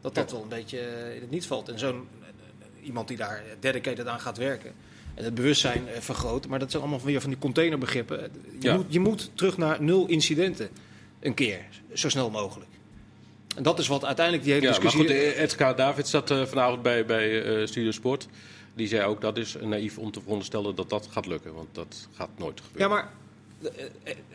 Dat 0.00 0.14
dat 0.14 0.30
wel 0.32 0.42
een 0.42 0.48
beetje 0.48 0.78
in 1.14 1.20
het 1.20 1.30
niet 1.30 1.46
valt. 1.46 1.68
En 1.68 1.78
zo'n 1.78 2.08
iemand 2.84 3.08
die 3.08 3.16
daar 3.16 3.42
dedicated 3.60 4.06
aan 4.06 4.20
gaat 4.20 4.36
werken. 4.36 4.72
En 5.14 5.24
het 5.24 5.34
bewustzijn 5.34 5.88
eh, 5.88 6.00
vergroot. 6.00 6.46
Maar 6.46 6.58
dat 6.58 6.70
zijn 6.70 6.82
allemaal 6.82 7.00
weer 7.04 7.20
van 7.20 7.30
die 7.30 7.38
containerbegrippen. 7.38 8.20
Je, 8.20 8.28
Ja. 8.60 8.74
moet, 8.76 8.86
je 8.88 9.00
moet 9.00 9.30
terug 9.34 9.56
naar 9.56 9.82
nul 9.82 10.06
incidenten. 10.06 10.68
Een 11.20 11.34
keer, 11.34 11.60
zo 11.92 12.08
snel 12.08 12.30
mogelijk. 12.30 12.70
En 13.56 13.62
dat 13.62 13.78
is 13.78 13.86
wat 13.86 14.04
uiteindelijk 14.04 14.44
die 14.44 14.54
hele 14.54 14.66
Ja, 14.66 14.72
maar 14.72 14.80
discussie... 14.80 15.14
goed, 15.14 15.34
eh, 15.34 15.42
Edgar 15.42 15.76
David 15.76 16.08
zat 16.08 16.30
eh, 16.30 16.42
vanavond 16.44 16.82
bij, 16.82 17.04
bij 17.06 17.66
Studio 17.66 17.90
Sport. 17.90 18.28
Die 18.74 18.86
zei 18.88 19.04
ook 19.04 19.20
dat 19.20 19.36
is 19.36 19.56
naïef 19.62 19.98
om 19.98 20.10
te 20.10 20.20
veronderstellen 20.20 20.74
dat 20.74 20.90
dat 20.90 21.08
gaat 21.10 21.26
lukken. 21.26 21.54
Want 21.54 21.68
dat 21.72 22.08
gaat 22.12 22.28
nooit 22.36 22.60
gebeuren. 22.60 22.96
Ja, 22.96 23.02
maar 23.02 23.12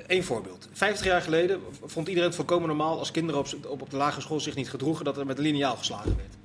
één 0.07 0.23
voorbeeld. 0.23 0.69
Vijftig 0.71 1.05
jaar 1.05 1.21
geleden 1.21 1.61
vond 1.85 2.07
iedereen 2.07 2.27
het 2.29 2.37
volkomen 2.37 2.67
normaal 2.67 2.99
als 2.99 3.11
kinderen 3.11 3.39
op, 3.41 3.81
op 3.81 3.89
de 3.89 3.97
lagere 3.97 4.21
school 4.21 4.39
zich 4.39 4.55
niet 4.55 4.69
gedroegen 4.69 5.05
dat 5.05 5.17
er 5.17 5.25
met 5.25 5.37
een 5.37 5.43
liniaal 5.43 5.75
geslagen 5.75 6.15
werd. 6.15 6.37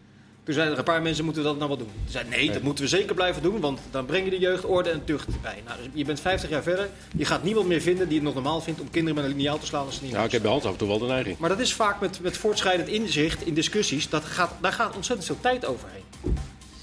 Toen 0.44 0.54
zeiden 0.54 0.74
er 0.74 0.78
een 0.78 0.92
paar 0.92 1.02
mensen, 1.02 1.24
moeten 1.24 1.42
we 1.42 1.48
dat 1.48 1.56
nou 1.56 1.68
wel 1.68 1.78
doen? 1.78 1.86
Toen 1.86 2.12
zeiden 2.12 2.32
nee, 2.32 2.50
dat 2.52 2.62
moeten 2.62 2.84
we 2.84 2.90
zeker 2.90 3.14
blijven 3.14 3.42
doen, 3.42 3.60
want 3.60 3.80
dan 3.90 4.06
breng 4.06 4.24
je 4.24 4.30
de 4.30 4.38
jeugd 4.38 4.64
orde 4.64 4.90
en 4.90 5.04
tucht 5.04 5.40
bij. 5.42 5.62
Nou, 5.66 5.78
dus 5.78 5.86
je 5.92 6.04
bent 6.04 6.20
50 6.20 6.50
jaar 6.50 6.62
verder, 6.62 6.88
je 7.16 7.24
gaat 7.24 7.42
niemand 7.42 7.66
meer 7.66 7.80
vinden 7.80 8.06
die 8.08 8.16
het 8.16 8.24
nog 8.24 8.34
normaal 8.34 8.60
vindt 8.60 8.80
om 8.80 8.90
kinderen 8.90 9.14
met 9.14 9.24
een 9.24 9.36
liniaal 9.36 9.58
te 9.58 9.66
slaan 9.66 9.86
als 9.86 9.94
ze 9.94 10.02
niet 10.02 10.12
Nou, 10.12 10.24
ik 10.24 10.32
heb 10.32 10.42
bij 10.42 10.50
Hans 10.50 10.64
af 10.64 10.72
en 10.72 10.78
toe 10.78 10.88
wel 10.88 10.98
de 10.98 11.06
neiging. 11.06 11.38
Maar 11.38 11.48
dat 11.48 11.60
is 11.60 11.74
vaak 11.74 12.00
met, 12.00 12.20
met 12.20 12.36
voortschrijdend 12.36 12.88
inzicht 12.88 13.46
in 13.46 13.54
discussies, 13.54 14.08
dat 14.08 14.24
gaat, 14.24 14.52
daar 14.60 14.72
gaat 14.72 14.96
ontzettend 14.96 15.26
veel 15.26 15.40
tijd 15.40 15.66
overheen. 15.66 16.04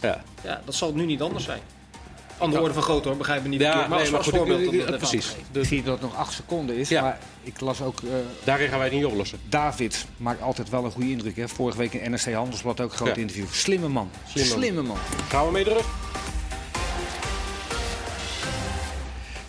Ja, 0.02 0.24
Ja, 0.43 0.62
dat 0.65 0.76
zal 0.76 0.93
nu 0.93 1.06
niet 1.06 1.21
anders 1.21 1.43
zijn. 1.43 1.62
Andere 2.42 2.62
orde 2.62 2.74
van 2.74 2.84
grootte 2.84 3.08
hoor, 3.08 3.18
begrijp 3.18 3.44
me 3.44 3.50
niet 3.50 3.62
ja 3.62 3.76
maar 3.76 3.90
nee, 3.90 4.00
als, 4.00 4.10
maar 4.10 4.18
als 4.20 4.28
goed, 4.28 4.36
ik- 4.36 4.48
voorbeeld 4.48 4.98
precies. 4.98 5.36
Ik 5.52 5.66
zie 5.66 5.84
dat 5.84 5.94
het 5.94 6.02
nog 6.02 6.16
acht 6.16 6.34
seconden 6.34 6.76
is, 6.76 6.90
Ja. 6.90 7.02
maar 7.02 7.20
ik 7.44 7.60
las 7.60 7.82
ook... 7.82 8.00
eh, 8.04 8.10
Daarin 8.44 8.68
gaan 8.70 8.78
wij 8.78 8.88
het 8.88 8.96
niet 8.98 9.06
oplossen. 9.06 9.40
David 9.50 10.06
maakt 10.18 10.42
altijd 10.42 10.70
wel 10.70 10.86
een 10.86 10.92
goede 10.92 11.10
indruk. 11.10 11.36
Hè? 11.36 11.48
Vorige 11.48 11.78
week 11.78 11.94
in 11.94 12.12
NRC 12.12 12.34
Handelsblad 12.34 12.82
ook 12.82 12.92
een 12.92 12.98
groot 12.98 13.16
Ja. 13.16 13.22
interview. 13.22 13.46
Slimme 13.52 13.88
man. 13.88 14.10
Slimme 14.28 14.50
man. 14.52 14.60
Slimme 14.62 14.82
man. 14.82 14.98
Gaan 15.30 15.46
we 15.46 15.52
mee 15.52 15.64
terug? 15.64 15.86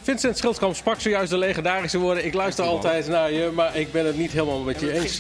Vincent 0.03 0.37
Schildkamp 0.37 0.77
sprak 0.77 1.01
zojuist 1.01 1.31
de 1.31 1.39
legendarische 1.39 1.99
woorden. 1.99 2.25
Ik 2.25 2.35
luister 2.35 2.65
altijd 2.65 3.09
naar 3.09 3.33
je, 3.33 3.51
maar 3.55 3.77
ik 3.77 3.93
ben 3.93 4.07
het 4.07 4.17
niet 4.17 4.33
helemaal 4.33 4.61
met 4.61 4.81
je 4.81 4.93
eens. 4.93 5.19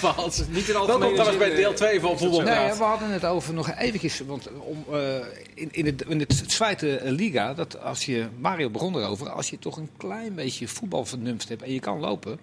Hans. 0.00 0.42
Niet 0.48 0.68
in 0.68 0.72
Welkom 0.72 1.00
trouwens 1.00 1.38
bij 1.38 1.54
deel 1.54 1.70
eh, 1.70 1.76
2 1.76 2.00
van 2.00 2.18
Voetbal 2.18 2.40
Nee, 2.40 2.72
we 2.72 2.82
hadden 2.82 3.10
het 3.10 3.24
over 3.24 3.54
nog 3.54 3.70
eventjes, 3.78 4.20
want 4.26 4.48
om, 4.58 4.84
eh, 4.92 5.16
in, 5.54 5.68
in, 5.70 5.86
het, 5.86 6.04
in 6.08 6.18
het 6.18 6.44
Zweite 6.46 7.00
Liga, 7.04 7.54
dat 7.54 7.82
als 7.82 8.04
je, 8.04 8.26
Mario 8.38 8.70
begon 8.70 8.96
erover, 8.96 9.30
als 9.30 9.50
je 9.50 9.58
toch 9.58 9.76
een 9.76 9.90
klein 9.96 10.34
beetje 10.34 10.68
voetbal 10.68 11.04
vernumft 11.04 11.48
hebt 11.48 11.62
en 11.62 11.72
je 11.72 11.80
kan 11.80 12.00
lopen, 12.00 12.38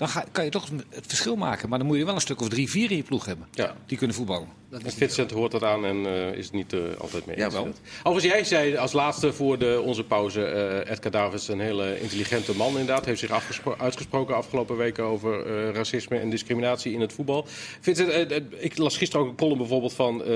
dan 0.00 0.08
ga, 0.08 0.24
kan 0.32 0.44
je 0.44 0.50
toch 0.50 0.68
het 0.88 1.06
verschil 1.06 1.36
maken. 1.36 1.68
Maar 1.68 1.78
dan 1.78 1.86
moet 1.86 1.96
je 1.96 2.04
wel 2.04 2.14
een 2.14 2.20
stuk 2.20 2.40
of 2.40 2.48
drie, 2.48 2.70
vier 2.70 2.90
in 2.90 2.96
je 2.96 3.02
ploeg 3.02 3.24
hebben 3.24 3.48
Ja. 3.52 3.76
die 3.86 3.98
kunnen 3.98 4.16
voetballen. 4.16 4.48
Dat 4.70 4.80
En 4.80 4.86
is 4.86 4.94
Vincent 4.94 5.30
hoort 5.30 5.52
dat 5.52 5.62
aan 5.62 5.84
en 5.84 6.06
eh, 6.06 6.32
is 6.32 6.44
het 6.44 6.54
niet 6.54 6.72
eh, 6.72 6.80
altijd 6.98 7.26
mee 7.26 7.36
eens. 7.36 7.54
Jawel. 7.54 7.72
Overigens, 8.02 8.32
jij 8.32 8.44
zei 8.44 8.76
als 8.76 8.92
laatste 8.92 9.32
voor 9.32 9.58
de, 9.58 9.82
onze 9.84 10.04
pauze... 10.04 10.44
eh 10.44 10.90
Edgar 10.92 11.10
Davids 11.10 11.48
een 11.48 11.60
hele 11.60 12.00
intelligente 12.00 12.56
man 12.56 12.68
inderdaad. 12.68 13.04
Heeft 13.04 13.20
zich 13.20 13.50
uitgesproken 13.78 14.36
afgelopen 14.36 14.76
weken 14.76 15.04
over 15.04 15.46
eh, 15.46 15.74
racisme 15.74 16.18
en 16.18 16.30
discriminatie 16.30 16.92
in 16.92 17.00
het 17.00 17.12
voetbal. 17.12 17.46
Vincent, 17.80 18.32
ik 18.58 18.78
las 18.78 18.96
gisteren 18.96 19.24
ook 19.24 19.30
een 19.30 19.36
column 19.36 19.58
bijvoorbeeld 19.58 19.92
van 19.92 20.24
eh, 20.24 20.28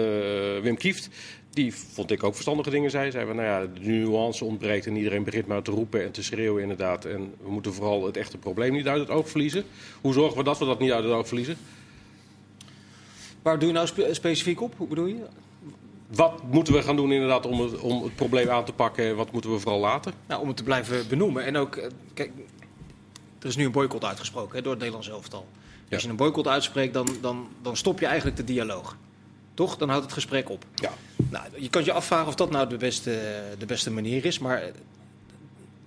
Wim 0.63 0.77
Kieft. 0.77 1.09
Die 1.55 1.75
vond 1.75 2.11
ik 2.11 2.23
ook 2.23 2.33
verstandige 2.33 2.71
dingen 2.71 2.91
zei. 2.91 3.11
Zei 3.11 3.27
van, 3.27 3.37
nou 3.37 3.49
ja, 3.49 3.61
de 3.75 3.81
nuance 3.81 4.45
ontbreekt 4.45 4.87
en 4.87 4.97
iedereen 4.97 5.25
begint 5.25 5.47
maar 5.47 5.63
te 5.63 5.71
roepen 5.71 6.05
en 6.05 6.13
te 6.13 6.23
schreeuwen 6.23 6.63
inderdaad. 6.63 7.05
En 7.05 7.35
we 7.43 7.51
moeten 7.51 7.75
vooral 7.75 8.07
het 8.07 8.17
echte 8.17 8.39
probleem 8.39 8.73
niet 8.73 8.87
uit 8.89 9.01
het 9.01 9.11
oog 9.11 9.29
verliezen. 9.29 9.65
Hoe 10.01 10.13
zorgen 10.13 10.39
we 10.39 10.45
dat 10.45 10.59
we 10.59 10.65
dat 10.65 10.79
niet 10.79 10.93
uit 10.93 11.05
het 11.05 11.13
oog 11.13 11.27
verliezen? 11.27 11.57
Waar 13.43 13.59
doe 13.59 13.69
je 13.69 13.75
nou 13.75 13.87
spe- 13.87 14.15
specifiek 14.15 14.61
op? 14.61 14.75
Hoe 14.77 14.87
bedoel 14.89 15.07
je? 15.07 15.27
Wat 16.07 16.43
moeten 16.51 16.75
we 16.75 16.83
gaan 16.83 16.97
doen 16.97 17.13
inderdaad 17.13 17.47
om 17.47 17.61
het, 17.61 17.81
om 17.81 18.03
het 18.03 18.15
probleem 18.17 18.49
aan 18.49 18.65
te 18.65 18.73
pakken? 18.73 19.05
en 19.09 19.17
Wat 19.17 19.33
moeten 19.33 19.53
we 19.53 19.59
vooral 19.59 19.81
laten? 19.81 20.13
Nou, 20.27 20.41
om 20.41 20.49
het 20.49 20.57
te 20.57 20.63
blijven 20.63 21.09
benoemen. 21.09 21.45
En 21.45 21.57
ook, 21.57 21.77
eh, 21.77 21.91
kijk, 22.15 22.31
er 23.39 23.47
is 23.47 23.57
nu 23.57 23.65
een 23.65 23.73
boycott 23.73 24.05
uitgesproken 24.05 24.57
hè, 24.57 24.63
door 24.63 24.71
het 24.71 24.81
Nederlands 24.81 25.09
elftal. 25.11 25.47
Ja. 25.89 25.95
Als 25.95 26.03
je 26.03 26.09
een 26.09 26.17
boycott 26.17 26.47
uitspreekt, 26.47 26.95
dan, 26.95 27.09
dan, 27.21 27.49
dan 27.63 27.77
stop 27.77 28.01
je 28.01 28.07
eigenlijk 28.07 28.37
de 28.37 28.45
dialoog. 28.45 28.97
Toch? 29.55 29.77
Dan 29.77 29.89
houdt 29.89 30.05
het 30.05 30.13
gesprek 30.13 30.51
op. 30.51 30.65
Ja. 30.75 30.91
Nou, 31.31 31.45
je 31.57 31.69
kan 31.69 31.85
je 31.85 31.93
afvragen 31.93 32.29
of 32.29 32.35
dat 32.35 32.51
nou 32.51 32.69
de 32.69 32.77
beste, 32.77 33.43
de 33.59 33.67
beste 33.67 33.91
manier 33.91 34.25
is. 34.25 34.39
Maar 34.39 34.63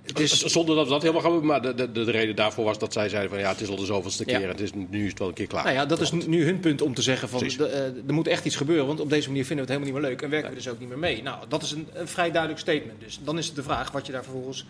het 0.07 0.19
is, 0.19 0.41
Zonder 0.41 0.75
dat 0.75 0.85
we 0.85 0.91
dat 0.91 1.01
helemaal 1.01 1.21
gaan 1.21 1.31
doen. 1.31 1.45
Maar 1.45 1.61
de, 1.61 1.75
de, 1.75 1.91
de 1.91 2.11
reden 2.11 2.35
daarvoor 2.35 2.65
was 2.65 2.79
dat 2.79 2.93
zij 2.93 3.09
zeiden 3.09 3.29
van 3.29 3.39
ja, 3.39 3.49
het 3.49 3.61
is 3.61 3.69
al 3.69 3.75
de 3.75 3.85
zoveelste 3.85 4.25
keer. 4.25 4.47
Het 4.47 4.59
is, 4.59 4.71
nu 4.73 5.03
is 5.03 5.09
het 5.09 5.19
wel 5.19 5.27
een 5.27 5.33
keer 5.33 5.47
klaar. 5.47 5.63
Nou 5.63 5.75
ja, 5.75 5.85
dat 5.85 6.01
is 6.01 6.11
nu 6.11 6.45
hun 6.45 6.59
punt 6.59 6.81
om 6.81 6.93
te 6.93 7.01
zeggen 7.01 7.29
van 7.29 7.39
de, 7.39 7.67
eh, 7.67 8.07
er 8.07 8.13
moet 8.13 8.27
echt 8.27 8.45
iets 8.45 8.55
gebeuren, 8.55 8.87
want 8.87 8.99
op 8.99 9.09
deze 9.09 9.27
manier 9.27 9.45
vinden 9.45 9.65
we 9.65 9.71
het 9.71 9.81
helemaal 9.81 10.01
niet 10.01 10.01
meer 10.01 10.11
leuk 10.11 10.21
en 10.21 10.29
werken 10.29 10.49
we 10.49 10.55
dus 10.55 10.69
ook 10.69 10.79
niet 10.79 10.89
meer 10.89 10.99
mee. 10.99 11.21
Nou, 11.21 11.43
dat 11.47 11.63
is 11.63 11.71
een, 11.71 11.87
een 11.93 12.07
vrij 12.07 12.31
duidelijk 12.31 12.61
statement. 12.61 12.99
Dus 12.99 13.19
dan 13.23 13.37
is 13.37 13.45
het 13.45 13.55
de 13.55 13.63
vraag 13.63 13.91
wat 13.91 14.05
je 14.05 14.11
daar 14.11 14.23
vervolgens 14.23 14.65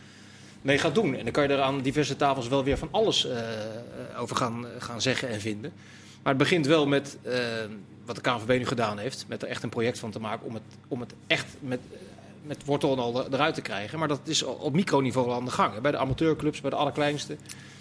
mee 0.61 0.77
gaat 0.77 0.95
doen. 0.95 1.15
En 1.15 1.23
dan 1.23 1.33
kan 1.33 1.43
je 1.43 1.49
er 1.49 1.61
aan 1.61 1.81
diverse 1.81 2.15
tafels 2.15 2.47
wel 2.47 2.63
weer 2.63 2.77
van 2.77 2.87
alles 2.91 3.27
eh, 3.27 3.37
eh, 3.37 4.21
over 4.21 4.35
gaan, 4.35 4.65
gaan 4.79 5.01
zeggen 5.01 5.29
en 5.29 5.41
vinden. 5.41 5.71
Maar 6.23 6.33
het 6.33 6.43
begint 6.43 6.65
wel 6.65 6.87
met 6.87 7.17
wat 8.07 8.15
de 8.15 8.21
KNVB 8.21 8.57
nu 8.59 8.65
gedaan 8.65 8.97
heeft, 8.97 9.25
met 9.27 9.41
er 9.41 9.47
echt 9.47 9.63
een 9.63 9.69
project 9.69 9.99
van 9.99 10.11
te 10.11 10.19
maken 10.19 10.47
om 10.47 10.53
het, 10.53 10.63
om 10.87 10.99
het 10.99 11.13
echt 11.27 11.45
met, 11.59 11.79
met 12.43 12.65
wortel 12.65 12.91
en 12.93 12.99
al 12.99 13.23
er- 13.25 13.33
eruit 13.33 13.55
te 13.55 13.61
krijgen. 13.61 13.99
Maar 13.99 14.07
dat 14.07 14.19
is 14.23 14.43
op 14.43 14.73
microniveau 14.73 15.27
al 15.27 15.33
aan 15.35 15.45
de 15.45 15.51
gang. 15.51 15.81
Bij 15.81 15.91
de 15.91 15.97
amateurclubs, 15.97 16.61
bij 16.61 16.69
de 16.69 16.75
allerkleinste. 16.75 17.37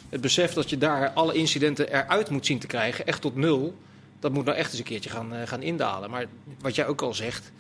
Het 0.08 0.20
besef 0.20 0.52
dat 0.52 0.70
je 0.70 0.78
daar 0.78 1.10
alle 1.10 1.34
incidenten 1.34 1.88
eruit 1.92 2.30
moet 2.30 2.46
zien 2.46 2.58
te 2.58 2.66
krijgen, 2.66 3.06
echt 3.06 3.20
tot 3.20 3.36
nul, 3.36 3.74
dat 4.20 4.32
moet 4.32 4.44
nou 4.44 4.56
echt 4.56 4.70
eens 4.70 4.78
een 4.78 4.84
keertje 4.84 5.10
gaan, 5.10 5.34
eh, 5.34 5.46
gaan 5.46 5.62
indalen. 5.62 6.10
Maar 6.10 6.26
wat 6.60 6.74
jij 6.74 6.86
ook 6.86 7.02
al 7.02 7.14
zegt, 7.14 7.52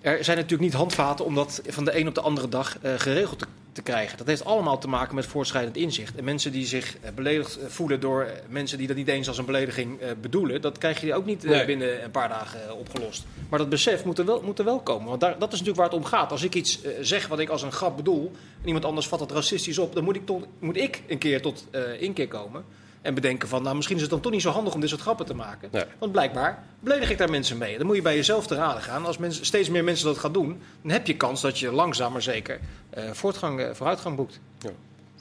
er 0.00 0.24
zijn 0.24 0.36
natuurlijk 0.36 0.62
niet 0.62 0.72
handvaten 0.80 1.24
om 1.24 1.34
dat 1.34 1.62
van 1.66 1.84
de 1.84 1.98
een 1.98 2.08
op 2.08 2.14
de 2.14 2.20
andere 2.20 2.48
dag 2.48 2.78
eh, 2.78 2.92
geregeld 2.96 3.38
te, 3.38 3.46
te 3.72 3.82
krijgen. 3.82 4.18
Dat 4.18 4.26
heeft 4.26 4.44
allemaal 4.44 4.78
te 4.78 4.88
maken 4.88 5.14
met 5.14 5.26
voortschrijdend 5.26 5.76
inzicht. 5.76 6.16
En 6.16 6.24
mensen 6.24 6.52
die 6.52 6.66
zich 6.66 6.96
eh, 7.00 7.10
beledigd 7.14 7.58
eh, 7.58 7.66
voelen 7.68 8.00
door 8.00 8.22
eh, 8.22 8.32
mensen 8.48 8.78
die 8.78 8.86
dat 8.86 8.96
niet 8.96 9.08
eens 9.08 9.28
als 9.28 9.38
een 9.38 9.44
belediging 9.44 9.98
bedoelen, 10.20 10.60
dat 10.60 10.78
krijg 10.78 11.00
je 11.00 11.14
ook 11.14 11.26
niet 11.26 11.42
Nee. 11.42 11.64
binnen 11.64 12.04
een 12.04 12.10
paar 12.10 12.28
dagen 12.28 12.76
opgelost. 12.76 13.24
Maar 13.48 13.58
dat 13.58 13.68
besef 13.68 14.04
moet 14.04 14.18
er 14.18 14.24
wel, 14.24 14.42
moet 14.42 14.58
er 14.58 14.64
wel 14.64 14.80
komen. 14.80 15.08
Want 15.08 15.20
daar, 15.20 15.38
dat 15.38 15.52
is 15.52 15.58
natuurlijk 15.58 15.76
waar 15.76 15.88
het 15.88 15.98
om 15.98 16.04
gaat. 16.04 16.30
Als 16.30 16.42
ik 16.42 16.54
iets 16.54 16.78
zeg 17.00 17.26
wat 17.26 17.38
ik 17.38 17.48
als 17.48 17.62
een 17.62 17.72
grap 17.72 17.96
bedoel 17.96 18.32
en 18.60 18.66
iemand 18.66 18.84
anders 18.84 19.06
vat 19.08 19.18
dat 19.18 19.30
racistisch 19.30 19.78
op, 19.78 19.94
dan 19.94 20.04
moet 20.04 20.16
ik, 20.16 20.26
tot, 20.26 20.46
moet 20.58 20.76
ik 20.76 21.02
een 21.08 21.18
keer 21.18 21.42
tot 21.42 21.66
inkeer 21.98 22.28
komen. 22.28 22.64
En 23.02 23.14
bedenken 23.14 23.48
van, 23.48 23.62
nou 23.62 23.74
misschien 23.76 23.96
is 23.96 24.02
het 24.02 24.10
dan 24.10 24.20
toch 24.20 24.32
niet 24.32 24.42
zo 24.42 24.50
handig 24.50 24.74
om 24.74 24.80
dit 24.80 24.88
soort 24.88 25.00
grappen 25.00 25.26
te 25.26 25.34
maken. 25.34 25.68
Nee. 25.72 25.84
Want 25.98 26.12
blijkbaar 26.12 26.62
beledig 26.80 27.10
ik 27.10 27.18
daar 27.18 27.30
mensen 27.30 27.58
mee. 27.58 27.78
Dan 27.78 27.86
moet 27.86 27.96
je 27.96 28.02
bij 28.02 28.16
jezelf 28.16 28.46
te 28.46 28.54
raden 28.54 28.82
gaan. 28.82 29.06
Als 29.06 29.18
mensen, 29.18 29.46
steeds 29.46 29.68
meer 29.68 29.84
mensen 29.84 30.06
dat 30.06 30.18
gaan 30.18 30.32
doen, 30.32 30.62
dan 30.82 30.90
heb 30.90 31.06
je 31.06 31.16
kans 31.16 31.40
dat 31.40 31.58
je 31.58 31.72
langzaam 31.72 32.12
maar 32.12 32.22
zeker 32.22 32.60
eh, 32.90 33.04
voortgang, 33.12 33.60
eh, 33.60 33.74
vooruitgang 33.74 34.16
boekt. 34.16 34.40
Ja. 34.58 34.70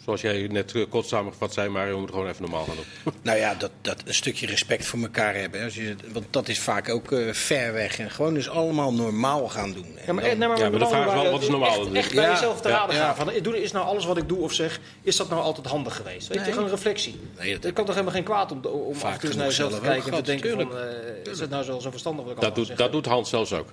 Zoals 0.06 0.22
jij 0.22 0.48
net 0.52 0.76
eh, 0.76 0.86
kort 0.90 1.06
samengevat 1.08 1.54
zei, 1.54 1.70
Mario, 1.70 1.92
we 1.92 1.98
moeten 1.98 2.16
gewoon 2.16 2.30
even 2.32 2.42
normaal 2.42 2.66
gaan 2.66 2.76
doen. 2.76 3.14
Nou 3.22 3.38
ja, 3.38 3.56
dat, 3.56 3.72
dat 3.82 4.02
een 4.06 4.14
stukje 4.14 4.46
respect 4.48 4.86
voor 4.86 5.00
elkaar 5.00 5.36
hebben. 5.36 5.64
Als 5.64 5.76
je, 5.76 5.96
want 6.12 6.26
dat 6.30 6.48
is 6.48 6.60
vaak 6.60 6.90
ook 6.90 7.12
eh, 7.12 7.34
ver 7.34 7.74
weg. 7.74 8.00
En 8.00 8.12
gewoon 8.12 8.34
dus 8.34 8.50
allemaal 8.50 8.94
normaal 8.94 9.50
gaan 9.50 9.74
doen. 9.74 9.86
En 9.98 10.04
Ja, 10.06 10.14
maar, 10.14 10.24
dan- 10.24 10.38
nee, 10.38 10.48
maar, 10.48 10.58
Ja, 10.58 10.64
maar 10.64 10.72
de 10.72 10.78
met 10.78 10.88
vraag 10.88 11.08
is 11.08 11.14
wel, 11.22 11.32
wat 11.32 11.42
is 11.42 11.50
normaal 11.50 11.94
Echt, 11.94 12.14
bij 12.16 12.24
Ja, 12.24 12.32
jezelf 12.32 12.62
te 12.62 12.70
raden 12.70 12.96
ja. 12.96 13.14
gaan. 13.14 13.16
Van, 13.26 13.44
doe, 13.44 13.62
is 13.62 13.72
nou 13.72 13.86
alles 13.86 14.06
wat 14.06 14.18
ik 14.18 14.28
doe 14.30 14.38
of 14.40 14.54
zeg, 14.54 14.80
is 15.02 15.16
dat 15.16 15.30
nou 15.30 15.42
altijd 15.42 15.68
handig 15.68 15.96
geweest? 15.96 16.28
Weet 16.28 16.38
je, 16.38 16.44
Nee. 16.44 16.52
gewoon 16.54 16.66
een 16.70 16.76
reflectie. 16.76 17.20
Nee, 17.40 17.60
dat- 17.60 17.74
kan 17.74 17.86
toch 17.86 17.94
helemaal 17.94 18.16
geen 18.16 18.24
kwaad 18.24 18.52
om, 18.52 18.66
om 18.66 18.96
Vaak 18.96 19.08
af 19.10 19.14
en 19.14 19.20
toe 19.20 19.30
eens 19.30 19.38
naar 19.38 19.48
jezelf 19.48 19.74
te 19.74 19.80
kijken 19.82 20.12
en 20.14 20.18
te 20.24 20.32
denken 20.32 20.52
van, 20.52 20.78
eh, 20.78 21.32
is 21.32 21.40
het 21.40 21.50
nou 21.50 21.64
zo, 21.64 21.80
zo 21.80 21.90
verstandig 21.90 22.26
wat 22.26 22.34
ik 22.36 22.42
Dat 22.42 22.56
doet, 22.56 22.68
zeg? 22.68 22.78
dat 22.78 22.92
doet 22.92 23.06
Hans 23.06 23.30
zelfs 23.30 23.54
ook. 23.54 23.68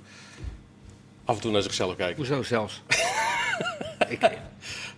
Af 1.24 1.34
en 1.34 1.40
toe 1.40 1.50
naar 1.52 1.62
zichzelf 1.62 1.96
kijken. 1.96 2.16
Hoezo 2.16 2.42
zelfs? 2.42 2.82
ik 4.08 4.20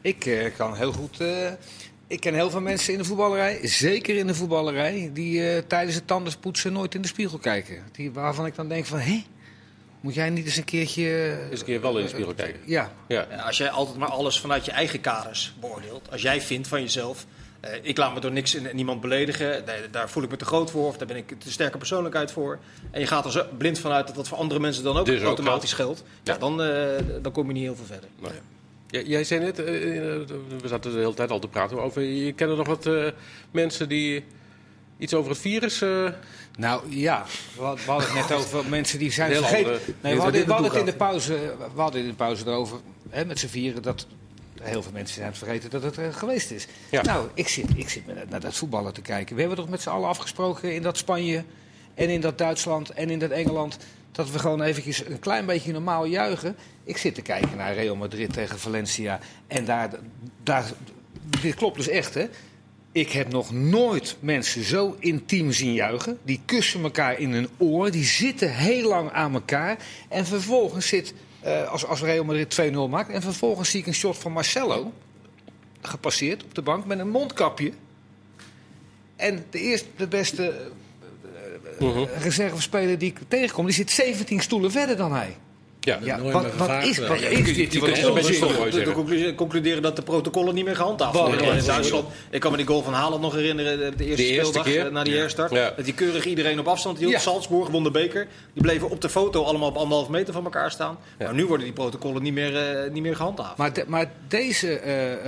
ik 0.00 0.26
eh, 0.26 0.56
kan 0.56 0.76
heel 0.76 0.92
goed. 0.92 1.20
eh, 1.20 1.50
ik 2.06 2.20
ken 2.20 2.34
heel 2.34 2.50
veel 2.50 2.60
mensen 2.60 2.92
in 2.92 2.98
de 2.98 3.04
voetballerij, 3.04 3.58
zeker 3.62 4.16
in 4.16 4.26
de 4.26 4.34
voetballerij, 4.34 5.10
die 5.12 5.50
eh, 5.50 5.62
tijdens 5.66 5.94
het 5.96 6.06
tandenpoetsen 6.06 6.72
nooit 6.72 6.94
in 6.94 7.02
de 7.02 7.08
spiegel 7.08 7.38
kijken. 7.38 7.82
Die, 7.92 8.10
waarvan 8.12 8.46
ik 8.46 8.54
dan 8.54 8.68
denk 8.68 8.86
van, 8.86 8.98
hé, 8.98 9.24
moet 10.00 10.14
jij 10.14 10.30
niet 10.30 10.44
eens 10.44 10.56
een 10.56 10.64
keertje... 10.64 11.38
Eens 11.50 11.60
een 11.60 11.66
keer 11.66 11.80
wel 11.80 11.96
in 11.98 12.02
de 12.04 12.08
spiegel 12.10 12.34
kijken. 12.34 12.60
Ja, 12.64 12.92
Ja. 13.08 13.26
Ja, 13.30 13.36
als 13.36 13.56
jij 13.56 13.70
altijd 13.70 13.96
maar 13.98 14.08
alles 14.08 14.40
vanuit 14.40 14.64
je 14.64 14.70
eigen 14.70 15.00
kaders 15.00 15.54
beoordeelt. 15.60 16.10
Als 16.10 16.22
jij 16.22 16.40
vindt 16.40 16.68
van 16.68 16.80
jezelf, 16.80 17.26
eh, 17.60 17.72
ik 17.82 17.96
laat 17.96 18.14
me 18.14 18.20
door 18.20 18.32
niks 18.32 18.54
en 18.54 18.76
niemand 18.76 19.00
beledigen. 19.00 19.64
Daar, 19.66 19.80
daar 19.90 20.10
voel 20.10 20.22
ik 20.22 20.30
me 20.30 20.36
te 20.36 20.44
groot 20.44 20.70
voor 20.70 20.86
of 20.86 20.96
daar 20.96 21.06
ben 21.06 21.16
ik 21.16 21.34
te 21.38 21.50
sterke 21.52 21.78
persoonlijkheid 21.78 22.30
voor. 22.32 22.58
En 22.90 23.00
je 23.00 23.06
gaat 23.06 23.24
er 23.24 23.32
zo 23.32 23.46
blind 23.58 23.78
vanuit 23.78 24.06
dat 24.06 24.16
dat 24.16 24.28
voor 24.28 24.38
andere 24.38 24.60
mensen 24.60 24.84
dan 24.84 24.96
ook 24.98 25.06
Dus 25.06 25.20
ook 25.20 25.26
automatisch 25.26 25.72
geldt. 25.72 26.02
Ja, 26.22 26.32
Ja. 26.32 26.38
dan, 26.38 26.62
eh, 26.62 27.04
dan 27.22 27.32
kom 27.32 27.46
je 27.46 27.52
niet 27.52 27.62
heel 27.62 27.76
veel 27.76 27.84
verder. 27.84 28.08
Nee. 28.20 28.30
Jij, 28.90 29.04
jij 29.04 29.24
zei 29.24 29.40
net, 29.40 29.58
eh, 29.58 29.96
eh, 30.14 30.20
we 30.60 30.68
zaten 30.68 30.92
de 30.92 30.98
hele 30.98 31.14
tijd 31.14 31.30
al 31.30 31.38
te 31.38 31.48
praten 31.48 31.82
over. 31.82 32.02
Je 32.02 32.32
kent 32.32 32.50
er 32.50 32.56
nog 32.56 32.66
wat 32.66 32.86
eh, 32.86 33.06
mensen 33.50 33.88
die 33.88 34.24
iets 34.98 35.14
over 35.14 35.30
het 35.30 35.40
virus. 35.40 35.78
nou 36.58 36.82
ja, 36.88 37.24
we 37.56 37.62
had- 37.62 37.84
we 37.84 37.90
hadden 37.90 38.08
het 38.16 38.28
net 38.28 38.38
over 38.38 38.68
mensen 38.68 38.98
die 38.98 39.12
zijn 39.12 39.34
vergeten. 39.34 39.78
Nee, 40.00 40.14
we 40.14 40.20
hadden, 40.20 40.46
we 40.46 40.52
hadden 40.52 40.70
het 40.70 40.80
in 40.80 40.84
de 40.86 40.94
pauze, 40.96 41.32
we 41.74 41.80
hadden 41.80 42.00
in 42.00 42.06
de 42.08 42.14
pauze 42.14 42.46
erover, 42.46 42.78
hè, 43.10 43.24
met 43.24 43.38
z'n 43.38 43.46
vieren, 43.46 43.82
dat 43.82 44.06
heel 44.62 44.82
veel 44.82 44.92
mensen 44.92 45.14
zijn 45.14 45.28
het 45.28 45.38
vergeten 45.38 45.70
dat 45.70 45.82
het 45.82 45.98
geweest 46.16 46.50
is. 46.50 46.66
Ja. 46.90 47.02
Nou, 47.02 47.28
ik 47.34 47.48
zit, 47.48 47.66
ik 47.74 47.88
zit 47.88 48.02
naar 48.30 48.40
dat 48.40 48.54
voetballen 48.56 48.92
te 48.92 49.00
kijken. 49.02 49.34
We 49.34 49.40
hebben 49.40 49.58
toch 49.58 49.68
met 49.68 49.82
z'n 49.82 49.88
allen 49.88 50.08
afgesproken 50.08 50.74
in 50.74 50.82
dat 50.82 50.96
Spanje 50.96 51.44
en 51.94 52.08
in 52.08 52.20
dat 52.20 52.38
Duitsland 52.38 52.90
en 52.90 53.10
in 53.10 53.18
dat 53.18 53.30
Engeland... 53.30 53.78
dat 54.12 54.30
we 54.30 54.38
gewoon 54.38 54.62
eventjes 54.62 55.06
een 55.06 55.18
klein 55.18 55.46
beetje 55.46 55.72
normaal 55.72 56.04
juichen. 56.04 56.56
Ik 56.84 56.96
zit 56.96 57.14
te 57.14 57.22
kijken 57.22 57.56
naar 57.56 57.74
Real 57.74 57.96
Madrid 57.96 58.32
tegen 58.32 58.58
Valencia. 58.58 59.18
En 59.46 59.64
daar, 59.64 59.90
daar, 60.42 60.64
dit 61.40 61.54
klopt 61.54 61.76
dus 61.76 61.88
echt, 61.88 62.14
hè. 62.14 62.26
Ik 62.92 63.10
heb 63.12 63.32
nog 63.32 63.52
nooit 63.52 64.16
mensen 64.20 64.64
zo 64.64 64.96
intiem 64.98 65.52
zien 65.52 65.72
juichen. 65.72 66.18
Die 66.22 66.40
kussen 66.44 66.82
elkaar 66.82 67.18
in 67.18 67.32
hun 67.32 67.48
oor. 67.58 67.90
Die 67.90 68.04
zitten 68.04 68.54
heel 68.54 68.88
lang 68.88 69.10
aan 69.10 69.34
elkaar. 69.34 69.78
En 70.08 70.26
vervolgens 70.26 70.88
zit, 70.88 71.14
eh, 71.40 71.68
als, 71.68 71.86
als 71.86 72.00
Real 72.00 72.24
Madrid 72.24 72.72
2-0 72.72 72.90
maakt... 72.90 73.10
en 73.10 73.22
vervolgens 73.22 73.70
zie 73.70 73.80
ik 73.80 73.86
een 73.86 73.94
shot 73.94 74.18
van 74.18 74.32
Marcelo... 74.32 74.92
gepasseerd 75.80 76.44
op 76.44 76.54
de 76.54 76.62
bank 76.62 76.86
met 76.86 76.98
een 76.98 77.10
mondkapje. 77.10 77.72
En 79.16 79.44
de 79.50 79.60
eerste, 79.60 79.88
de 79.96 80.08
beste 80.08 80.70
eh, 81.80 81.86
mhm. 81.86 82.04
reservespeler 82.22 82.98
die 82.98 83.08
ik 83.10 83.18
tegenkom... 83.28 83.64
die 83.66 83.74
zit 83.74 83.90
17 83.90 84.40
stoelen 84.40 84.70
verder 84.70 84.96
dan 84.96 85.12
hij. 85.12 85.36
Ja, 85.80 85.98
Ja, 86.02 86.16
nooit 86.16 86.32
wat, 86.32 86.44
is, 86.44 86.98
wat 86.98 87.20
is 87.20 87.54
dit? 87.54 87.72
je 89.08 89.32
concluderen 89.36 89.82
dat 89.82 89.96
de 89.96 90.02
protocollen 90.02 90.54
niet 90.54 90.64
meer 90.64 90.76
gehandhaafd 90.76 91.18
worden. 91.18 91.56
in 91.56 91.64
Duitsland. 91.64 92.06
Ik 92.30 92.40
kan 92.40 92.50
me 92.50 92.56
die 92.56 92.66
goal 92.66 92.82
van 92.82 92.92
Haaland 92.92 93.22
nog 93.22 93.34
herinneren, 93.34 93.78
de, 93.78 93.96
de 93.96 94.04
eerste, 94.04 94.22
De 94.22 94.28
eerste 94.28 94.44
speeldag 94.46 94.72
keer? 94.72 94.86
eh, 94.86 94.92
na 94.92 95.04
die 95.04 95.16
herstart. 95.16 95.50
Ja. 95.50 95.72
Dat 95.76 95.84
die 95.84 95.94
keurig 95.94 96.24
iedereen 96.24 96.58
op 96.58 96.68
afstand 96.68 96.98
hield. 96.98 97.10
Ja. 97.10 97.18
Salzburg 97.18 97.68
won 97.68 97.82
de 97.82 97.90
beker. 97.90 98.26
Die 98.52 98.62
bleven 98.62 98.90
op 98.90 99.00
de 99.00 99.08
foto 99.08 99.42
allemaal 99.42 99.68
op 99.68 99.76
anderhalf 99.76 100.08
meter 100.08 100.32
van 100.32 100.44
elkaar 100.44 100.70
staan. 100.70 100.98
Ja. 101.18 101.24
Maar 101.24 101.34
nu 101.34 101.46
worden 101.46 101.64
die 101.64 101.74
protocollen 101.74 102.22
niet 102.22 102.34
meer, 102.34 102.56
eh, 102.56 102.90
niet 102.90 103.02
meer 103.02 103.16
gehandhaafd. 103.16 103.56
Maar, 103.56 103.72
de- 103.72 103.84
maar 103.86 104.10
deze 104.28 104.78
eh, 104.78 105.12
eh, 105.12 105.18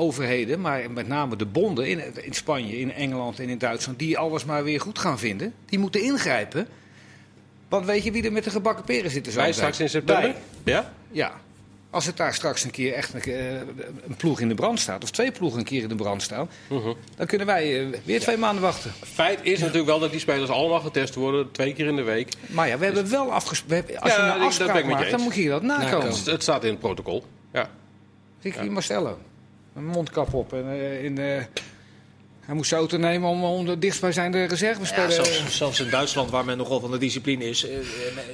overheden, 0.00 0.60
maar 0.60 0.90
met 0.90 1.08
name 1.08 1.36
de 1.36 1.46
bonden 1.46 1.88
in, 1.88 2.02
in 2.24 2.32
Spanje, 2.32 2.78
in 2.78 2.92
Engeland 2.92 3.38
en 3.40 3.48
in 3.48 3.58
Duitsland, 3.58 3.98
die 3.98 4.18
alles 4.18 4.44
maar 4.44 4.64
weer 4.64 4.80
goed 4.80 4.98
gaan 4.98 5.18
vinden, 5.18 5.54
die 5.66 5.78
moeten 5.78 6.02
ingrijpen. 6.02 6.66
Want 7.68 7.86
weet 7.86 8.04
je 8.04 8.12
wie 8.12 8.22
er 8.24 8.32
met 8.32 8.44
de 8.44 8.50
gebakken 8.50 8.84
peren 8.84 9.10
zit? 9.10 9.34
Wij 9.34 9.52
straks 9.52 9.80
in 9.80 9.88
september? 9.88 10.34
Ja? 10.64 10.92
Ja. 11.10 11.32
Als 11.90 12.06
het 12.06 12.16
daar 12.16 12.34
straks 12.34 12.64
een 12.64 12.70
keer 12.70 12.92
echt 12.92 13.14
een, 13.14 13.20
eh, 13.22 13.54
een 13.54 14.16
ploeg 14.16 14.40
in 14.40 14.48
de 14.48 14.54
brand 14.54 14.80
staat, 14.80 15.02
of 15.02 15.10
twee 15.10 15.32
ploegen 15.32 15.58
een 15.58 15.64
keer 15.64 15.82
in 15.82 15.88
de 15.88 15.94
brand 15.94 16.22
staan, 16.22 16.48
Mhm. 16.68 16.92
dan 17.16 17.26
kunnen 17.26 17.46
wij 17.46 17.80
eh, 17.80 17.86
weer 18.04 18.20
twee 18.20 18.36
maanden 18.36 18.62
wachten. 18.62 18.92
Feit 19.00 19.38
is 19.42 19.58
natuurlijk 19.58 19.86
wel 19.86 19.98
dat 19.98 20.10
die 20.10 20.20
spelers 20.20 20.50
allemaal 20.50 20.80
getest 20.80 21.14
worden, 21.14 21.50
twee 21.50 21.72
keer 21.74 21.86
in 21.86 21.96
de 21.96 22.02
week. 22.02 22.32
Maar 22.48 22.68
ja, 22.68 22.78
we 22.78 22.84
hebben 22.84 23.10
wel 23.10 23.32
afgesproken. 23.32 24.00
Als 24.00 24.12
Ja, 24.12 24.26
je 24.26 24.32
een 24.34 24.40
afspraak 24.40 24.84
maakt, 24.84 25.10
dan 25.10 25.20
moet 25.20 25.34
je 25.34 25.48
dat 25.48 25.62
nakomen. 25.62 25.90
Nakomen. 25.90 26.08
Het, 26.16 26.26
het 26.26 26.42
staat 26.42 26.64
in 26.64 26.70
het 26.70 26.78
protocol. 26.80 27.24
Ja. 27.52 27.70
Zie 28.40 28.52
ik 28.52 28.58
hier 28.60 28.72
Marcelo. 28.72 29.18
Een 29.76 29.86
mondkap 29.86 30.34
op. 30.34 30.52
En, 30.52 30.70
eh, 30.70 31.04
in, 31.04 31.18
eh, 31.18 31.42
hij 32.40 32.54
moest 32.54 32.68
zijn 32.68 32.80
auto 32.80 32.96
nemen 32.96 33.28
om, 33.28 33.44
om 33.44 33.66
de 33.66 33.78
dichtstbijzijnde 33.78 34.44
reserve 34.44 34.80
Ja, 34.80 34.86
spelen. 34.86 35.12
zelfs, 35.12 35.56
zelfs 35.56 35.80
in 35.80 35.90
Duitsland, 35.90 36.30
waar 36.30 36.44
men 36.44 36.56
nogal 36.56 36.80
van 36.80 36.90
de 36.90 36.98
discipline 36.98 37.44
is, 37.48 37.66
eh, 37.68 37.76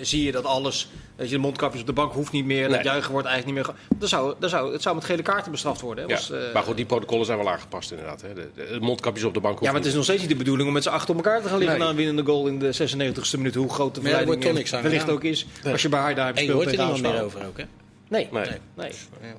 zie 0.00 0.22
je 0.24 0.32
dat 0.32 0.44
alles. 0.44 0.88
Dat 1.16 1.28
je 1.28 1.34
de 1.34 1.40
mondkapjes 1.40 1.80
op 1.80 1.86
de 1.86 1.92
bank 1.92 2.12
hoeft 2.12 2.32
niet 2.32 2.44
meer. 2.44 2.68
Dat 2.68 2.84
juichen 2.84 3.12
wordt 3.12 3.26
eigenlijk 3.26 3.56
niet 3.58 3.66
meer. 3.66 3.98
Dat 3.98 4.08
zou, 4.08 4.34
dat 4.38 4.50
zou, 4.50 4.72
het 4.72 4.82
zou 4.82 4.94
met 4.94 5.04
gele 5.04 5.22
kaarten 5.22 5.50
bestraft 5.52 5.80
worden. 5.80 6.04
Hè? 6.04 6.10
ja. 6.10 6.16
Was, 6.16 6.32
maar 6.52 6.62
goed, 6.62 6.76
die 6.76 6.84
protocollen 6.86 7.26
zijn 7.26 7.38
wel 7.38 7.50
aangepast 7.50 7.90
inderdaad. 7.90 8.22
Hè. 8.22 8.34
De, 8.34 8.48
de 8.54 8.76
mondkapjes 8.80 9.24
op 9.24 9.34
de 9.34 9.40
bank 9.40 9.60
Ja, 9.60 9.66
maar 9.66 9.74
het 9.80 9.86
is 9.88 9.94
nog 9.94 10.04
steeds 10.04 10.20
niet 10.20 10.30
de 10.30 10.36
bedoeling 10.36 10.68
om 10.68 10.74
met 10.74 10.82
z'n 10.82 10.88
acht 10.88 11.10
op 11.10 11.16
elkaar 11.16 11.42
te 11.42 11.48
gaan 11.48 11.58
liggen 11.58 11.76
Nee. 11.76 11.84
na 11.86 11.90
een 11.92 11.96
winnende 11.98 12.24
goal 12.24 12.46
in 12.46 12.58
de 12.58 12.72
96e 12.72 13.36
minuut. 13.36 13.54
Hoe 13.54 13.68
groot 13.72 13.94
de 13.94 14.00
ja, 14.00 14.06
er 14.06 14.12
verleiding 14.14 14.26
wordt 14.26 14.42
toch 14.42 14.52
niks 14.52 14.74
aan 14.74 14.82
wellicht 14.82 15.10
ook 15.10 15.24
is. 15.24 15.46
Als 15.64 15.82
je 15.82 15.88
bij 15.88 16.00
haar 16.00 16.14
daar 16.14 16.26
hebt 16.26 16.38
En 16.38 16.44
je 16.44 16.50
gespeeld 16.50 16.76
hoort 16.76 16.88
er 16.88 16.92
niemand 16.94 17.14
meer 17.14 17.24
over 17.24 17.46
ook, 17.46 17.58
hè? 17.58 17.64
Nee, 18.08 18.28
Nee. 18.32 18.44
nee. 18.76 18.90
nee. 19.20 19.32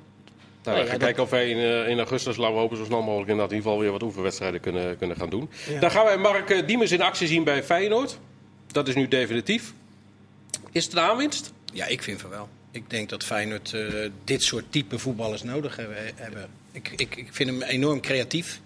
Nou, 0.74 0.80
we 0.80 0.90
gaan 0.90 1.00
ja, 1.00 1.06
kijken 1.06 1.24
of 1.24 1.30
wij 1.30 1.50
in, 1.50 1.58
eh, 1.58 1.90
in 1.90 1.98
augustus, 1.98 2.38
laten 2.38 2.56
we 2.56 2.62
hopen, 2.62 2.78
zo 2.78 2.86
snel 2.86 3.02
mogelijk 3.02 3.30
inderdaad 3.30 3.52
in 3.52 3.58
ieder 3.58 3.72
geval 3.72 3.84
weer 3.84 3.92
wat 3.92 4.04
oefenwedstrijden 4.04 4.60
kunnen, 4.60 4.98
kunnen 4.98 5.18
gaan 5.18 5.30
doen. 5.30 5.50
Dan 5.80 5.92
gaan 5.92 6.06
wij 6.06 6.18
Mark 6.18 6.50
eh, 6.50 6.68
Diemers 6.68 6.92
in 6.92 7.02
actie 7.02 7.28
zien 7.28 7.44
bij 7.44 7.64
Feyenoord. 7.64 8.20
Dat 8.68 8.88
is 8.88 8.96
nu 8.96 9.08
definitief. 9.08 9.74
Is 10.72 10.84
het 10.84 10.94
een 10.94 11.00
aanwinst? 11.00 11.54
Ja, 11.74 11.86
ik 11.86 12.04
vind 12.04 12.22
van 12.22 12.30
wel. 12.30 12.50
Ik 12.72 12.90
denk 12.90 13.10
dat 13.10 13.24
Feyenoord 13.24 13.74
eh, 13.74 13.82
dit 14.24 14.44
soort 14.44 14.66
type 14.70 15.00
voetballers 15.00 15.44
nodig 15.44 15.76
hebben. 16.16 16.50
Ik, 16.72 16.94
ik, 16.96 17.16
ik 17.16 17.28
vind 17.32 17.50
hem 17.50 17.62
enorm 17.62 18.02
creatief. 18.02 18.60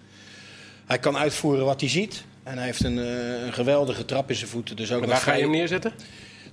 Hij 0.86 1.00
kan 1.00 1.18
uitvoeren 1.18 1.66
wat 1.66 1.80
hij 1.80 1.90
ziet. 1.90 2.24
En 2.44 2.58
hij 2.58 2.66
heeft 2.66 2.84
een, 2.84 2.98
een 2.98 3.54
geweldige 3.54 4.06
trap 4.06 4.30
in 4.30 4.36
zijn 4.36 4.50
voeten. 4.50 4.76
Dus 4.76 4.92
ook 4.92 5.00
Maar 5.00 5.10
daar 5.10 5.18
ga 5.18 5.34
je 5.34 5.42
hem 5.42 5.52
neerzetten? 5.52 5.94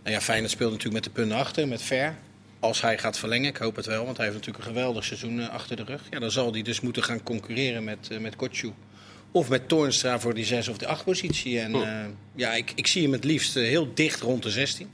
Nou 0.03 0.15
ja, 0.15 0.21
Feyenoord 0.21 0.51
speelt 0.51 0.71
natuurlijk 0.71 1.05
met 1.05 1.15
de 1.15 1.21
punten 1.21 1.39
achter, 1.39 1.69
met 1.69 1.83
Ver. 1.83 2.17
Als 2.61 2.81
hij 2.81 2.99
gaat 2.99 3.19
verlengen, 3.19 3.49
ik 3.49 3.57
hoop 3.57 3.77
het 3.77 3.87
wel, 3.87 4.05
want 4.05 4.17
hij 4.17 4.27
heeft 4.27 4.39
natuurlijk 4.39 4.67
een 4.67 4.73
geweldig 4.73 5.05
seizoen 5.05 5.41
eh, 5.41 5.49
achter 5.49 5.77
de 5.77 5.85
rug. 5.85 6.03
Ja, 6.11 6.19
dan 6.19 6.31
zal 6.31 6.53
hij 6.53 6.63
dus 6.63 6.81
moeten 6.81 7.03
gaan 7.03 7.23
concurreren 7.23 7.85
met, 7.85 8.09
uh, 8.13 8.19
met 8.19 8.37
Kotju. 8.37 8.73
Of 9.33 9.49
met 9.49 9.69
Toornstra 9.69 10.21
voor 10.21 10.35
die 10.35 10.45
6 10.45 10.69
of 10.69 10.79
de 10.79 10.87
8 10.87 11.05
positie. 11.05 11.61
En 11.61 11.75
uh, 11.75 12.05
ja, 12.35 12.55
ik, 12.55 12.73
ik 12.75 12.87
zie 12.87 13.03
hem 13.03 13.13
het 13.13 13.25
liefst 13.25 13.55
heel 13.55 13.95
dicht 13.95 14.21
rond 14.21 14.43
de 14.43 14.51
16. 14.51 14.89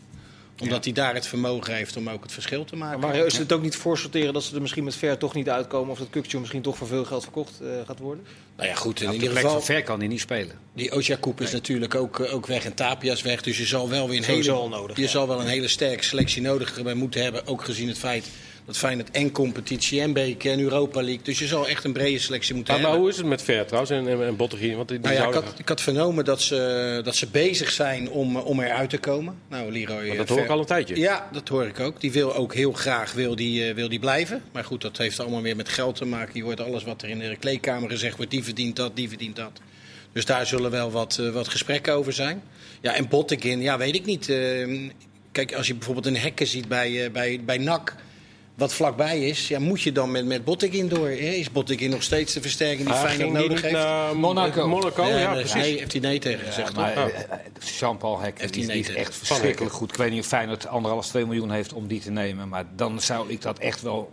Omdat 0.60 0.84
hij 0.84 0.92
daar 0.92 1.14
het 1.14 1.26
vermogen 1.26 1.74
heeft 1.74 1.96
om 1.96 2.08
ook 2.08 2.22
het 2.22 2.32
verschil 2.32 2.64
te 2.64 2.76
maken. 2.76 3.00
Maar 3.00 3.14
is 3.14 3.38
het 3.38 3.52
ook 3.52 3.62
niet 3.62 3.76
voorsorteren 3.76 4.32
dat 4.32 4.42
ze 4.42 4.54
er 4.54 4.60
misschien 4.60 4.84
met 4.84 4.94
Ver 4.94 5.18
toch 5.18 5.34
niet 5.34 5.48
uitkomen? 5.48 5.90
Of 5.90 5.98
dat 5.98 6.10
Kukcu 6.10 6.38
misschien 6.38 6.62
toch 6.62 6.76
voor 6.76 6.86
veel 6.86 7.04
geld 7.04 7.22
verkocht 7.22 7.58
uh, 7.62 7.68
gaat 7.86 7.98
worden? 7.98 8.24
Nou 8.56 8.68
ja, 8.68 8.74
goed. 8.74 9.00
In 9.00 9.06
Nou, 9.06 9.18
ieder 9.18 9.36
geval. 9.36 9.50
van 9.50 9.62
Ver 9.62 9.82
kan 9.82 9.98
hij 9.98 10.08
niet 10.08 10.20
spelen. 10.20 10.58
Die 10.74 10.92
Ojakoep 10.92 11.40
is 11.40 11.52
natuurlijk 11.52 11.94
ook, 11.94 12.18
uh, 12.18 12.34
ook 12.34 12.46
weg 12.46 12.64
en 12.64 12.74
Tapia 12.74 13.12
is 13.12 13.22
weg. 13.22 13.42
Dus 13.42 13.58
je 13.58 13.66
zal 13.66 13.88
wel 13.88 14.08
weer 14.08 14.18
een 14.18 14.24
hele, 14.24 14.68
nodig, 14.68 14.96
je 14.96 15.02
ja. 15.02 15.08
zal 15.08 15.28
wel 15.28 15.40
een 15.40 15.46
hele 15.46 15.68
sterke 15.68 16.04
selectie 16.04 16.42
nodig 16.42 16.74
hebben, 16.74 16.96
moeten 16.96 17.22
hebben. 17.22 17.46
Ook 17.46 17.64
gezien 17.64 17.88
het 17.88 17.98
feit 17.98 18.28
dat 18.66 18.76
Feyenoord 18.76 19.10
en 19.10 19.32
competitie 19.32 20.00
en 20.00 20.12
beker 20.12 20.52
en 20.52 20.60
Europa 20.60 21.02
League. 21.02 21.22
Dus 21.22 21.38
je 21.38 21.46
zal 21.46 21.68
echt 21.68 21.84
een 21.84 21.92
brede 21.92 22.18
selectie 22.18 22.54
moeten 22.54 22.72
Maar, 22.72 22.82
maar 22.82 22.92
hebben. 22.92 23.08
hoe 23.10 23.16
is 23.16 23.22
het 23.22 23.30
met 23.30 23.42
Ver 23.42 23.66
trouwens 23.66 23.92
en, 23.92 24.08
en, 24.08 24.26
en 24.26 24.36
Bottegien? 24.36 24.76
Want 24.76 24.88
die, 24.88 24.98
Nou 24.98 25.14
ja, 25.14 25.26
ik, 25.26 25.34
had, 25.34 25.54
ik 25.56 25.68
had 25.68 25.80
vernomen 25.80 26.24
dat 26.24 26.42
ze, 26.42 27.00
dat 27.04 27.16
ze 27.16 27.26
bezig 27.26 27.70
zijn 27.70 28.10
om, 28.10 28.36
om 28.36 28.60
eruit 28.60 28.90
te 28.90 28.98
komen. 28.98 29.34
Nou, 29.48 29.72
Leroy. 29.72 30.06
Maar 30.06 30.16
dat 30.16 30.28
eh, 30.28 30.34
hoor 30.34 30.44
ik 30.44 30.50
al 30.50 30.58
een 30.58 30.66
tijdje. 30.66 30.96
Ja, 30.96 31.28
dat 31.32 31.48
hoor 31.48 31.64
ik 31.64 31.80
ook. 31.80 32.00
Die 32.00 32.12
wil 32.12 32.34
ook 32.34 32.54
heel 32.54 32.72
graag 32.72 33.12
wil 33.12 33.36
die, 33.36 33.68
eh, 33.68 33.74
wil 33.74 33.88
die 33.88 33.98
blijven. 33.98 34.42
Maar 34.52 34.64
goed, 34.64 34.80
dat 34.82 34.96
heeft 34.96 35.20
allemaal 35.20 35.42
weer 35.42 35.56
met 35.56 35.68
geld 35.68 35.96
te 35.96 36.04
maken. 36.04 36.32
Je 36.34 36.42
hoort 36.42 36.60
alles 36.60 36.84
wat 36.84 37.02
er 37.02 37.08
in 37.08 37.18
de 37.18 37.36
kleedkamer 37.36 37.90
gezegd 37.90 38.16
wordt. 38.16 38.30
Die 38.30 38.44
verdient 38.44 38.76
dat, 38.76 38.96
die 38.96 39.08
verdient 39.08 39.36
dat. 39.36 39.60
Dus 40.14 40.24
daar 40.24 40.46
zullen 40.46 40.70
wel 40.70 40.90
wat, 40.90 41.18
eh, 41.18 41.30
wat 41.30 41.48
gesprekken 41.48 41.94
over 41.94 42.12
zijn. 42.12 42.42
Ja, 42.80 42.94
en 42.94 43.08
Bottekin, 43.08 43.60
ja, 43.60 43.78
weet 43.78 43.94
ik 43.94 44.04
niet. 44.04 44.28
Eh, 44.28 44.68
kijk, 45.32 45.54
als 45.54 45.66
je 45.66 45.74
bijvoorbeeld 45.74 46.06
een 46.06 46.16
hekken 46.16 46.46
ziet 46.46 46.68
bij, 46.68 47.04
eh, 47.04 47.10
bij, 47.10 47.40
bij 47.44 47.58
NAC... 47.58 47.94
wat 48.54 48.74
vlakbij 48.74 49.20
is, 49.28 49.48
ja, 49.48 49.58
moet 49.58 49.82
je 49.82 49.92
dan 49.92 50.10
met, 50.10 50.24
met 50.26 50.44
door? 50.88 51.08
Hè? 51.08 51.14
Is 51.14 51.50
Botteguin 51.50 51.90
nog 51.90 52.02
steeds 52.02 52.32
de 52.32 52.40
versterking 52.40 52.86
die 52.86 52.94
Ah, 52.96 53.02
Feyenoord 53.04 53.32
nodig 53.32 53.50
niet 53.50 53.60
heeft? 53.60 53.74
naar 53.74 54.16
Monaco. 54.16 54.68
Monaco, 54.68 55.02
Nee, 55.04 55.18
ja, 55.18 55.30
precies. 55.32 55.52
Hij 55.52 55.70
heeft 55.70 55.92
hij 55.92 56.00
nee 56.00 56.18
tegen 56.18 56.46
gezegd. 56.46 56.76
Ja, 56.76 56.94
hoor. 56.94 57.08
eh, 57.10 57.20
eh, 57.20 57.38
Jean-Paul 57.78 58.20
Hek 58.20 58.40
Heeft 58.40 58.52
die, 58.54 58.62
is 58.62 58.68
echt 58.68 58.86
tegen. 58.96 59.12
verschrikkelijk 59.12 59.74
goed. 59.74 59.90
Ik 59.90 59.96
weet 59.96 60.10
niet 60.10 60.20
of 60.20 60.26
Feyenoord 60.26 60.66
anderhalf, 60.66 61.06
twee 61.06 61.24
miljoen 61.26 61.50
heeft 61.50 61.72
om 61.72 61.86
die 61.86 62.00
te 62.00 62.10
nemen. 62.10 62.48
Maar 62.48 62.64
dan 62.76 63.00
zou 63.00 63.30
ik 63.30 63.42
dat 63.42 63.58
echt 63.58 63.82
wel 63.82 64.10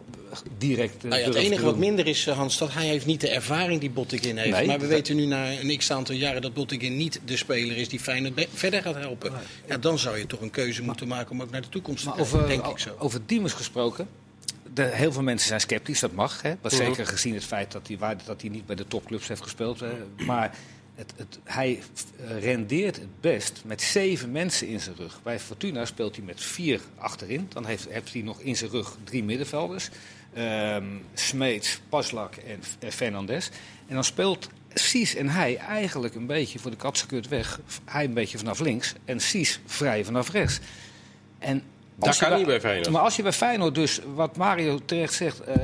direct 0.58 1.04
eh, 1.04 1.10
Nou 1.10 1.22
ja, 1.22 1.28
het 1.28 1.36
enige 1.36 1.64
wat 1.64 1.78
minder 1.78 2.08
is, 2.08 2.28
eh, 2.28 2.38
Hans, 2.38 2.58
dat 2.58 2.74
hij 2.74 2.86
heeft 2.86 3.06
niet 3.06 3.22
de 3.22 3.30
ervaring 3.30 3.80
die 3.80 3.90
Botteguin 3.90 4.38
heeft. 4.38 4.56
Nee, 4.58 4.66
maar 4.68 4.76
we 4.76 4.82
dat- 4.82 4.90
weten 4.92 5.16
nu 5.16 5.26
na 5.26 5.52
een 5.60 5.78
x-aantal 5.78 6.16
jaren 6.16 6.42
dat 6.42 6.54
Botteguin 6.54 6.98
niet 6.98 7.22
de 7.26 7.38
speler 7.38 7.78
is 7.78 7.90
die 7.90 8.00
Feyenoord 8.00 8.48
verder 8.54 8.82
gaat 8.82 8.96
helpen. 8.96 9.32
Ja, 9.68 9.78
dan 9.78 10.00
zou 10.00 10.18
je 10.18 10.26
toch 10.28 10.42
een 10.42 10.50
keuze 10.52 10.82
moeten 10.84 11.08
maken 11.08 11.32
om 11.32 11.42
ook 11.42 11.52
naar 11.52 11.62
de 11.62 11.70
toekomst 11.70 12.04
te 12.04 12.10
kijken, 12.10 12.26
over, 12.38 12.48
denk 12.48 12.66
ik 12.68 12.78
zo. 12.80 12.90
over 13.00 13.20
Diemers 13.26 13.54
gesproken. 13.54 14.08
De, 14.74 14.84
heel 14.84 15.12
veel 15.12 15.24
mensen 15.24 15.48
zijn 15.48 15.60
sceptisch, 15.60 16.00
dat 16.00 16.12
mag. 16.12 16.42
Hè? 16.42 16.50
Maar 16.62 16.72
Mhm. 16.74 16.84
Zeker 16.84 17.08
gezien 17.08 17.34
het 17.34 17.46
feit 17.46 17.72
dat 17.72 17.88
hij, 17.88 17.98
waar- 17.98 18.24
dat 18.26 18.42
hij 18.42 18.50
niet 18.50 18.66
bij 18.66 18.76
de 18.76 18.88
topclubs 18.88 19.28
heeft 19.28 19.42
gespeeld. 19.44 19.82
eh, 19.82 19.90
maar 20.26 20.56
het, 20.96 21.14
het, 21.16 21.40
hij 21.44 21.80
eh, 22.28 22.40
rendeert 22.44 22.96
het 22.96 23.22
best 23.22 23.62
met 23.66 23.82
zeven 23.82 24.32
mensen 24.32 24.68
in 24.68 24.80
zijn 24.80 24.96
rug. 24.96 25.20
Bij 25.24 25.40
Fortuna 25.40 25.86
speelt 25.86 26.16
hij 26.16 26.26
met 26.26 26.42
vier 26.42 26.82
achterin. 26.98 27.46
Dan 27.50 27.66
heeft, 27.66 27.88
heeft 27.90 28.14
hij 28.14 28.22
nog 28.22 28.40
in 28.40 28.58
zijn 28.58 28.70
rug 28.72 28.98
drie 29.04 29.24
middenvelders. 29.24 29.90
Ehm 30.34 30.86
Smeets, 31.14 31.80
Paslak 31.90 32.36
en, 32.36 32.60
en 32.80 32.92
Fernandes. 32.92 33.50
En 33.88 33.94
dan 33.94 34.04
speelt 34.04 34.50
Sies 34.74 35.16
en 35.16 35.30
hij 35.30 35.58
eigenlijk 35.58 36.16
een 36.16 36.26
beetje 36.26 36.60
voor 36.60 36.72
de 36.72 36.78
katsenkut 36.78 37.28
weg. 37.28 37.60
Hij 37.86 38.04
een 38.06 38.14
beetje 38.14 38.38
vanaf 38.38 38.60
links 38.60 38.94
en 39.06 39.20
Sies 39.20 39.60
vrij 39.66 40.06
vanaf 40.06 40.30
rechts. 40.32 40.60
En 41.40 41.64
Dat 42.06 42.18
kan 42.18 42.38
niet 42.38 42.46
bij 42.48 42.60
Feyenoord. 42.60 42.90
Maar 42.90 43.02
als 43.02 43.16
je 43.16 43.24
bij 43.24 43.32
Feyenoord 43.34 43.76
dus, 43.76 44.00
wat 44.16 44.38
Mario 44.38 44.80
terecht 44.86 45.14
zegt... 45.14 45.40
eh, 45.40 45.56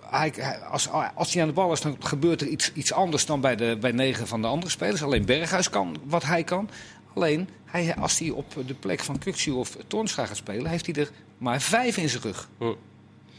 hij, 0.00 0.32
hij- 0.36 0.58
als, 0.60 0.88
als 1.14 1.32
hij 1.32 1.42
aan 1.42 1.48
de 1.48 1.54
bal 1.54 1.72
is, 1.72 1.80
dan 1.80 1.96
gebeurt 2.00 2.40
er 2.40 2.46
iets, 2.46 2.72
iets 2.72 2.92
anders 2.92 3.26
dan 3.26 3.40
bij, 3.40 3.56
de, 3.56 3.76
bij 3.80 3.92
negen 3.92 4.26
van 4.26 4.40
de 4.42 4.46
andere 4.48 4.70
spelers. 4.70 5.02
Alleen 5.02 5.24
Berghuis 5.24 5.70
kan 5.70 5.96
wat 6.04 6.22
hij 6.24 6.44
kan. 6.44 6.70
Alleen, 7.14 7.48
hij, 7.64 7.94
als 7.96 8.18
hij 8.18 8.30
op 8.30 8.54
de 8.66 8.74
plek 8.74 9.00
van 9.00 9.18
Kukcu 9.18 9.50
of 9.50 9.76
Toornstra 9.86 10.26
gaat 10.26 10.36
spelen... 10.36 10.66
heeft 10.70 10.86
hij 10.86 10.94
er 10.94 11.10
maar 11.38 11.60
vijf 11.60 11.96
in 11.96 12.08
zijn 12.08 12.22
rug. 12.22 12.48
Hm. 12.58 12.72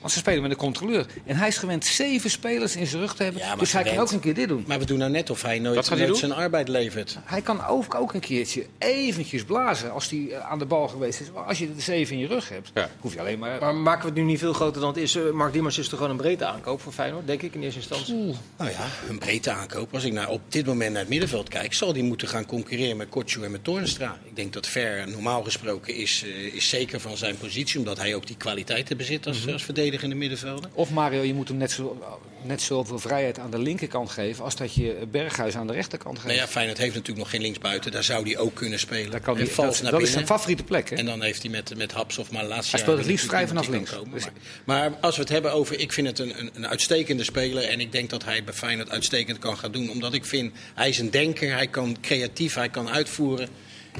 Want 0.01 0.11
ze 0.11 0.19
spelen 0.19 0.41
met 0.41 0.51
een 0.51 0.57
controleur. 0.57 1.05
En 1.25 1.35
hij 1.35 1.47
is 1.47 1.57
gewend 1.57 1.85
zeven 1.85 2.29
spelers 2.29 2.75
in 2.75 2.87
zijn 2.87 3.01
rug 3.01 3.15
te 3.15 3.23
hebben. 3.23 3.41
Ja, 3.41 3.55
dus 3.55 3.71
hij 3.71 3.83
kan 3.83 3.97
ook 3.97 4.11
een 4.11 4.19
keer 4.19 4.33
dit 4.33 4.47
doen. 4.47 4.63
Maar 4.67 4.79
we 4.79 4.85
doen 4.85 4.97
nou 4.97 5.11
net 5.11 5.29
of 5.29 5.41
hij 5.41 5.59
nooit, 5.59 5.89
hij 5.89 6.13
zijn 6.15 6.31
arbeid 6.31 6.67
levert. 6.67 7.17
Hij 7.23 7.41
kan 7.41 7.65
ook, 7.65 7.95
ook 7.95 8.13
een 8.13 8.19
keertje 8.19 8.65
eventjes 8.77 9.43
blazen 9.43 9.91
als 9.91 10.09
hij 10.09 10.27
eh, 10.31 10.49
aan 10.49 10.59
de 10.59 10.65
bal 10.65 10.87
geweest 10.87 11.19
is. 11.19 11.31
Maar 11.31 11.43
als 11.43 11.57
je 11.59 11.75
de 11.75 11.81
zeven 11.81 12.15
in 12.15 12.21
je 12.21 12.27
rug 12.27 12.49
hebt, 12.49 12.71
Ja. 12.73 12.89
hoef 12.99 13.13
je 13.13 13.19
alleen 13.19 13.39
maar... 13.39 13.59
Maar 13.59 13.75
maken 13.75 14.01
we 14.01 14.07
het 14.07 14.17
nu 14.17 14.23
niet 14.23 14.39
veel 14.39 14.53
groter 14.53 14.81
dan 14.81 14.89
het 14.89 14.99
is? 14.99 15.15
Eh, 15.15 15.31
Mark 15.31 15.53
Diemers 15.53 15.77
is 15.77 15.87
toch 15.87 15.97
gewoon 15.99 16.11
een 16.13 16.21
breedte 16.21 16.45
aankoop 16.45 16.81
voor 16.81 16.91
Feyenoord, 16.93 17.27
denk 17.27 17.41
ik 17.41 17.53
in 17.53 17.61
eerste 17.61 17.79
instantie. 17.79 18.15
Nou 18.57 18.71
ja, 18.71 18.85
een 19.09 19.19
breedte 19.19 19.51
aankoop. 19.51 19.93
Als 19.93 20.03
ik 20.03 20.13
naar, 20.13 20.29
op 20.29 20.41
dit 20.49 20.65
moment 20.65 20.91
naar 20.91 20.99
het 21.01 21.09
middenveld 21.09 21.49
kijk, 21.49 21.73
zal 21.73 21.93
die 21.93 22.03
moeten 22.03 22.27
gaan 22.27 22.45
concurreren 22.45 22.97
met 22.97 23.09
Kotju 23.09 23.43
en 23.43 23.51
met 23.51 23.63
Toornstra. 23.63 24.17
Ik 24.37 24.43
denk 24.43 24.55
dat 24.55 24.67
Ver 24.67 25.09
normaal 25.09 25.43
gesproken 25.43 25.95
is, 25.95 26.23
eh, 26.23 26.53
is 26.53 26.69
zeker 26.69 26.99
van 26.99 27.17
zijn 27.17 27.37
positie, 27.37 27.79
omdat 27.79 27.97
hij 27.97 28.15
ook 28.15 28.27
die 28.27 28.37
kwaliteiten 28.37 28.97
bezit 28.97 29.27
als, 29.27 29.47
als 29.47 29.63
verdedigende 29.63 30.15
middenvelder. 30.15 30.69
Of 30.73 30.89
Mario, 30.89 31.21
je 31.21 31.33
moet 31.33 31.47
hem 31.47 31.57
net, 31.57 31.71
zo, 31.71 32.01
net 32.43 32.61
zoveel 32.61 32.99
vrijheid 32.99 33.39
aan 33.39 33.51
de 33.51 33.59
linkerkant 33.59 34.09
geven... 34.09 34.43
als 34.43 34.55
dat 34.55 34.73
je 34.73 35.07
Berghuis 35.11 35.55
aan 35.55 35.67
de 35.67 35.73
rechterkant 35.73 36.15
geeft. 36.15 36.27
Nou 36.27 36.39
ja, 36.39 36.47
Feyenoord 36.47 36.77
heeft 36.77 36.93
natuurlijk 36.93 37.19
nog 37.19 37.29
geen 37.29 37.41
linksbuiten. 37.41 37.91
Daar 37.91 38.03
zou 38.03 38.23
hij 38.23 38.37
ook 38.37 38.53
kunnen 38.53 38.79
spelen. 38.79 39.11
Daar 39.11 39.19
kan 39.19 39.37
en 39.37 39.47
vals 39.47 39.73
dat 39.73 39.81
naar 39.81 39.91
dat 39.91 40.01
is 40.01 40.11
zijn 40.11 40.25
favoriete 40.25 40.63
plek, 40.63 40.89
hè? 40.89 40.95
En 40.95 41.05
dan 41.05 41.21
heeft 41.21 41.41
hij 41.41 41.51
met, 41.51 41.77
met 41.77 41.91
Haps 41.91 42.17
of 42.17 42.31
Malasia... 42.31 42.71
Hij 42.71 42.79
speelt 42.79 42.97
het 42.97 43.07
liefst 43.07 43.25
vrij 43.25 43.47
vanaf 43.47 43.63
die 43.63 43.71
links. 43.71 43.91
komen. 43.91 44.11
Maar, 44.11 44.31
maar 44.65 44.99
als 45.01 45.15
we 45.15 45.21
het 45.21 45.31
hebben 45.31 45.53
over... 45.53 45.79
Ik 45.79 45.93
vind 45.93 46.07
het 46.07 46.19
een, 46.19 46.39
een, 46.39 46.49
een 46.53 46.67
uitstekende 46.67 47.23
speler. 47.23 47.63
En 47.63 47.79
ik 47.79 47.91
denk 47.91 48.09
dat 48.09 48.23
hij 48.23 48.43
bij 48.43 48.53
Feyenoord 48.53 48.89
uitstekend 48.89 49.39
kan 49.39 49.57
gaan 49.57 49.71
doen. 49.71 49.89
Omdat 49.89 50.13
ik 50.13 50.25
vind, 50.25 50.53
hij 50.75 50.89
is 50.89 50.99
een 50.99 51.11
denker. 51.11 51.51
Hij 51.51 51.67
kan 51.67 51.97
creatief, 52.01 52.53
hij 52.53 52.69
kan 52.69 52.89
uitvoeren. 52.89 53.49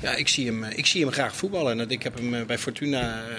Ja, 0.01 0.15
ik 0.15 0.27
zie 0.27 0.45
hem, 0.45 0.63
eh, 0.63 0.77
ik 0.77 0.85
zie 0.85 1.01
hem 1.01 1.11
graag 1.11 1.35
voetballen. 1.35 1.79
En 1.79 1.89
ik 1.89 2.03
heb 2.03 2.15
hem 2.17 2.33
eh, 2.33 2.45
bij 2.45 2.57
Fortuna... 2.57 3.27
eh, 3.27 3.35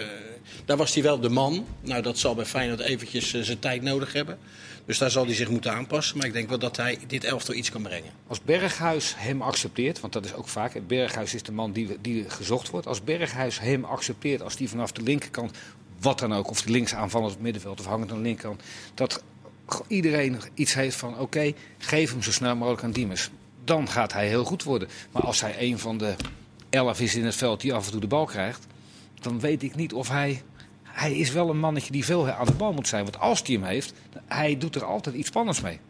daar 0.64 0.76
was 0.76 0.94
hij 0.94 1.02
wel 1.02 1.20
de 1.20 1.28
man. 1.28 1.66
Nou, 1.80 2.02
dat 2.02 2.18
zal 2.18 2.34
bij 2.34 2.44
Feyenoord 2.44 2.80
eventjes 2.80 3.30
zijn 3.40 3.58
tijd 3.58 3.82
nodig 3.82 4.12
hebben. 4.12 4.38
Dus 4.84 4.98
daar 4.98 5.10
zal 5.10 5.24
hij 5.24 5.34
zich 5.34 5.48
moeten 5.48 5.72
aanpassen. 5.72 6.16
Maar 6.16 6.26
ik 6.26 6.32
denk 6.32 6.48
wel 6.48 6.58
dat 6.58 6.76
hij 6.76 6.98
dit 7.06 7.24
elftal 7.24 7.54
iets 7.54 7.70
kan 7.70 7.82
brengen. 7.82 8.10
Als 8.26 8.42
Berghuis 8.42 9.14
hem 9.16 9.42
accepteert, 9.42 10.00
want 10.00 10.12
dat 10.12 10.24
is 10.24 10.34
ook 10.34 10.48
vaak... 10.48 10.86
Berghuis 10.86 11.34
is 11.34 11.42
de 11.42 11.52
man 11.52 11.72
die, 11.72 11.96
die 12.00 12.30
gezocht 12.30 12.70
wordt. 12.70 12.86
Als 12.86 13.04
Berghuis 13.04 13.60
hem 13.60 13.84
accepteert, 13.84 14.42
als 14.42 14.56
die 14.56 14.68
vanaf 14.68 14.92
de 14.92 15.02
linkerkant... 15.02 15.56
wat 16.00 16.18
dan 16.18 16.34
ook, 16.34 16.50
of 16.50 16.62
de 16.62 16.70
links 16.70 16.94
aanvallend 16.94 17.30
op 17.30 17.36
het 17.36 17.44
middenveld 17.44 17.80
of 17.80 17.86
hangend 17.86 18.10
aan 18.10 18.16
de 18.16 18.22
linkerkant... 18.22 18.62
dat 18.94 19.22
iedereen 19.86 20.40
iets 20.54 20.74
heeft 20.74 20.96
van, 20.96 21.18
oké, 21.18 21.52
geef 21.78 22.10
hem 22.10 22.22
zo 22.22 22.32
snel 22.32 22.56
mogelijk 22.56 22.82
aan 22.82 22.92
Diemers. 22.92 23.30
Dan 23.64 23.88
gaat 23.88 24.12
hij 24.12 24.28
heel 24.28 24.44
goed 24.44 24.62
worden. 24.62 24.88
Maar 25.12 25.22
als 25.22 25.40
hij 25.40 25.54
een 25.58 25.78
van 25.78 25.98
de 25.98 26.14
elf 26.70 27.00
is 27.00 27.14
in 27.14 27.24
het 27.24 27.34
veld 27.34 27.60
die 27.60 27.74
af 27.74 27.84
en 27.86 27.92
toe 27.92 28.00
de 28.00 28.06
bal 28.06 28.24
krijgt... 28.24 28.66
dan 29.20 29.40
weet 29.40 29.62
ik 29.62 29.74
niet 29.74 29.92
of 29.92 30.08
hij... 30.08 30.42
Hij 30.82 31.12
is 31.18 31.32
wel 31.32 31.50
een 31.50 31.58
mannetje 31.58 31.92
die 31.92 32.04
veel 32.04 32.30
aan 32.30 32.46
de 32.46 32.52
bal 32.52 32.72
moet 32.72 32.88
zijn. 32.88 33.02
Want 33.02 33.18
als 33.18 33.42
hij 33.42 33.54
hem 33.54 33.64
heeft, 33.64 33.92
hij 34.26 34.56
doet 34.56 34.74
er 34.74 34.84
altijd 34.84 35.14
iets 35.14 35.28
spannends 35.28 35.60
mee. 35.60 35.80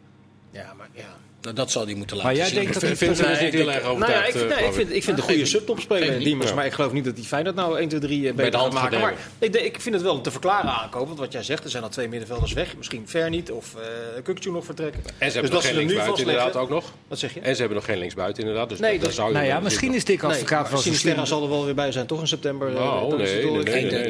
Ja, 0.51 0.73
maar 0.73 0.89
ja. 0.91 1.17
Nou, 1.41 1.55
dat 1.55 1.71
zal 1.71 1.85
hij 1.85 1.93
moeten 1.93 2.15
laten 2.17 2.31
Maar 2.31 2.39
jij 2.41 2.49
zien. 2.49 2.55
denkt 2.59 2.73
dat 2.73 2.81
Ik 2.83 2.87
hij- 2.87 2.97
vind 2.97 3.17
dat 3.17 3.27
dus 3.27 3.39
niet 3.41 3.53
heel 3.53 3.71
erg 3.71 3.83
Nou 3.83 4.11
ja, 4.11 4.25
ik, 4.25 4.33
nee, 4.33 4.43
ik 4.67 4.73
vind, 4.73 4.93
ik 4.93 5.03
vind 5.03 5.17
een 5.17 5.23
Ja, 5.23 5.29
goede 5.29 5.45
subtopspeler 5.45 6.03
geef 6.07 6.15
in. 6.17 6.23
Diemers. 6.23 6.49
Ja. 6.49 6.55
Maar 6.55 6.65
ik 6.65 6.71
geloof 6.73 6.91
niet 6.91 7.05
dat 7.05 7.15
die 7.15 7.25
Feyenoord 7.25 7.55
nou 7.55 7.79
1, 7.79 7.87
2, 7.87 7.99
3 7.99 8.21
de 8.21 8.33
beter 8.33 8.51
gaat 8.51 8.61
hand 8.61 8.73
maken. 8.73 8.99
Maar 8.99 9.13
ik, 9.39 9.55
ik 9.55 9.81
vind 9.81 9.95
het 9.95 10.03
wel 10.03 10.15
een 10.15 10.21
te 10.21 10.31
verklaren 10.31 10.69
aankoop. 10.71 11.07
Want 11.07 11.19
wat 11.19 11.31
jij 11.31 11.43
zegt, 11.43 11.63
er 11.63 11.69
zijn 11.69 11.83
al 11.83 11.89
twee 11.89 12.07
middenvelders 12.07 12.53
weg. 12.53 12.77
Misschien 12.77 13.03
Ver 13.07 13.29
niet 13.29 13.51
of 13.51 13.73
uh, 13.75 13.81
Kukcu 14.23 14.51
nog 14.51 14.65
vertrekken. 14.65 15.01
En 15.05 15.11
ze 15.11 15.15
Dus 15.23 15.33
hebben 15.33 15.51
dat 15.51 15.61
nog 15.61 15.63
geen 15.71 15.73
nu 15.73 15.79
linksbuiten 15.87 16.23
inderdaad 16.25 16.55
ook 16.55 16.69
nog. 16.69 16.91
Wat 17.07 17.19
zeg 17.19 17.33
je? 17.33 17.39
En 17.39 17.53
ze 17.53 17.59
hebben 17.59 17.77
nog 17.77 17.85
geen 17.85 17.97
linksbuiten 17.97 18.43
inderdaad. 18.43 18.69
Dus 18.69 18.79
Nee, 18.79 18.93
dat, 18.93 19.01
dat- 19.01 19.13
zou 19.13 19.27
je 19.27 19.33
Nou 19.33 19.45
ja, 19.45 19.59
misschien 19.59 19.93
is 19.93 20.05
Dick 20.05 20.23
Advocaat 20.23 20.69
zo 20.69 20.75
Sinisterra 20.77 21.13
slim. 21.15 21.25
zal 21.25 21.43
er 21.43 21.49
wel 21.49 21.65
weer 21.65 21.75
bij 21.75 21.91
zijn, 21.91 22.05
toch 22.05 22.19
in 22.21 22.27
september. 22.27 22.67
eh, 22.67 22.73
Nou, 22.73 23.09
dan 23.09 23.19
het 23.19 23.29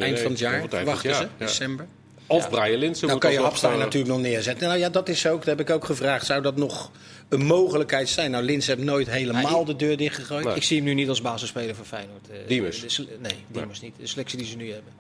Eind, 0.02 0.20
van 0.20 0.32
het 0.32 0.40
jaar 0.40 0.60
van 0.70 0.78
het 0.78 0.86
wachten 0.88 1.16
ze, 1.16 1.28
december. 1.38 1.86
Of 2.28 2.50
Brian 2.50 2.80
Linsen. 2.80 3.08
Nou 3.08 3.12
moet 3.12 3.22
kan 3.22 3.32
je 3.32 3.40
Hapstein 3.42 3.78
natuurlijk 3.78 4.12
nog 4.12 4.22
neerzetten. 4.22 4.68
Nou 4.68 4.80
ja, 4.80 4.90
dat 4.90 5.10
is 5.10 5.28
ook, 5.28 5.38
dat 5.38 5.58
heb 5.58 5.60
ik 5.60 5.70
ook 5.76 5.86
gevraagd. 5.86 6.26
Zou 6.26 6.42
dat 6.42 6.56
nog 6.56 6.92
een 7.30 7.46
mogelijkheid 7.46 8.10
zijn? 8.10 8.32
Nou, 8.32 8.44
Lins 8.44 8.68
heeft 8.68 8.80
nooit 8.80 9.10
helemaal 9.10 9.56
Nee. 9.58 9.66
de 9.66 9.76
deur 9.76 9.98
dichtgegooid. 9.98 10.46
Nee. 10.46 10.56
Ik 10.56 10.64
zie 10.64 10.78
hem 10.78 10.86
nu 10.86 10.94
niet 10.94 11.10
als 11.10 11.22
basisspeler 11.22 11.76
voor 11.76 11.86
Feyenoord. 11.86 12.30
eh, 12.30 12.38
Diemers? 12.48 12.96
de 12.96 13.08
Nee, 13.22 13.36
Diemers 13.48 13.82
niet. 13.82 13.94
De 14.00 14.08
selectie 14.08 14.38
die 14.38 14.48
ze 14.48 14.56
nu 14.56 14.72
hebben. 14.72 14.94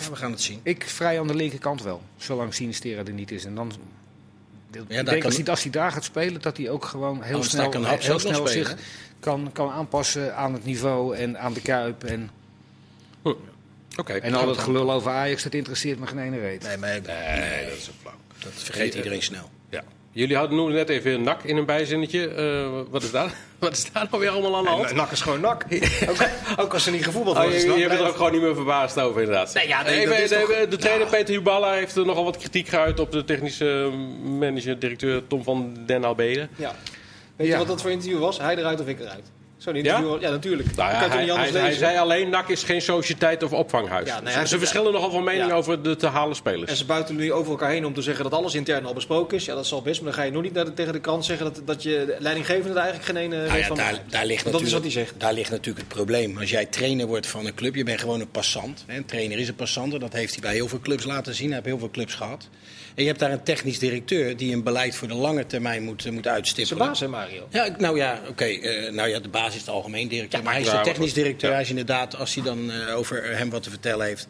Ja, 0.00 0.10
we 0.10 0.16
gaan 0.16 0.30
het 0.30 0.40
zien. 0.40 0.60
Ik 0.62 0.84
vrij 0.88 1.20
aan 1.20 1.26
de 1.26 1.34
linkerkant 1.34 1.82
wel, 1.82 2.02
zolang 2.16 2.54
Sinistera 2.54 3.04
er 3.04 3.12
niet 3.12 3.30
is. 3.30 3.44
En 3.44 3.54
dan, 3.54 3.68
ik 3.68 3.76
daar 4.72 4.86
denk 4.88 5.06
kan- 5.06 5.22
als, 5.22 5.36
hij, 5.36 5.46
als 5.46 5.62
hij 5.62 5.70
daar 5.72 5.92
gaat 5.92 6.04
spelen, 6.04 6.40
dat 6.42 6.56
hij 6.56 6.70
ook 6.70 6.84
gewoon 6.84 7.22
heel 7.22 7.42
snel, 7.42 7.68
kan 7.68 7.84
heel 7.86 8.18
snel 8.18 8.46
spelen, 8.46 8.48
zich 8.66 8.76
kan, 9.20 9.50
kan 9.52 9.70
aanpassen 9.70 10.36
aan 10.36 10.52
het 10.52 10.64
niveau 10.64 11.16
en 11.16 11.38
aan 11.38 11.52
de 11.52 11.60
kuip. 11.60 12.04
En, 12.04 12.30
Oké. 13.96 14.12
en 14.12 14.34
al 14.34 14.46
dat 14.46 14.58
gelul 14.58 14.92
over 14.92 15.10
Ajax, 15.10 15.42
dat 15.42 15.54
interesseert 15.54 15.98
me 15.98 16.06
geen 16.06 16.18
ene 16.18 16.38
reet. 16.38 16.62
Nee, 16.62 16.76
maar 16.76 16.88
Nee, 16.90 17.00
dat 17.68 17.76
is 17.76 17.86
een 17.86 17.92
flauw. 18.00 18.14
dat 18.38 18.52
vergeet 18.54 18.94
iedereen 18.94 19.22
snel. 19.22 19.50
Jullie 20.16 20.36
hadden 20.36 20.56
noemden 20.56 20.74
net 20.76 20.88
even 20.88 21.22
nak 21.22 21.42
in 21.42 21.56
een 21.56 21.64
bijzinnetje. 21.64 22.28
Eh, 22.28 22.80
wat, 22.90 23.02
is 23.02 23.10
daar, 23.10 23.34
wat 23.58 23.72
is 23.72 23.92
daar 23.92 24.06
nou 24.10 24.22
weer 24.22 24.30
allemaal 24.30 24.56
aan 24.56 24.64
de 24.64 24.70
hand? 24.70 24.94
Nak 24.94 25.10
is 25.10 25.20
gewoon 25.20 25.40
nak. 25.40 25.64
ook, 26.08 26.16
ook 26.60 26.72
als 26.72 26.84
ze 26.84 26.90
niet 26.90 27.04
gevoetbald 27.04 27.36
Oh, 27.36 27.42
worden. 27.42 27.60
je, 27.60 27.66
is 27.66 27.80
je 27.82 27.88
bent 27.88 28.00
er 28.00 28.06
ook 28.06 28.16
gewoon 28.16 28.32
niet 28.32 28.40
meer 28.40 28.54
verbaasd 28.54 29.00
over, 29.00 29.20
inderdaad. 29.22 29.54
Nee, 29.54 29.68
ja, 29.68 29.82
nee, 29.82 30.00
Even- 30.00 30.28
de, 30.28 30.46
toch- 30.46 30.68
de 30.68 30.76
trainer 30.76 31.06
Peter 31.06 31.34
Huballa 31.34 31.72
heeft 31.72 31.96
er 31.96 32.06
nogal 32.06 32.24
wat 32.24 32.36
kritiek 32.36 32.68
geuit 32.68 33.00
op 33.00 33.12
de 33.12 33.24
technische 33.24 33.90
manager-directeur 34.22 35.26
Tom 35.26 35.42
van 35.42 35.76
den 35.86 36.04
Albede. 36.04 36.48
Ja. 36.56 36.74
Weet 37.36 37.46
Ja. 37.46 37.52
je 37.52 37.58
wat 37.58 37.66
dat 37.66 37.82
voor 37.82 37.90
interview 37.90 38.18
was? 38.18 38.38
Hij 38.38 38.56
eruit 38.56 38.80
of 38.80 38.86
ik 38.88 39.00
eruit? 39.00 39.30
Zo'n 39.66 39.74
Ja? 39.74 39.96
interview 39.96 40.20
ja? 40.22 40.30
natuurlijk. 40.30 40.76
Nou 40.76 40.92
ja, 40.92 41.00
kan 41.00 41.10
hij, 41.10 41.20
niet 41.22 41.30
anders 41.30 41.50
hij, 41.50 41.72
zei 41.72 41.98
alleen, 41.98 42.28
NAC 42.28 42.48
is 42.48 42.62
geen 42.62 42.82
sociëteit 42.82 43.42
of 43.42 43.52
opvanghuis. 43.52 44.08
Ja, 44.08 44.20
nee, 44.20 44.32
Ze- 44.32 44.38
heeft- 44.38 44.54
verschillen 44.54 44.92
nogal 44.92 45.10
van 45.10 45.24
mening 45.24 45.46
Ja. 45.48 45.54
over 45.54 45.82
de 45.82 45.96
te 45.96 46.06
halen 46.06 46.36
spelers. 46.36 46.70
En 46.70 46.76
ze 46.76 46.84
buiten 46.84 47.16
nu 47.16 47.32
over 47.32 47.50
elkaar 47.50 47.70
heen 47.70 47.84
om 47.86 47.94
te 47.94 48.02
zeggen 48.02 48.24
dat 48.24 48.32
alles 48.34 48.54
intern 48.54 48.84
al 48.86 48.94
besproken 48.94 49.36
is. 49.36 49.44
Ja, 49.44 49.54
dat 49.54 49.66
zal 49.66 49.82
best. 49.82 50.00
Maar 50.00 50.10
dan 50.10 50.18
ga 50.20 50.26
je 50.26 50.32
nog 50.32 50.42
niet 50.42 50.52
naar 50.52 50.64
de- 50.64 50.72
tegen 50.74 50.92
de 50.92 51.00
krant 51.00 51.24
zeggen 51.24 51.44
dat, 51.54 51.60
dat 51.64 51.82
je 51.82 51.90
de 52.06 52.16
leidinggevende 52.18 52.70
er 52.70 52.76
eigenlijk 52.84 53.06
geen 53.06 53.16
ene 53.16 53.36
Nou 53.36 53.50
weet 53.50 53.60
ja, 53.60 53.66
van. 53.66 53.76
daar, 53.76 54.00
daar, 54.08 54.26
ligt 54.26 54.44
dat 54.44 54.54
is 54.54 54.60
natuurlijk, 54.60 54.72
wat 54.72 54.82
hij 54.82 54.90
zegt. 54.90 55.20
daar 55.20 55.32
ligt 55.32 55.50
natuurlijk 55.50 55.78
het 55.78 55.94
probleem. 55.94 56.38
Als 56.38 56.50
jij 56.50 56.66
trainer 56.66 57.06
wordt 57.06 57.26
van 57.26 57.46
een 57.46 57.54
club, 57.54 57.74
je 57.74 57.84
bent 57.84 58.00
gewoon 58.00 58.20
een 58.20 58.30
passant. 58.30 58.84
Hè. 58.86 58.96
Een 58.96 59.04
trainer 59.04 59.38
is 59.38 59.48
een 59.48 59.54
passant 59.54 59.92
en 59.94 60.00
dat 60.00 60.12
heeft 60.12 60.32
hij 60.32 60.40
bij 60.42 60.52
heel 60.54 60.68
veel 60.68 60.80
clubs 60.80 61.04
laten 61.04 61.34
zien. 61.34 61.46
Hij 61.46 61.54
heeft 61.54 61.66
heel 61.68 61.78
veel 61.78 61.90
clubs 61.90 62.14
gehad. 62.14 62.48
En 62.96 63.02
je 63.02 63.08
hebt 63.08 63.18
daar 63.20 63.32
een 63.32 63.42
technisch 63.42 63.78
directeur 63.78 64.36
die 64.36 64.52
een 64.54 64.62
beleid 64.62 64.96
voor 64.96 65.08
de 65.08 65.14
lange 65.14 65.46
termijn 65.46 65.82
moet, 65.82 66.04
eh, 66.04 66.12
moet 66.12 66.22
Zijn 66.24 66.34
uitstippelen. 66.34 66.86
baas, 66.86 67.00
hè, 67.00 67.08
Mario? 67.08 67.46
Ja, 67.50 67.74
nou 67.78 67.96
ja, 67.96 68.20
oké. 68.28 68.44
eh, 68.44 68.92
nou 68.92 69.08
ja, 69.08 69.18
de 69.20 69.28
baas 69.28 69.54
is 69.54 69.60
het 69.60 69.68
algemeen 69.68 70.08
directeur. 70.08 70.38
Ja, 70.38 70.44
maar 70.44 70.54
hij 70.54 70.62
is 70.62 70.70
de 70.70 70.80
technisch 70.80 71.12
directeur. 71.12 71.52
Hij 71.52 71.60
is 71.60 71.68
inderdaad, 71.70 72.16
als 72.16 72.34
hij 72.34 72.44
dan 72.44 72.70
eh, 72.70 72.96
over 72.96 73.36
hem 73.36 73.50
wat 73.50 73.62
te 73.62 73.70
vertellen 73.70 74.06
heeft. 74.06 74.26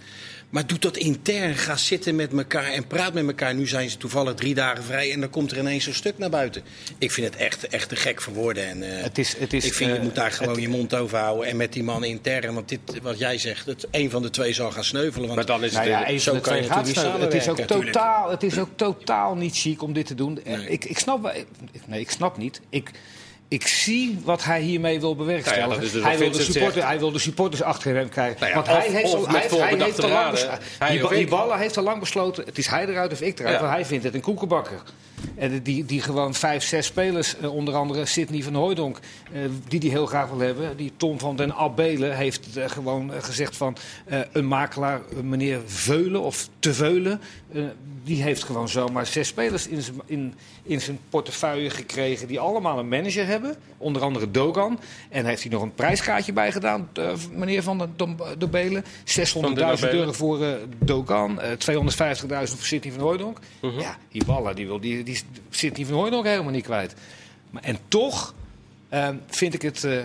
Maar 0.57 0.67
doe 0.67 0.79
dat 0.79 0.97
intern. 0.97 1.55
Ga 1.55 1.77
zitten 1.77 2.17
met 2.17 2.33
elkaar 2.33 2.73
en 2.73 2.87
praat 2.87 3.13
met 3.13 3.27
elkaar. 3.27 3.55
Nu 3.55 3.67
zijn 3.67 3.91
ze 3.91 3.97
toevallig 3.97 4.35
drie 4.35 4.55
dagen 4.55 4.85
vrij 4.85 5.13
en 5.13 5.21
dan 5.21 5.31
komt 5.31 5.51
er 5.51 5.59
ineens 5.59 5.85
zo'n 5.85 5.93
stuk 5.93 6.19
naar 6.19 6.31
buiten. 6.31 6.63
Ik 6.99 7.13
vind 7.13 7.27
het 7.27 7.37
echt, 7.37 7.67
echt 7.67 7.89
te 7.89 7.97
gek 7.97 8.23
voor 8.23 8.33
woorden. 8.33 8.67
En, 8.69 8.83
eh, 8.97 9.03
Het 9.03 9.19
is, 9.19 9.37
het 9.39 9.53
is, 9.53 9.65
ik 9.65 9.75
vind, 9.75 9.91
je 9.91 9.97
eh, 9.97 10.03
moet 10.03 10.15
daar 10.15 10.33
gewoon 10.33 10.53
het- 10.53 10.63
je 10.63 10.69
mond 10.69 10.95
over 10.95 11.19
houden. 11.19 11.47
En 11.49 11.57
met 11.57 11.73
die 11.73 11.83
man 11.83 12.05
intern. 12.05 12.55
Want 12.55 12.69
dit, 12.69 12.81
wat 13.03 13.19
jij 13.19 13.39
zegt, 13.39 13.67
het, 13.67 13.87
een 13.91 14.11
van 14.11 14.23
de 14.23 14.31
twee 14.31 14.53
zal 14.53 14.71
gaan 14.71 14.85
sneuvelen. 14.85 15.25
Want 15.27 15.35
Maar 15.37 15.47
dan 15.47 15.65
is 15.65 15.71
het... 15.75 15.79
Nou 15.79 15.89
ja, 15.91 16.09
een 16.09 16.21
zo 16.21 16.31
van 16.31 16.35
de 16.43 16.49
kan 16.49 16.53
twee 16.57 16.69
gaat 16.69 16.89
sneuvelen. 16.89 17.21
Het 17.21 17.35
is, 17.35 17.49
ook 17.49 17.59
totaal, 17.61 18.31
het 18.31 18.43
is 18.43 18.59
ook 18.59 18.71
totaal 18.77 19.35
niet 19.35 19.57
chic 19.59 19.83
om 19.83 19.93
dit 19.93 20.07
te 20.07 20.15
doen. 20.15 20.45
Eh, 20.45 20.57
Nee. 20.57 20.69
Ik, 20.69 20.85
ik 20.85 20.99
snap 20.99 21.33
Nee, 21.87 22.01
ik 22.01 22.11
snap 22.11 22.37
niet. 22.37 22.61
Ik, 22.69 22.91
ik 23.49 23.67
zie 23.67 24.19
wat 24.25 24.45
hij 24.45 24.61
hiermee 24.61 25.01
wil 25.01 25.17
bewerkstelligen. 25.17 25.69
Nou 25.69 25.83
ja, 25.85 25.93
dus 25.93 26.03
hij, 26.03 26.19
wil 26.19 26.19
de 26.19 26.35
Vincent 26.35 26.45
supporter, 26.53 26.73
zegt. 26.81 26.87
hij 26.87 26.99
wil 26.99 27.13
de 27.13 27.19
supporters 27.19 27.63
achter 27.63 27.95
hem 27.95 28.09
krijgen. 28.09 28.37
Nou 28.41 28.51
ja, 28.51 28.57
Want 28.57 28.69
of- 28.69 28.77
hij 28.77 28.91
heeft 28.91 29.15
al, 29.15 29.29
hij, 29.29 29.33
hij 29.33 29.85
heeft 29.85 30.03
al 30.03 30.09
lang 30.09 30.39
raden. 30.79 31.09
Die, 31.17 31.27
ballen 31.27 31.59
heeft 31.59 31.77
al 31.77 31.83
lang 31.83 32.01
besloten. 32.01 32.45
Het 32.45 32.59
is 32.59 32.67
hij 32.67 32.87
eruit 32.87 33.13
of 33.13 33.21
ik 33.21 33.39
eruit. 33.39 33.55
Ja. 33.55 33.61
Want 33.61 33.73
hij 33.75 33.85
vindt 33.85 34.05
het 34.05 34.15
een 34.15 34.21
koekenbakker. 34.21 34.83
Die, 35.63 35.85
die 35.85 36.01
gewoon 36.01 36.35
vijf, 36.35 36.63
zes 36.63 36.87
spelers, 36.87 37.37
eh, 37.37 37.55
onder 37.55 37.75
andere 37.75 38.07
Sidney 38.07 38.43
van 38.43 38.55
Hooijdonk, 38.55 38.99
eh, 39.33 39.41
die 39.69 39.81
die 39.81 39.91
heel 39.91 40.07
graag 40.07 40.29
wil 40.29 40.39
hebben. 40.39 40.77
Die 40.77 40.93
Tom 40.97 41.19
van 41.19 41.37
den 41.37 41.55
Abelen 41.55 42.17
heeft 42.17 42.57
eh, 42.57 42.69
gewoon 42.69 43.13
gezegd 43.21 43.57
van 43.57 43.77
een 44.33 44.47
makelaar, 44.47 45.01
meneer 45.23 45.61
Veulen 45.67 46.23
of 46.23 46.49
Te 46.59 46.75
Veulen, 46.75 47.21
die 48.05 48.23
heeft 48.23 48.45
gewoon 48.45 48.69
zomaar 48.69 49.07
zes 49.07 49.29
spelers 49.29 49.67
in 49.67 49.83
zijn, 49.83 50.01
in, 50.07 50.35
in 50.63 50.81
zijn 50.81 50.99
portefeuille 51.11 51.71
gekregen 51.71 52.29
die 52.29 52.41
allemaal 52.41 52.79
een 52.79 52.89
manager 52.89 53.27
hebben. 53.27 53.57
Onder 53.79 54.03
andere 54.03 54.31
Dogan. 54.31 54.81
En 55.11 55.25
heeft 55.25 55.43
hij 55.43 55.51
nog 55.51 55.63
een 55.63 55.75
prijskaartje 55.75 56.33
bij 56.33 56.53
gedaan, 56.53 56.89
meneer 57.33 57.63
van 57.63 57.79
den 57.79 58.17
de 58.39 58.49
Belen. 58.49 58.85
600.000 58.85 59.63
Abelen. 59.63 59.95
euro 59.95 60.13
voor 60.13 60.59
Dogan, 60.79 61.41
eh 61.41 61.51
250.000 61.51 61.57
voor 62.29 62.67
Sidney 62.67 62.93
van 62.93 63.03
Hooijdonk. 63.03 63.39
Mhm. 63.61 63.81
Ja, 63.81 63.99
die 64.09 64.25
ballen, 64.25 64.57
die, 64.57 64.67
wil, 64.67 64.81
die, 64.81 65.03
die 65.03 65.17
zit 65.51 65.75
die 65.77 65.87
van 65.87 65.95
Hooijdonk 65.95 66.25
helemaal 66.25 66.53
niet 66.53 66.65
kwijt. 66.65 66.95
Maar, 67.51 67.63
en 67.63 67.79
toch 67.89 68.35
eh, 68.89 69.09
vind 69.27 69.55
ik 69.55 69.63
het, 69.63 69.85
eh, 69.85 70.03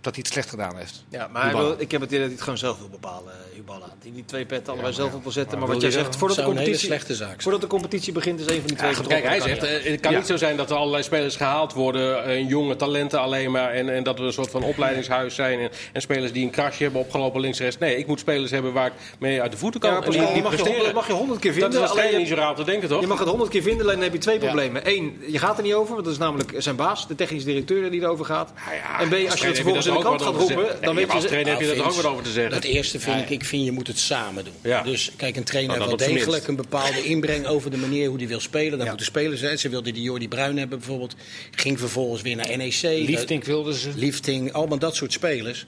dat 0.00 0.14
hij 0.14 0.22
het 0.24 0.32
slecht 0.32 0.48
gedaan 0.48 0.76
heeft. 0.76 1.04
Ja, 1.08 1.28
maar 1.32 1.56
wil, 1.56 1.74
ik 1.78 1.90
heb 1.90 2.00
het 2.00 2.10
idee 2.10 2.18
dat 2.20 2.26
hij 2.28 2.28
het 2.36 2.40
gewoon 2.40 2.58
zelf 2.58 2.78
wil 2.78 2.88
bepalen, 2.88 3.32
eh, 3.32 3.54
Huballa. 3.56 3.86
Die 4.02 4.12
die 4.12 4.24
twee 4.24 4.44
petten 4.46 4.72
allebei 4.72 4.94
zelf 4.94 5.10
ja. 5.10 5.16
op 5.16 5.22
wil 5.22 5.32
zetten. 5.32 5.58
Maar 5.58 5.66
Maar, 5.68 5.76
wat 5.76 5.80
jij 5.82 5.90
je 5.90 5.96
zegt, 5.96 6.10
dat- 6.10 6.16
voordat 6.18 6.36
de, 6.36 6.42
competitie, 6.44 6.86
slechte 6.86 7.14
zaak 7.14 7.42
voordat 7.42 7.60
de 7.60 7.66
competitie 7.66 8.12
begint 8.12 8.40
is 8.40 8.46
een 8.46 8.58
van 8.58 8.66
die 8.66 8.76
twee 8.76 8.90
Ja, 8.90 9.02
kijk, 9.06 9.24
hij 9.24 9.38
Dat 9.38 9.48
zegt, 9.48 9.62
eh, 9.62 9.90
het 9.90 10.00
kan 10.00 10.12
Ja. 10.12 10.18
niet 10.18 10.26
zo 10.26 10.36
zijn 10.36 10.56
dat 10.56 10.70
er 10.70 10.76
allerlei 10.76 11.02
spelers 11.02 11.36
gehaald 11.36 11.72
worden, 11.72 12.24
eh, 12.24 12.48
jonge 12.48 12.76
talenten 12.76 13.20
alleen 13.20 13.50
maar, 13.50 13.70
en, 13.70 13.88
en 13.94 14.02
dat 14.02 14.18
we 14.18 14.24
een 14.24 14.32
soort 14.32 14.50
van 14.50 14.62
opleidingshuis 14.62 15.34
zijn 15.34 15.58
en, 15.60 15.70
en 15.92 16.00
spelers 16.00 16.32
die 16.32 16.44
een 16.44 16.50
krasje 16.50 16.82
hebben 16.82 17.00
opgelopen 17.00 17.40
links 17.40 17.58
en 17.58 17.64
rechts. 17.64 17.78
Nee, 17.80 17.96
ik 17.96 18.06
moet 18.06 18.20
spelers 18.20 18.50
hebben 18.50 18.72
waar 18.72 18.86
ik 18.86 18.92
mee 19.18 19.42
uit 19.42 19.50
de 19.52 19.58
voeten 19.58 19.80
kan 19.80 19.90
Ja, 19.90 20.02
en 20.02 20.10
die, 20.10 20.20
mag 20.20 20.56
je 20.56 20.62
presteren. 20.62 20.94
mag 20.94 21.06
je 21.06 21.12
honderd 21.12 21.40
keer 21.40 21.50
dat 21.52 21.60
vinden, 21.60 21.80
is 21.82 21.88
als 21.88 21.90
alleen 21.98 22.02
trainer 22.02 22.12
je- 22.26 22.26
niet 22.34 22.38
zo 22.38 22.44
raar 22.46 22.54
te 22.54 22.64
denken, 22.64 22.88
toch? 22.88 23.00
Je 23.00 23.06
mag 23.06 23.18
het 23.18 23.28
honderd 23.28 23.50
keer 23.50 23.62
vinden, 23.62 23.80
alleen 23.82 23.94
dan 23.94 24.04
heb 24.04 24.12
je 24.12 24.18
twee 24.18 24.38
problemen. 24.38 24.82
Eén, 24.84 25.22
je 25.26 25.38
gaat 25.38 25.56
er 25.56 25.62
niet 25.62 25.74
over, 25.74 25.92
want 25.92 26.04
dat 26.04 26.12
is 26.12 26.18
namelijk 26.20 26.52
zijn 26.58 26.76
baas, 26.76 27.08
de 27.08 27.14
technisch 27.14 27.44
directeur 27.44 27.90
die 27.90 28.00
erover 28.00 28.24
gaat. 28.24 28.52
En 29.00 29.08
B, 29.08 29.12
als 29.30 29.40
je 29.40 29.46
het 29.46 29.56
heb 29.56 29.66
in 29.86 29.94
de 29.94 30.02
wat 30.02 30.22
gaat 30.22 30.34
roepen, 30.34 30.76
dan 30.80 30.94
weet 30.94 31.06
maar 31.06 31.14
als 31.14 31.24
je... 31.24 31.28
trainer 31.28 31.52
heb 31.52 31.60
je 31.60 31.66
Nou, 31.66 31.78
er 31.78 31.86
ook 31.86 31.94
wat 31.94 32.04
over 32.04 32.22
te 32.24 32.30
zeggen. 32.30 32.54
Het 32.54 32.64
eerste 32.64 33.00
vind 33.00 33.20
ik, 33.20 33.30
ik 33.30 33.44
vind 33.44 33.64
je 33.64 33.72
moet 33.72 33.86
het 33.86 33.98
samen 33.98 34.44
doen. 34.44 34.72
Dus 34.84 35.10
kijk, 35.16 35.36
een 35.36 35.44
trainer 35.44 35.76
heeft 35.76 35.90
dat 35.90 36.00
wel 36.00 36.08
degelijk 36.08 36.46
een 36.48 36.56
bepaalde 36.56 37.04
inbreng 37.04 37.46
over 37.46 37.70
de 37.70 37.76
manier 37.76 38.08
hoe 38.08 38.18
hij 38.18 38.28
wil 38.28 38.40
spelen. 38.40 38.70
Dan 38.70 38.80
Ja. 38.80 38.86
moeten 38.88 39.06
spelers 39.06 39.40
zijn. 39.40 39.58
Ze 39.58 39.68
wilden 39.68 39.94
die 39.94 40.02
Jordi 40.02 40.28
Bruin 40.28 40.58
hebben 40.58 40.78
bijvoorbeeld. 40.78 41.14
Ging 41.50 41.78
vervolgens 41.78 42.22
weer 42.22 42.36
naar 42.36 42.56
NEC. 42.56 42.82
Liefdink 42.82 43.44
wilden 43.44 43.74
ze. 43.74 43.90
Liefting, 43.96 44.52
allemaal 44.52 44.78
dat 44.78 44.96
soort 44.96 45.12
spelers. 45.12 45.66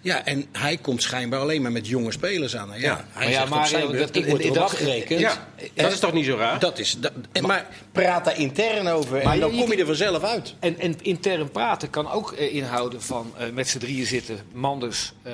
Ja, 0.00 0.24
en 0.24 0.44
hij 0.52 0.76
komt 0.76 1.02
schijnbaar 1.02 1.40
alleen 1.40 1.62
maar 1.62 1.72
met 1.72 1.86
jonge 1.88 2.12
spelers 2.12 2.56
aan. 2.56 2.68
Ja, 2.68 2.74
hij 3.12 3.24
Maar 3.24 3.30
ja, 3.30 3.64
zijn 3.66 3.82
dat- 3.82 3.90
beurt, 3.90 4.06
dat- 4.14 4.16
ik 4.22 4.28
word 4.28 4.42
dat- 4.42 4.50
erop 4.56 4.64
afgerekend. 4.64 5.20
Ja, 5.20 5.48
dat 5.74 5.92
is 5.92 5.98
toch 5.98 6.12
niet 6.12 6.24
zo 6.24 6.36
raar? 6.36 6.58
Dat 6.58 6.78
is, 6.78 6.96
dat, 7.00 7.12
en, 7.32 7.46
maar 7.46 7.66
praat 7.92 8.24
daar 8.24 8.38
intern 8.38 8.88
over 8.88 9.22
Maar 9.24 9.32
en 9.34 9.40
dan 9.40 9.54
je- 9.54 9.60
kom 9.60 9.72
je 9.72 9.78
er 9.78 9.86
vanzelf 9.86 10.22
uit. 10.22 10.54
En, 10.60 10.78
en 10.78 10.94
intern 11.02 11.50
praten 11.50 11.90
kan 11.90 12.10
ook 12.10 12.32
eh, 12.32 12.54
inhouden 12.54 13.02
van 13.02 13.32
eh, 13.36 13.46
met 13.52 13.68
z'n 13.68 13.78
drieën 13.78 14.06
zitten. 14.06 14.38
Manders 14.52 15.12
eh, 15.22 15.32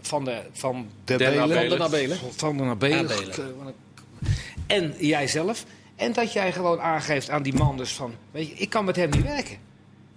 van 0.00 0.24
de, 0.24 0.38
van 0.52 0.88
de 1.04 1.16
de 1.16 1.26
Abelen. 1.26 1.68
Van 2.36 2.56
de 2.56 2.62
Abelen. 2.62 2.98
Abelen. 2.98 3.74
En 4.66 4.94
jijzelf. 4.98 5.64
En 5.96 6.12
dat 6.12 6.32
jij 6.32 6.52
gewoon 6.52 6.80
aangeeft 6.80 7.30
aan 7.30 7.42
die 7.42 7.54
Manders 7.54 7.92
van... 7.92 8.14
Weet 8.30 8.48
je, 8.48 8.54
ik 8.54 8.70
kan 8.70 8.84
met 8.84 8.96
hem 8.96 9.10
niet 9.10 9.22
werken. 9.22 9.56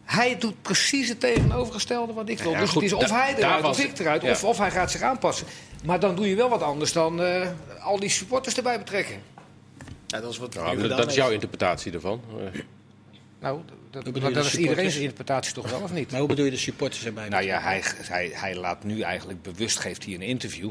Hij 0.08 0.38
doet 0.38 0.62
precies 0.62 1.10
het 1.10 1.20
tegenovergestelde 1.20 2.14
wat 2.14 2.30
ik 2.30 2.40
wil. 2.40 2.52
Ja, 2.52 2.60
dus 2.60 2.70
goed, 2.70 2.82
het 2.82 2.92
is 2.92 2.98
of 2.98 3.08
da- 3.08 3.16
hij 3.16 3.36
eruit 3.36 3.64
of 3.66 3.80
ik 3.80 4.00
eruit. 4.00 4.22
ja. 4.22 4.32
Of, 4.32 4.44
of 4.44 4.58
hij 4.58 4.72
gaat 4.72 4.92
zich 4.92 5.02
aanpassen. 5.02 5.48
Maar 5.86 6.00
dan 6.00 6.16
doe 6.16 6.30
je 6.30 6.36
wel 6.36 6.50
wat 6.50 6.62
anders 6.62 6.94
dan 6.94 7.22
eh, 7.22 7.48
al 7.82 8.00
die 8.00 8.10
supporters 8.10 8.58
erbij 8.58 8.78
betrekken. 8.78 9.16
Ja, 10.08 10.20
dat 10.22 10.32
is 10.32 10.38
wat 10.38 10.54
Nou, 10.54 10.88
dat, 10.88 11.08
is 11.08 11.16
jouw 11.16 11.30
interpretatie 11.32 11.92
ervan. 11.94 12.22
Eh, 12.54 12.62
Nou, 13.40 13.60
dat, 13.92 14.06
dat, 14.06 14.16
is 14.16 14.22
iedereen 14.22 14.44
supporters? 14.46 14.92
zijn 14.92 15.04
interpretatie 15.04 15.54
toch 15.54 15.70
wel, 15.70 15.82
of 15.82 15.92
niet? 15.94 16.12
Maar 16.12 16.20
hoe 16.20 16.30
bedoel 16.30 16.46
je 16.46 16.52
de 16.52 16.58
supporters 16.58 17.06
erbij? 17.06 17.30
Nou 17.30 17.44
ja, 17.44 17.60
hij, 17.62 17.84
hij, 18.02 18.32
hij 18.34 18.56
laat 18.56 18.84
nu 18.84 19.02
eigenlijk 19.02 19.42
bewust, 19.42 19.80
geeft 19.80 20.06
hij 20.06 20.14
een 20.14 20.22
interview. 20.22 20.70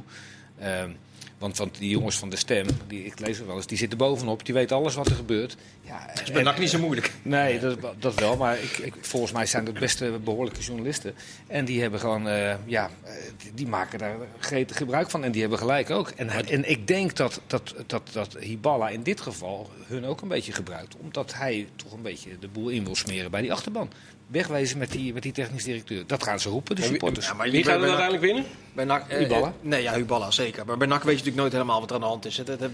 Ehm, 0.59 0.91
want, 1.39 1.57
want 1.57 1.79
die 1.79 1.89
jongens 1.91 2.17
van 2.19 2.29
de 2.31 2.37
stem, 2.37 2.67
die, 2.87 3.05
ik 3.05 3.19
lees 3.21 3.39
het 3.39 3.47
wel 3.47 3.57
eens, 3.57 3.67
die 3.67 3.79
zitten 3.79 3.99
bovenop, 3.99 4.45
die 4.45 4.55
weten 4.55 4.77
alles 4.77 4.95
wat 4.95 5.07
er 5.09 5.15
gebeurt. 5.15 5.57
Ja, 5.83 6.07
Dat 6.15 6.23
is 6.23 6.31
bij 6.33 6.43
NAC 6.43 6.59
niet 6.59 6.71
zo 6.71 6.79
moeilijk. 6.79 7.13
Nee, 7.23 7.59
dat, 7.61 7.79
dat 7.99 8.15
wel, 8.15 8.37
maar 8.37 8.63
ik, 8.63 8.79
ik, 8.79 8.95
volgens 9.01 9.33
mij 9.33 9.47
zijn 9.47 9.65
dat 9.65 9.75
best 9.79 10.01
eh, 10.03 10.09
behoorlijke 10.25 10.61
journalisten. 10.61 11.15
En 11.47 11.65
die 11.65 11.81
hebben 11.81 12.01
gewoon, 12.01 12.29
eh, 12.29 12.55
ja, 12.65 12.91
eh, 13.03 13.13
die, 13.43 13.55
die 13.55 13.67
maken 13.67 13.99
daar 13.99 14.17
gretig 14.39 14.77
gebruik 14.77 15.11
van 15.11 15.25
en 15.25 15.33
die 15.33 15.41
hebben 15.41 15.59
gelijk 15.59 15.91
ook. 15.91 16.09
En, 16.11 16.29
hij- 16.31 16.45
en 16.45 16.71
ik 16.71 16.87
denk 16.87 17.17
dat, 17.17 17.41
dat, 17.47 17.75
dat, 17.87 18.03
dat 18.13 18.37
Hiballa 18.41 18.89
in 18.89 19.03
dit 19.03 19.21
geval 19.21 19.71
hun 19.87 20.05
ook 20.05 20.21
een 20.21 20.29
beetje 20.29 20.53
gebruikt. 20.53 20.97
Omdat 20.97 21.35
hij 21.35 21.69
toch 21.77 21.93
een 21.93 22.03
beetje 22.03 22.39
de 22.39 22.49
boel 22.49 22.69
in 22.69 22.85
wil 22.85 22.95
smeren 22.97 23.31
bij 23.31 23.41
die 23.43 23.53
achterban. 23.53 23.91
Wegwezen 24.27 24.79
met 24.79 24.91
die, 24.93 25.13
met 25.13 25.23
die 25.23 25.33
technisch 25.33 25.65
directeur. 25.65 26.05
Dat 26.07 26.23
gaan 26.23 26.41
ze 26.41 26.49
roepen, 26.49 26.77
de 26.77 26.83
supporters. 26.83 27.27
Ja, 27.27 27.35
maar 27.35 27.51
Wie 27.51 27.65
gaat 27.65 27.75
er 27.77 27.83
uiteindelijk 27.83 28.23
winnen? 28.23 28.45
Bij 28.75 28.85
NAC, 28.85 29.09
eh, 29.09 29.19
Huballa? 29.19 29.53
nee, 29.61 29.83
ja, 29.83 29.93
Huballa, 29.95 30.31
zeker. 30.31 30.67
Maar 30.67 30.77
bij 30.77 30.87
NAC 30.87 30.97
weet 31.03 31.05
je 31.05 31.11
natuurlijk 31.11 31.37
nooit 31.37 31.53
helemaal 31.53 31.81
wat 31.81 31.89
er 31.89 31.95
aan 31.95 32.01
de 32.01 32.07
hand 32.07 32.25
is. 32.27 32.37
Dat, 32.37 32.47
dat, 32.59 32.71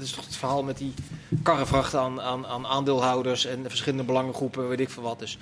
is 0.00 0.10
toch 0.10 0.24
het 0.24 0.36
verhaal 0.36 0.62
met 0.62 0.78
die 0.78 0.94
karrevracht 1.42 1.94
aan, 1.94 2.20
aan, 2.20 2.46
aan 2.46 2.66
aandeelhouders 2.66 3.46
en 3.46 3.64
verschillende 3.68 4.04
belangengroepen, 4.04 4.68
weet 4.68 4.80
ik 4.80 4.90
veel 4.90 5.02
wat. 5.02 5.18
Dus, 5.18 5.38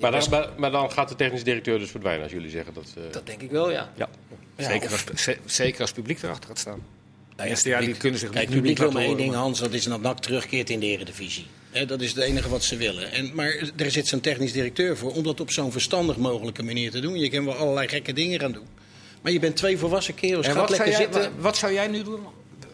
Maar 0.00 0.12
Ja, 0.12 0.18
dan, 0.20 0.30
maar, 0.30 0.48
maar 0.56 0.70
dan 0.70 0.90
gaat 0.92 1.08
de 1.08 1.16
technisch 1.16 1.44
directeur 1.44 1.78
dus 1.78 1.90
verdwijnen 1.90 2.22
als 2.22 2.32
jullie 2.32 2.50
zeggen 2.50 2.74
dat... 2.74 2.94
eh, 2.96 3.02
dat 3.12 3.26
denk 3.26 3.42
ik 3.42 3.50
wel, 3.50 3.70
ja. 3.70 3.92
ja. 3.96 4.08
Ja, 4.56 4.64
zeker, 4.70 4.92
of- 4.92 5.10
als, 5.10 5.22
ze- 5.22 5.38
zeker 5.44 5.80
als 5.80 5.90
het 5.90 5.98
publiek 5.98 6.22
erachter 6.22 6.48
gaat 6.48 6.58
staan. 6.58 6.78
Nou 7.36 7.42
ja, 7.42 7.44
Eerste 7.44 7.68
jaar 7.68 7.78
die 7.78 7.86
publiek- 7.86 8.02
kunnen 8.02 8.20
zich 8.20 8.30
Kijk, 8.30 8.46
publiek 8.46 8.64
niet 8.64 8.78
wil 8.78 8.90
maar 8.90 9.02
één 9.02 9.16
ding, 9.16 9.34
Hans, 9.34 9.58
dat 9.58 9.72
is 9.72 9.84
dat 9.84 10.00
NAC 10.00 10.18
terugkeert 10.18 10.70
in 10.70 10.80
de 10.80 10.86
Eredivisie. 10.86 11.46
Dat 11.86 12.00
is 12.00 12.08
het 12.14 12.24
enige 12.24 12.48
wat 12.48 12.64
ze 12.64 12.76
willen. 12.76 13.12
En, 13.12 13.34
maar 13.34 13.70
er 13.76 13.90
zit 13.90 14.08
zo'n 14.08 14.20
technisch 14.20 14.52
directeur 14.52 14.96
voor 14.96 15.12
om 15.12 15.22
dat 15.22 15.40
op 15.40 15.50
zo'n 15.50 15.72
verstandig 15.72 16.16
mogelijke 16.16 16.62
manier 16.62 16.90
te 16.90 17.00
doen. 17.00 17.18
Je 17.18 17.30
kan 17.30 17.44
wel 17.44 17.54
allerlei 17.54 17.88
gekke 17.88 18.12
dingen 18.12 18.40
gaan 18.40 18.52
doen. 18.52 18.66
Maar 19.22 19.32
je 19.32 19.38
bent 19.38 19.56
twee 19.56 19.78
volwassen 19.78 20.14
kerels. 20.14 20.46
En 20.46 20.54
wat 20.54 20.74
zou, 20.74 20.88
jij, 20.88 20.96
zitten. 20.96 21.32
wat 21.38 21.56
zou 21.56 21.72
jij 21.72 21.86
nu 21.86 22.02
doen 22.02 22.20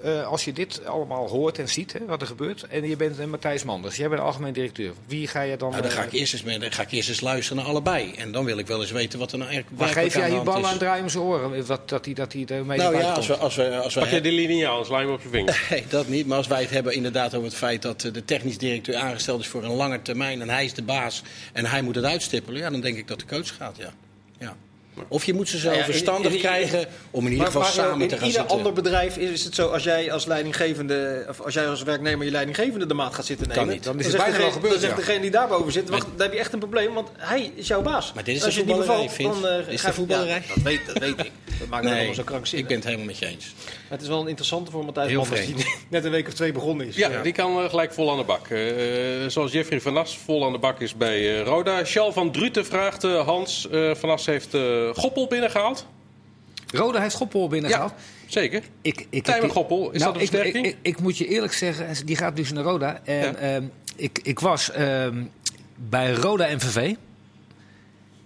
eh, 0.03 0.27
als 0.27 0.45
je 0.45 0.53
dit 0.53 0.87
allemaal 0.87 1.29
hoort 1.29 1.59
en 1.59 1.69
ziet, 1.69 1.93
hè, 1.93 2.05
wat 2.05 2.21
er 2.21 2.27
gebeurt? 2.27 2.63
En 2.63 2.89
je 2.89 2.97
bent 2.97 3.19
eh, 3.19 3.27
Matthijs 3.27 3.65
Manders, 3.65 3.97
jij 3.97 4.09
bent 4.09 4.21
de 4.21 4.27
algemeen 4.27 4.53
directeur. 4.53 4.93
Wie 5.07 5.27
ga 5.27 5.41
je 5.41 5.57
dan... 5.57 5.71
Nou, 5.71 5.83
dan 5.83 5.91
ga 5.91 6.01
eh, 6.01 6.07
ik, 6.07 6.13
eerst 6.13 6.33
eens 6.33 6.43
mee, 6.43 6.59
dan 6.59 6.73
ga 6.73 6.83
ik 6.83 6.91
eerst 6.91 7.09
eens 7.09 7.21
luisteren 7.21 7.63
naar 7.63 7.71
allebei. 7.71 8.13
En 8.13 8.33
dan 8.33 8.45
wil 8.45 8.59
ik 8.59 8.67
wel 8.67 8.81
eens 8.81 8.91
weten 8.91 9.19
wat 9.19 9.33
er 9.33 9.39
nou 9.39 9.51
eigenlijk 9.51 9.81
maar 9.81 9.89
geef 9.89 10.15
jij 10.15 10.31
je 10.31 10.41
bal 10.41 10.67
aan 10.67 10.79
draai 10.79 11.03
om 11.03 11.09
zijn 11.09 11.25
oren? 11.25 11.67
Wat, 11.67 11.89
dat 11.89 12.05
hij 12.05 12.15
dat 12.15 12.33
hij 12.33 12.45
ermee 12.47 12.79
Nou 12.79 12.97
ja, 12.97 13.13
als 13.13 13.27
we, 13.27 13.37
als 13.37 13.57
we, 13.57 13.77
als 13.79 13.95
we 13.95 14.01
Pak 14.01 14.09
je 14.09 14.21
de 14.21 14.33
linie 14.33 14.69
aan, 14.69 14.85
sla 14.85 14.99
je 14.99 15.05
hem 15.05 15.15
op 15.15 15.23
je 15.23 15.29
vinger. 15.29 15.65
Nee, 15.71 15.85
dat 15.89 16.09
niet. 16.09 16.27
Maar 16.27 16.37
als 16.37 16.47
wij 16.47 16.61
het 16.61 16.71
hebben 16.71 16.95
inderdaad 16.95 17.35
over 17.35 17.49
het 17.49 17.57
feit 17.57 17.83
dat 17.83 18.05
eh, 18.05 18.13
de 18.13 18.25
technisch 18.25 18.59
directeur 18.59 18.97
aangesteld 18.97 19.41
is 19.41 19.49
voor 19.49 19.65
een 19.65 19.75
lange 19.75 20.03
termijn 20.03 20.41
en 20.41 20.49
hij 20.49 20.65
is 20.65 20.75
de 20.75 20.83
baas 20.83 21.23
en 21.53 21.65
hij 21.65 21.83
moet 21.83 21.95
het 21.95 22.05
uitstippelen, 22.05 22.61
ja, 22.61 22.71
dan 22.71 22.81
denk 22.81 22.97
ik 22.97 23.09
dat 23.09 23.21
de 23.21 23.27
coach 23.27 23.57
gaat, 23.57 23.77
ja. 23.77 23.93
ja. 24.39 24.57
Of 25.09 25.25
je 25.25 25.35
moet 25.35 25.49
ze 25.49 25.59
zo 25.59 25.65
Nou 25.67 25.79
ja, 25.79 25.85
in- 25.85 25.91
verstandig 25.91 26.31
in- 26.31 26.37
in- 26.37 26.43
krijgen 26.43 26.87
om 27.11 27.25
in 27.27 27.31
ieder 27.33 27.47
geval 27.47 27.61
maar, 27.63 27.71
maar 27.75 27.85
samen 27.85 28.01
in 28.03 28.09
te 28.09 28.17
gaan 28.17 28.27
ieder 28.27 28.41
zitten. 28.41 28.57
ander 28.59 28.73
bedrijf 28.73 29.17
is 29.17 29.45
het 29.45 29.55
zo, 29.55 29.69
als 29.69 29.83
jij 29.83 30.13
als 30.13 30.25
leidinggevende, 30.27 31.27
of 31.29 31.41
als 31.41 31.55
jij 31.55 31.69
als 31.69 31.83
werknemer 31.83 32.25
je 32.25 32.31
leidinggevende 32.31 32.87
de 32.87 32.95
maat 32.95 33.15
gaat 33.15 33.25
zitten 33.27 33.47
Kan 33.47 33.57
nemen, 33.57 33.75
niet. 33.75 33.85
Dan 33.85 33.99
is 33.99 34.07
het 34.07 34.17
bijna 34.17 34.37
wel 34.39 34.51
gebeurd, 34.51 34.73
Dan 34.73 34.81
zegt 34.83 34.97
degene 34.97 35.21
die 35.21 35.31
daarboven 35.31 35.73
zit, 35.73 35.89
wacht, 35.89 36.07
dan 36.17 36.21
heb 36.21 36.33
je 36.33 36.39
echt 36.39 36.53
een 36.53 36.59
probleem, 36.59 36.95
want 36.95 37.09
hij 37.17 37.53
is 37.55 37.67
jouw 37.67 37.83
baas. 37.83 38.13
Maar 38.13 38.25
dit 38.25 38.37
is 38.37 38.45
als 38.45 38.55
de 38.55 38.61
je 38.61 38.67
voetballerij, 38.67 39.07
bevalt, 39.17 39.43
dan 39.43 39.51
eh, 39.51 39.69
is 39.69 39.83
de 39.83 39.93
voetballerij. 39.93 40.43
Ja, 40.49 40.55
dat, 40.55 40.63
weet, 40.63 40.81
dat 40.87 40.99
weet 40.99 41.19
ik. 41.19 41.31
Dat 41.59 41.69
maakt 41.69 41.85
het 41.85 41.95
allemaal 41.95 42.15
zo 42.15 42.23
krankzinnig. 42.23 42.61
ik 42.63 42.67
ben 42.67 42.77
het 42.77 42.85
helemaal 42.85 43.07
met 43.07 43.19
je 43.19 43.27
eens. 43.27 43.55
Maar 43.89 43.99
het 43.99 44.03
is 44.03 44.09
wel 44.09 44.21
een 44.21 44.29
interessante 44.29 44.71
voor 44.71 44.85
Matthijs 44.85 45.13
Manders, 45.13 45.47
die 45.47 45.55
net 45.91 46.05
een 46.05 46.11
week 46.11 46.27
of 46.27 46.35
twee 46.35 46.53
begonnen 46.53 46.87
is. 46.87 46.97
Ja, 46.97 47.23
die 47.23 47.33
kan 47.33 47.63
eh, 47.63 47.69
gelijk 47.71 47.93
vol 47.93 48.11
aan 48.11 48.19
de 48.19 48.25
bak. 48.25 48.49
Eh, 48.49 48.61
zoals 49.29 49.53
Jeffrey 49.53 49.81
van 49.81 49.97
As 49.97 50.19
vol 50.19 50.45
aan 50.47 50.53
de 50.53 50.59
bak 50.59 50.81
is 50.81 50.97
bij 50.97 51.39
eh, 51.39 51.43
Roda. 51.47 51.85
Charles 51.85 52.15
van 52.15 52.31
Druten 52.33 52.67
vraagt 52.67 53.05
eh, 53.05 53.25
Hans. 53.27 53.69
eh, 53.69 53.95
van 53.95 54.11
As 54.11 54.27
heeft 54.27 54.55
eh, 54.55 54.89
Goppel 54.95 55.27
binnengehaald. 55.27 55.87
Roda 56.67 57.01
heeft 57.01 57.15
Goppel 57.15 57.49
binnengehaald. 57.49 57.93
Zeker. 58.27 58.63
Ik, 58.83 59.07
ik, 59.11 59.23
Tijmen 59.25 59.47
ik- 59.47 59.53
Goppel, 59.53 59.91
is 59.91 60.01
nou, 60.01 60.13
dat 60.13 60.23
een 60.23 60.29
versterking? 60.29 60.67
Ik, 60.67 60.73
ik, 60.73 60.79
ik 60.97 61.01
moet 61.01 61.19
je 61.19 61.27
eerlijk 61.29 61.53
zeggen, 61.53 62.07
die 62.07 62.17
gaat 62.17 62.37
dus 62.37 62.53
naar 62.53 62.65
Roda. 62.65 63.01
En 63.05 63.17
Ja. 63.21 63.35
ehm, 63.35 63.65
ik, 63.97 64.19
ik 64.23 64.41
was 64.41 64.71
ehm, 64.71 65.23
bij 65.77 66.13
Roda 66.13 66.47
MVV. 66.55 66.95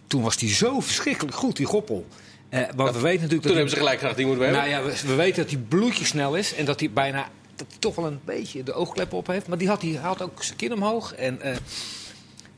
toen 0.07 0.23
was 0.23 0.41
hij 0.41 0.49
zo 0.49 0.81
verschrikkelijk 0.81 1.37
goed, 1.37 1.57
die 1.57 1.67
Goppel. 1.67 2.07
Eh, 2.51 2.61
we 2.61 2.83
weten 2.85 3.03
natuurlijk 3.03 3.21
dat 3.31 3.31
Toen 3.31 3.43
hij- 3.43 3.55
hebben 3.55 3.71
ze 3.71 3.77
gelijk 3.77 3.99
gedacht, 3.99 4.17
die 4.17 4.27
moeten 4.27 4.45
we 4.47 4.53
hebben. 4.55 4.71
nou 4.71 4.85
ja, 4.87 4.91
we, 5.03 5.07
we 5.09 5.15
weten 5.15 5.43
dat 5.43 5.53
hij 5.53 5.61
bloedje 5.69 6.05
snel 6.05 6.35
is 6.37 6.55
en 6.55 6.65
dat 6.65 6.81
hij 6.81 6.91
bijna 6.91 7.29
dat 7.57 7.67
hij 7.71 7.79
toch 7.79 7.95
wel 7.95 8.07
een 8.07 8.21
beetje 8.25 8.63
de 8.63 8.73
oogkleppen 8.73 9.19
op 9.19 9.27
heeft. 9.27 9.47
Maar 9.47 9.59
die 9.59 9.69
had, 9.69 9.81
die 9.81 9.99
had 9.99 10.23
ook 10.23 10.43
zijn 10.43 10.57
kin 10.57 10.73
omhoog. 10.73 11.15
En 11.15 11.41
eh, 11.41 11.57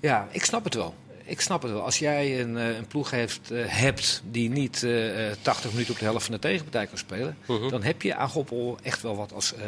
ja, 0.01 0.28
ik 0.30 0.45
snap 0.45 0.64
het 0.64 0.74
wel. 0.74 0.95
Ik 1.24 1.40
snap 1.40 1.62
het 1.62 1.70
wel. 1.72 1.82
Als 1.82 1.99
jij 1.99 2.40
een, 2.40 2.57
eh, 2.59 2.76
een 2.76 2.86
ploeg 2.86 3.11
heeft, 3.11 3.51
hebt 3.55 4.22
die 4.30 4.51
niet 4.51 4.82
eh, 4.82 5.30
eh, 5.30 5.36
80 5.43 5.70
minuten 5.72 5.93
op 5.93 5.99
de 5.99 6.05
helft 6.05 6.24
van 6.24 6.34
de 6.34 6.40
tegenpartij 6.40 6.86
kan 6.86 6.99
spelen, 6.99 7.36
Mhm. 7.47 7.68
dan 7.68 7.82
heb 7.82 8.03
je 8.03 8.14
aan 8.14 8.28
Goppel 8.28 8.78
echt 8.82 9.03
wel 9.03 9.16
wat 9.16 9.32
als 9.32 9.55
eh, 9.55 9.61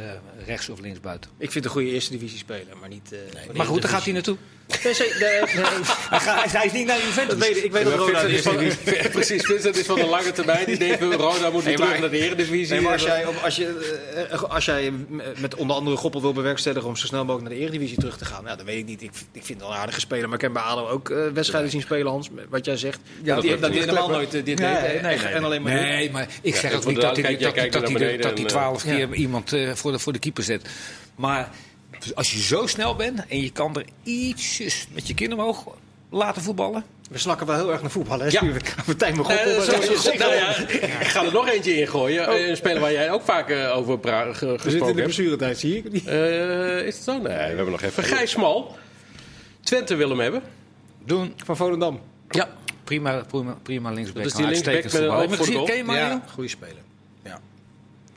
rechts 0.47 0.69
of 0.69 0.81
links 0.81 1.01
buiten. 1.01 1.31
Ik 1.39 1.51
vind 1.53 1.65
een 1.65 1.71
goede 1.71 1.91
eerste 1.91 2.13
divisie 2.13 2.39
speler, 2.39 2.77
maar 2.81 2.89
niet... 2.89 3.13
eh, 3.13 3.55
Maar 3.57 3.67
goed, 3.67 3.83
daar 3.83 3.91
gaat 3.91 4.05
hij 4.05 4.13
naartoe. 4.13 4.37
Nee, 4.67 4.95
Hij, 4.95 6.21
gaat- 6.21 6.53
hij 6.53 6.65
is 6.67 6.73
niet 6.73 6.87
naar 6.87 6.97
dat 6.97 7.05
Juventus. 7.05 7.39
weet, 7.39 7.57
ik. 7.57 7.65
ik 7.65 7.73
weet 7.73 7.85
dat 7.85 7.95
Roda 7.95 8.21
is 8.21 8.43
van, 8.43 8.57
precies, 9.13 9.43
Vincent 9.47 9.77
is 9.77 9.87
van 9.87 9.99
de 9.99 10.07
lange 10.07 10.33
termijn. 10.33 10.65
Die 10.67 10.79
denkt, 10.79 11.03
Roda 11.03 11.51
moet 11.51 11.63
weer 11.65 11.77
terug 11.77 11.99
naar 12.01 12.11
de 12.11 12.19
Eredivisie. 12.19 12.73
Nee, 12.75 12.81
maar 12.81 12.93
als 12.93 13.03
jij, 13.03 13.27
op- 13.27 13.41
als, 13.45 13.57
je, 13.57 14.29
eh, 14.31 14.43
als 14.43 14.65
jij 14.65 14.93
met 15.37 15.55
onder 15.55 15.77
andere 15.77 15.97
Goppel 15.97 16.21
wil 16.21 16.33
bewerkstelligen 16.33 16.89
om 16.89 16.97
zo 16.97 17.07
snel 17.07 17.25
mogelijk 17.25 17.49
naar 17.49 17.59
de 17.59 17.65
Eredivisie 17.65 17.99
terug 17.99 18.17
te 18.19 18.25
gaan, 18.25 18.45
nou, 18.45 18.57
dat 18.57 18.67
weet 18.67 18.79
ik 18.79 18.85
niet. 18.87 19.03
Ik, 19.03 19.11
ik 19.33 19.45
vind 19.45 19.61
het 19.61 19.69
een 19.69 19.75
aardige 19.77 20.01
speler, 20.01 20.25
maar 20.27 20.35
ik 20.35 20.41
heb 20.41 20.53
bij 20.53 20.63
ADO 20.63 20.89
ook 20.89 21.11
eh, 21.11 21.19
wedstrijden 21.35 21.71
zien 21.71 21.81
spelen, 21.81 22.13
Hans, 22.13 22.29
wat 22.49 22.65
jij 22.65 22.77
zegt. 22.77 22.99
Ja, 23.23 23.35
dat 23.35 23.43
die, 23.45 23.59
dat 23.59 23.71
die 23.73 23.81
helemaal 23.81 24.09
nooit 24.09 24.35
eh, 24.35 24.45
dit 24.45 24.59
Nee, 24.59 24.75
deed. 24.81 25.01
eh. 25.03 25.35
En 25.35 25.45
alleen 25.45 25.63
maar 25.63 25.73
Nee, 25.73 26.11
maar 26.11 26.27
ik 26.43 26.55
zeg 26.57 26.71
Ja, 26.71 26.77
ook 26.77 26.85
niet 26.85 27.01
dat 27.01 27.17
hij 27.17 27.23
duidelijkheid, 27.23 27.41
jij 27.41 27.49
dat, 27.49 27.55
hij- 27.61 27.69
kijkt 27.69 27.73
dat, 27.73 27.83
naar 27.83 27.91
hij- 27.91 28.01
beneden 28.01 28.23
dat 28.23 28.33
hij 28.39 28.43
en, 28.43 28.47
twaalf 28.51 28.85
eh, 28.85 28.95
keer 28.97 29.15
iemand 29.15 29.53
eh, 29.53 29.71
voor, 29.75 29.93
de, 29.93 29.99
voor 29.99 30.13
de 30.13 30.19
keeper 30.19 30.43
zet. 30.43 30.63
Maar 31.15 31.51
als 32.15 32.33
je 32.33 32.41
zo 32.43 32.67
snel 32.67 32.95
bent 32.95 33.27
en 33.29 33.41
je 33.43 33.51
kan 33.51 33.77
er 33.77 33.85
ietsjes 34.03 34.87
met 34.93 35.07
je 35.09 35.15
kin 35.15 35.33
omhoog 35.33 35.65
laten 36.11 36.43
voetballen. 36.43 36.85
We 37.11 37.19
slakken 37.19 37.47
wel 37.47 37.57
heel 37.57 37.73
erg 37.73 37.81
naar 37.81 37.91
voetbal, 37.91 38.19
hè? 38.21 38.27
Ja. 38.27 38.43
Martijn 38.87 39.17
mijn 39.17 39.29
Eh, 39.39 39.45
Goppel. 39.45 39.97
zo- 39.97 40.13
nou 40.19 40.35
ja, 40.35 40.57
ik 41.01 41.07
ga 41.07 41.25
er 41.25 41.33
nog 41.33 41.49
eentje 41.49 41.77
in 41.77 41.89
gooien. 41.89 42.27
Eh, 42.29 42.49
Een 42.49 42.57
speler 42.57 42.81
waar 42.81 42.93
jij 42.93 43.11
ook 43.11 43.23
vaak 43.23 43.49
eh, 43.51 43.77
over 43.77 43.99
pra- 43.99 44.33
ge- 44.33 44.47
We 44.47 44.51
zitten 44.51 44.53
in 44.53 44.59
gesproken 44.61 44.95
de 44.97 45.03
hebt. 45.03 45.15
blessuretijd, 45.15 45.59
zie 45.59 45.77
ik. 45.77 45.93
niet. 45.93 46.07
Eh, 46.07 46.79
is 46.87 46.95
het 46.95 47.05
zo? 47.05 47.13
Nee, 47.13 47.23
we 47.23 47.31
hebben 47.39 47.71
nog 47.71 47.83
even. 47.83 48.05
Gijs 48.05 48.31
Smal. 48.31 48.77
Twente 49.61 49.95
wil 49.95 50.09
hem 50.09 50.21
hebben. 50.21 50.43
Doen. 51.05 51.33
Van 51.45 51.57
Volendam. 51.57 52.01
Ja. 52.31 52.49
Prima, 52.85 53.25
prima, 53.29 53.57
prima 53.63 53.91
linksback. 53.91 54.23
Dat 54.23 54.33
is 54.33 54.39
die 54.39 54.47
linksback 54.47 54.75
met 54.75 54.85
een 54.85 54.91
voetballer. 54.91 55.25
oog 55.29 55.37
voor 55.37 55.47
de 55.47 55.53
Ken 55.53 55.61
je 55.63 55.67
goal. 55.85 55.85
Mario? 55.85 56.03
Ja, 56.15 56.23
goede 56.33 56.49
speler. 56.49 56.83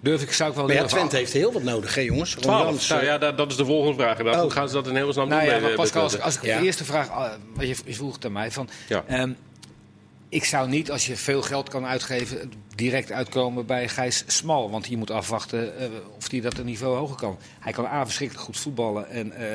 Ja. 0.01 0.09
Durf 0.09 0.21
ik, 0.21 0.31
zou 0.31 0.49
ik 0.49 0.55
wel 0.55 0.65
Maar 0.65 0.75
ja. 0.75 0.85
Twente 0.85 1.15
heeft 1.15 1.33
heel 1.33 1.53
wat 1.53 1.63
nodig, 1.63 1.95
hè 1.95 2.01
jongens? 2.01 2.33
Ron 2.33 2.41
12. 2.43 2.63
Jans, 2.65 2.87
Nou 2.87 3.01
eh, 3.01 3.07
ja, 3.07 3.17
dat, 3.17 3.37
dat 3.37 3.51
is 3.51 3.57
de 3.57 3.65
volgende 3.65 3.95
vraag. 3.97 4.09
inderdaad. 4.17 4.35
Oh. 4.35 4.41
Hoe 4.41 4.51
gaan 4.51 4.67
ze 4.67 4.73
dat 4.73 4.87
in 4.87 4.95
hemelsnaam 4.95 5.27
Nou 5.27 5.39
doen? 5.41 5.49
ja, 5.49 5.55
bij 5.55 5.61
maar 5.63 5.71
de- 5.71 5.77
Pascal, 5.77 6.01
bij 6.05 6.13
als, 6.13 6.21
als 6.21 6.35
ik 6.35 6.41
Ja. 6.43 6.59
de 6.59 6.65
eerste 6.65 6.83
vraag, 6.85 7.09
ah, 7.09 7.31
wat 7.55 7.67
je, 7.67 7.75
je 7.85 7.93
vroeg 7.93 8.17
aan 8.19 8.31
mij, 8.31 8.51
van, 8.51 8.69
Ja. 8.87 9.03
ehm, 9.07 9.31
ik 10.29 10.43
zou 10.45 10.69
niet, 10.69 10.91
als 10.91 11.05
je 11.07 11.15
veel 11.15 11.41
geld 11.41 11.69
kan 11.69 11.85
uitgeven, 11.85 12.51
direct 12.75 13.11
uitkomen 13.11 13.65
bij 13.65 13.89
Gijs 13.89 14.23
Smal. 14.27 14.69
Want 14.69 14.87
je 14.87 14.97
moet 14.97 15.11
afwachten 15.11 15.77
eh, 15.79 15.87
of 16.17 16.31
hij 16.31 16.41
dat 16.41 16.57
een 16.57 16.65
niveau 16.65 16.97
hoger 16.97 17.15
kan. 17.15 17.37
Hij 17.59 17.71
kan 17.73 17.85
A, 17.85 18.03
verschrikkelijk 18.05 18.45
goed 18.45 18.57
voetballen 18.57 19.09
en 19.09 19.31
eh, 19.31 19.47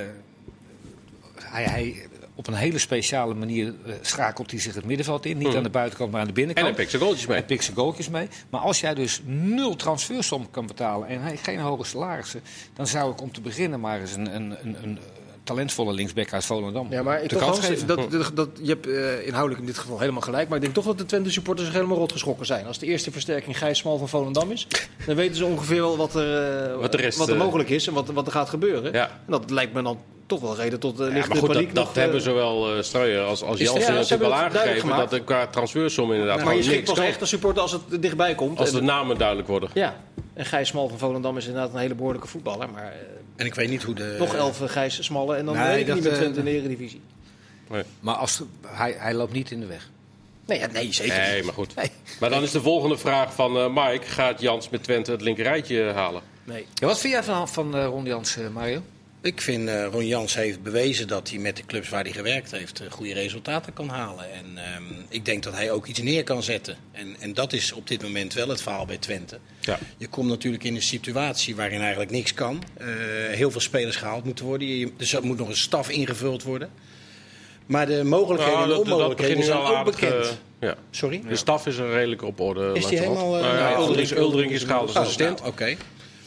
hij, 1.42 1.64
hij, 1.64 2.06
op 2.34 2.46
een 2.46 2.54
hele 2.54 2.78
speciale 2.78 3.34
manier 3.34 3.74
eh, 3.86 3.92
schakelt 4.00 4.50
hij 4.50 4.60
zich 4.60 4.74
het 4.74 4.84
middenveld 4.84 5.26
in. 5.26 5.38
Niet 5.38 5.46
Hmm. 5.46 5.56
aan 5.56 5.62
de 5.62 5.70
buitenkant, 5.70 6.10
maar 6.10 6.20
aan 6.20 6.26
de 6.26 6.32
En 6.32 6.36
binnenkant. 6.36 6.66
hij 6.66 6.76
pikt 6.76 6.90
zijn 6.90 7.02
goaltjes 7.02 7.26
mee. 7.26 7.36
Hij 7.36 7.46
pikt 7.46 7.64
zijn 7.64 7.76
goaltjes 7.76 8.08
mee. 8.08 8.28
Maar 8.50 8.60
als 8.60 8.80
jij 8.80 8.94
dus 8.94 9.20
nul 9.24 9.76
transfersom 9.76 10.50
kan 10.50 10.66
betalen 10.66 11.08
en 11.08 11.22
hij 11.22 11.36
geen 11.36 11.58
hoge 11.58 11.84
salarissen, 11.84 12.42
dan 12.74 12.86
zou 12.86 13.12
ik 13.12 13.20
om 13.22 13.32
te 13.32 13.40
beginnen 13.40 13.80
maar 13.80 14.00
eens 14.00 14.14
een, 14.14 14.34
een, 14.34 14.56
een, 14.62 14.76
een 14.82 14.98
talentvolle 15.44 15.92
linksback 15.92 16.32
uit 16.32 16.44
Volendam 16.44 16.86
Ja, 16.90 17.02
maar 17.02 17.22
ik 17.22 17.28
de 17.28 17.36
toch, 17.36 17.44
kans 17.44 17.56
Hans, 17.58 17.68
geven. 17.70 17.86
dat, 17.86 18.10
dat, 18.10 18.30
dat, 18.36 18.48
je 18.62 18.68
hebt 18.68 18.86
eh, 18.86 19.26
inhoudelijk 19.26 19.60
in 19.60 19.66
dit 19.66 19.78
geval 19.78 19.98
helemaal 19.98 20.20
gelijk. 20.20 20.46
Maar 20.48 20.56
ik 20.56 20.62
denk 20.62 20.74
toch 20.74 20.84
dat 20.84 20.98
de 20.98 21.06
Twente 21.06 21.30
supporters 21.30 21.66
zich 21.66 21.76
helemaal 21.76 21.96
rot 21.96 22.12
geschrokken 22.12 22.46
zijn. 22.46 22.66
Als 22.66 22.78
de 22.78 22.86
eerste 22.86 23.10
versterking 23.10 23.58
Gijs 23.58 23.78
Smal 23.78 23.98
van 23.98 24.08
Volendam 24.08 24.50
is, 24.50 24.66
dan 25.06 25.16
weten 25.16 25.36
ze 25.36 25.44
ongeveer 25.44 25.80
wel 25.80 25.96
wat 25.96 26.14
er, 26.14 26.62
eh, 26.72 26.76
Wat 26.80 26.92
de 26.92 26.96
rest, 26.98 27.18
wat 27.18 27.28
er 27.28 27.36
mogelijk 27.36 27.68
is 27.68 27.86
en 27.86 27.92
wat, 27.94 28.08
wat 28.10 28.26
er 28.26 28.32
gaat 28.32 28.48
gebeuren. 28.48 28.92
Ja. 28.92 29.08
En 29.08 29.22
dat 29.26 29.50
lijkt 29.50 29.72
me 29.72 29.82
dan 29.82 29.98
toch 30.32 30.40
wel 30.40 30.56
reden 30.56 30.80
tot 30.80 31.00
uh, 31.00 31.06
Ja, 31.06 31.12
lichte 31.12 31.28
maar 31.28 31.38
goed, 31.38 31.48
paniek. 31.52 31.66
dat, 31.66 31.74
dat 31.74 31.84
nog, 31.84 31.94
eh, 31.94 32.02
hebben 32.02 32.20
zowel 32.22 32.76
uh, 32.76 32.82
Streuer 32.82 33.24
als, 33.24 33.42
als 33.42 33.58
Is- 33.60 33.66
Jansen 33.66 33.80
ja, 33.80 33.86
natuurlijk 34.00 34.08
hebben 34.08 34.28
wel 34.28 34.38
aangegeven. 34.38 34.88
Dat 34.88 35.12
er 35.12 35.22
qua 35.22 35.46
transfersom 35.46 36.12
inderdaad 36.12 36.44
maar 36.44 36.56
je 36.56 36.64
niks 36.64 36.90
pas 36.90 36.98
echt 36.98 37.20
als 37.20 37.28
supporter 37.28 37.62
als 37.62 37.72
het 37.72 38.02
dichtbij 38.02 38.34
komt. 38.34 38.58
Als 38.58 38.68
En- 38.68 38.74
de 38.74 38.82
namen 38.82 39.18
duidelijk 39.18 39.48
worden. 39.48 39.70
Ja, 39.74 39.96
en 40.34 40.44
Gijs 40.44 40.68
Smal 40.68 40.88
van 40.88 40.98
Volendam 40.98 41.36
is 41.36 41.46
inderdaad 41.46 41.72
een 41.74 41.80
hele 41.80 41.94
behoorlijke 41.94 42.26
voetballer. 42.28 42.70
Maar 42.70 42.82
eh, 42.82 42.98
En 43.36 43.46
ik 43.46 43.54
weet 43.54 43.68
niet 43.68 43.82
hoe 43.82 43.94
de... 43.94 44.16
nog 44.18 44.34
elf 44.34 44.62
eh, 44.62 44.68
Gijs 44.68 45.04
Smallen 45.04 45.36
en 45.36 45.44
dan 45.44 45.54
Nee, 45.54 45.66
weet 45.66 45.78
ik 45.80 45.86
dat, 45.86 45.94
niet 45.94 46.04
met 46.04 46.12
eh, 46.12 46.18
Twente 46.18 46.38
in 46.38 46.44
de 46.44 46.50
Eredivisie. 46.50 47.00
Maar 48.00 48.14
als, 48.14 48.42
hij, 48.66 48.94
hij 48.98 49.14
loopt 49.14 49.32
niet 49.32 49.50
in 49.50 49.60
de 49.60 49.66
weg. 49.66 49.88
Nee, 50.46 50.58
ja, 50.58 50.66
nee 50.66 50.92
zeker 50.94 51.18
niet. 51.20 51.28
Nee, 51.28 51.42
maar 51.42 51.54
goed. 51.54 51.74
Nee. 51.74 51.90
Maar 52.20 52.30
dan 52.30 52.42
is 52.42 52.50
de 52.50 52.60
volgende 52.60 52.98
vraag 52.98 53.34
van 53.34 53.56
eh, 53.56 53.68
Mike. 53.68 54.06
Gaat 54.06 54.40
Jans 54.40 54.68
met 54.68 54.82
Twente 54.82 55.10
het 55.10 55.20
linkerrijtje 55.20 55.82
halen? 55.94 56.22
Nee. 56.44 56.66
Ja, 56.74 56.86
wat 56.86 56.98
vind 57.00 57.12
jij 57.12 57.22
van, 57.22 57.48
van 57.48 57.76
eh, 57.76 57.84
Ron 57.84 58.04
Jans, 58.04 58.36
eh, 58.36 58.48
Mario? 58.48 58.82
Ik 59.22 59.40
vind 59.40 59.68
eh 59.68 59.86
Ron 59.90 60.06
Jans 60.06 60.34
heeft 60.34 60.62
bewezen 60.62 61.08
dat 61.08 61.28
hij 61.30 61.38
met 61.38 61.56
de 61.56 61.62
clubs 61.66 61.88
waar 61.88 62.02
hij 62.02 62.12
gewerkt 62.12 62.50
heeft 62.50 62.80
eh, 62.80 62.90
goede 62.90 63.12
resultaten 63.12 63.72
kan 63.72 63.88
halen. 63.88 64.32
En 64.32 64.44
ehm, 64.56 64.82
ik 65.08 65.24
denk 65.24 65.42
dat 65.42 65.52
hij 65.54 65.70
ook 65.70 65.86
iets 65.86 66.02
neer 66.02 66.24
kan 66.24 66.42
zetten. 66.42 66.76
En, 66.92 67.16
en 67.20 67.34
dat 67.34 67.52
is 67.52 67.72
op 67.72 67.88
dit 67.88 68.02
moment 68.02 68.32
wel 68.34 68.48
het 68.48 68.62
verhaal 68.62 68.86
bij 68.86 68.96
Twente. 68.98 69.38
Ja. 69.60 69.78
Je 69.96 70.06
komt 70.08 70.28
natuurlijk 70.28 70.64
in 70.64 70.74
een 70.74 70.82
situatie 70.82 71.56
waarin 71.56 71.80
eigenlijk 71.80 72.10
niks 72.10 72.34
kan. 72.34 72.62
Eh, 72.76 72.86
heel 73.30 73.50
veel 73.50 73.60
spelers 73.60 73.96
gehaald 73.96 74.24
moeten 74.24 74.44
worden. 74.44 74.68
Je, 74.78 74.92
dus 74.96 75.12
er 75.12 75.24
moet 75.24 75.38
nog 75.38 75.48
een 75.48 75.56
staf 75.56 75.90
ingevuld 75.90 76.42
worden. 76.42 76.70
Maar 77.66 77.86
de 77.86 78.04
mogelijkheden 78.04 78.58
Nou, 78.58 78.62
en 78.62 78.68
de 78.68 78.74
dat- 78.84 78.92
onmogelijkheden 78.92 79.44
zijn 79.44 79.58
ook 79.58 79.84
bekend. 79.84 80.38
ja. 80.60 80.76
Sorry? 80.90 81.22
De 81.28 81.36
staf 81.36 81.66
is 81.66 81.76
er 81.76 81.90
redelijk 81.92 82.22
op 82.22 82.40
orde. 82.40 82.70
Is 82.74 82.86
die 82.86 82.98
helemaal... 82.98 83.30
Nou 83.30 83.44
ja, 83.56 83.70
nou, 83.70 83.80
Uldering, 83.82 84.10
Uldering 84.10 84.52
is 84.52 84.62
gehaald 84.62 84.88
als 84.88 84.96
assistent. 84.96 85.38
nou, 85.38 85.50
Oké. 85.50 85.76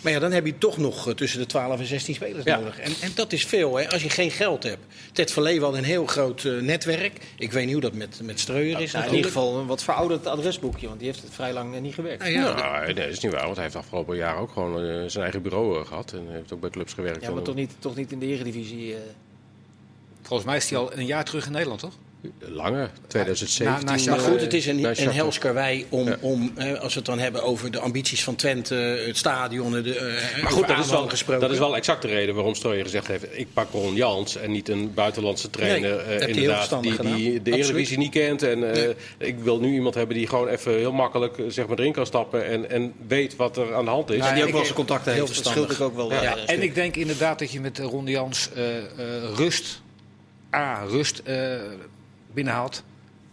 Maar 0.05 0.13
ja, 0.13 0.19
dan 0.19 0.31
heb 0.31 0.45
je 0.45 0.57
toch 0.57 0.77
nog 0.77 1.07
eh, 1.07 1.13
tussen 1.13 1.39
de 1.39 1.45
12 1.45 1.79
en 1.79 1.85
16 1.85 2.15
spelers 2.15 2.43
Ja. 2.43 2.57
nodig. 2.59 2.79
En, 2.79 2.91
en 3.01 3.11
dat 3.15 3.33
is 3.33 3.45
veel, 3.45 3.75
hè, 3.75 3.89
als 3.91 4.03
je 4.03 4.09
geen 4.09 4.31
geld 4.31 4.63
hebt. 4.63 4.85
Ted 5.11 5.31
Verlee 5.31 5.61
had 5.61 5.73
een 5.73 5.83
heel 5.83 6.05
groot 6.05 6.45
eh, 6.45 6.53
netwerk. 6.61 7.13
Ik 7.37 7.51
weet 7.51 7.63
niet 7.63 7.73
hoe 7.73 7.81
dat 7.81 7.93
met, 7.93 8.19
met 8.23 8.39
Streuer 8.39 8.81
is. 8.81 8.91
Nou, 8.91 9.05
in 9.05 9.11
ieder 9.11 9.25
geval 9.31 9.57
een 9.59 9.65
wat 9.65 9.83
verouderd 9.83 10.27
adresboekje, 10.27 10.87
want 10.87 10.99
die 10.99 11.07
heeft 11.07 11.21
het 11.21 11.33
vrij 11.33 11.53
lang 11.53 11.75
eh, 11.75 11.81
niet 11.81 11.93
gewerkt. 11.93 12.21
Nou 12.21 12.33
ja, 12.33 12.53
Nou, 12.53 12.85
nee, 12.85 12.93
dat 12.93 13.07
is 13.07 13.19
niet 13.19 13.31
waar. 13.31 13.43
Want 13.43 13.55
hij 13.55 13.63
heeft 13.63 13.75
afgelopen 13.75 14.15
jaar 14.15 14.37
ook 14.37 14.51
gewoon 14.51 15.09
zijn 15.09 15.23
eigen 15.23 15.41
bureau 15.41 15.79
eh, 15.79 15.85
gehad. 15.87 16.13
En 16.13 16.25
heeft 16.29 16.53
ook 16.53 16.59
bij 16.59 16.69
clubs 16.69 16.93
gewerkt. 16.93 17.21
Ja, 17.21 17.31
maar 17.31 17.41
toch 17.43 17.55
niet, 17.55 17.71
toch 17.79 17.95
niet 17.95 18.11
in 18.11 18.19
de 18.19 18.25
Eredivisie. 18.25 18.95
Volgens 20.21 20.47
mij 20.47 20.57
is 20.57 20.69
hij 20.69 20.79
al 20.79 20.93
een 20.93 21.05
jaar 21.05 21.23
terug 21.23 21.45
in 21.45 21.51
Nederland, 21.51 21.79
toch? 21.79 21.93
Langer, 22.39 22.91
2017. 23.07 23.85
Na- 23.85 23.95
na- 23.95 24.09
Maar 24.11 24.19
eh, 24.19 24.31
goed, 24.31 24.41
het 24.41 24.53
is 24.53 24.65
een, 24.65 24.83
een 24.83 24.95
Shakhtar. 24.95 25.13
hels 25.13 25.37
karwei 25.37 25.85
om, 25.89 26.07
Ja. 26.07 26.17
om 26.21 26.51
eh, 26.55 26.73
als 26.81 26.93
we 26.93 26.99
het 26.99 27.05
dan 27.07 27.19
hebben 27.19 27.43
over 27.43 27.71
de 27.71 27.79
ambities 27.79 28.23
van 28.23 28.35
Twente, 28.35 28.75
het 28.75 29.17
stadion, 29.17 29.71
de, 29.71 29.95
eh, 29.97 30.41
Maar 30.43 30.51
goed, 30.51 30.67
dat 30.67 30.79
is, 30.79 30.89
wel, 30.89 31.07
gesproken. 31.09 31.41
dat 31.41 31.51
is 31.51 31.57
wel 31.57 31.75
exact 31.75 32.01
de 32.01 32.07
reden 32.07 32.35
waarom 32.35 32.55
Strooijer 32.55 32.83
gezegd 32.83 33.07
heeft... 33.07 33.25
ik 33.31 33.47
pak 33.53 33.71
Ron 33.71 33.95
Jans 33.95 34.35
en 34.37 34.51
niet 34.51 34.69
een 34.69 34.93
buitenlandse 34.93 35.49
trainer 35.49 35.95
Nee, 36.07 36.17
eh, 36.17 36.27
inderdaad, 36.27 36.81
die, 36.81 36.91
die 37.03 37.41
de. 37.41 37.51
Eredivisie 37.51 37.97
niet 37.97 38.11
kent. 38.11 38.43
En 38.43 38.73
eh, 38.73 38.89
ik 39.17 39.39
wil 39.39 39.59
nu 39.59 39.73
iemand 39.73 39.95
hebben 39.95 40.15
die 40.15 40.27
gewoon 40.27 40.47
even 40.47 40.71
heel 40.77 40.91
makkelijk 40.91 41.37
zeg 41.47 41.67
maar, 41.67 41.79
erin 41.79 41.91
kan 41.93 42.05
stappen... 42.05 42.45
En, 42.45 42.69
en 42.69 42.93
weet 43.07 43.35
wat 43.35 43.57
er 43.57 43.75
aan 43.75 43.85
de 43.85 43.91
hand 43.91 44.09
is. 44.09 44.17
Nou, 44.19 44.33
die 44.35 44.43
ook 44.43 44.51
wel 44.51 44.63
zijn 44.63 44.75
contacten 44.75 45.13
heel 45.13 45.25
heeft. 45.27 45.43
Dat 45.43 45.71
ik 45.71 45.81
ook 45.81 45.95
wel. 45.95 46.11
Ja. 46.13 46.37
En 46.45 46.61
ik 46.61 46.75
denk 46.75 46.95
inderdaad 46.95 47.39
dat 47.39 47.51
je 47.51 47.59
met 47.59 47.79
Ron 47.79 48.05
Jans 48.07 48.49
eh, 48.55 48.77
eh, 48.77 48.83
rust, 49.35 49.81
A, 50.53 50.83
rust 50.89 51.21
eh, 51.25 51.55
binnenhaalt. 52.35 52.83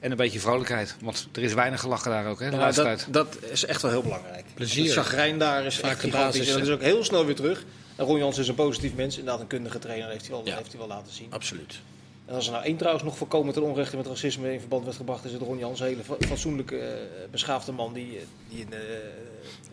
En 0.01 0.11
een 0.11 0.17
beetje 0.17 0.41
vrolijkheid. 0.41 0.97
Want 1.01 1.29
er 1.33 1.43
is 1.43 1.55
weinig 1.55 1.81
gelachen 1.81 2.11
daar 2.11 2.27
ook, 2.27 2.41
hè, 2.41 2.51
de 2.51 2.57
laatste 2.57 2.83
dat, 2.83 2.99
tijd. 2.99 3.13
dat 3.13 3.37
is 3.51 3.65
echt 3.65 3.83
wel 3.83 3.91
heel 3.91 4.03
belangrijk. 4.03 4.45
Plezier. 4.55 4.85
Het 4.85 4.93
chagrijn 4.93 5.39
daar 5.39 5.65
is 5.65 5.77
Vaak 5.79 5.91
echt 5.91 6.01
de 6.01 6.11
gigantisch. 6.11 6.39
basis, 6.39 6.53
En 6.55 6.59
dat 6.59 6.69
is 6.69 6.75
ook 6.75 6.81
heel 6.83 7.05
snel 7.05 7.27
weer 7.27 7.35
terug. 7.35 7.65
En 7.97 8.05
Ron 8.05 8.19
Jans 8.19 8.39
is 8.39 8.49
een 8.49 8.55
positief 8.55 8.95
mens. 8.95 9.19
Inderdaad, 9.19 9.41
een 9.41 9.47
kundige 9.47 9.79
trainer 9.79 10.09
heeft 10.09 10.21
hij 10.27 10.31
wel, 10.31 10.47
Ja. 10.47 10.57
heeft 10.57 10.69
hij 10.71 10.79
wel 10.79 10.89
laten 10.89 11.13
zien. 11.13 11.27
Absoluut. 11.31 11.81
En 12.27 12.35
als 12.35 12.47
er 12.47 12.53
nou 12.53 12.65
één 12.65 12.77
trouwens 12.77 13.05
nog 13.05 13.17
voorkomen 13.17 13.53
ten 13.55 13.63
onrechte 13.63 13.97
met 13.97 14.07
racisme 14.07 14.53
in 14.53 14.61
verband 14.61 14.85
werd 14.85 14.97
gebracht, 14.97 15.25
is 15.25 15.33
het 15.33 15.41
Ron 15.43 15.59
Jans. 15.59 15.81
Een 15.81 15.87
hele 15.87 16.03
fa- 16.05 16.17
fatsoenlijke, 16.27 16.79
eh, 16.79 16.93
beschaafde 17.31 17.73
man 17.73 17.93
die, 17.93 18.17
eh, 18.17 18.23
die 18.49 18.65
een 18.67 18.73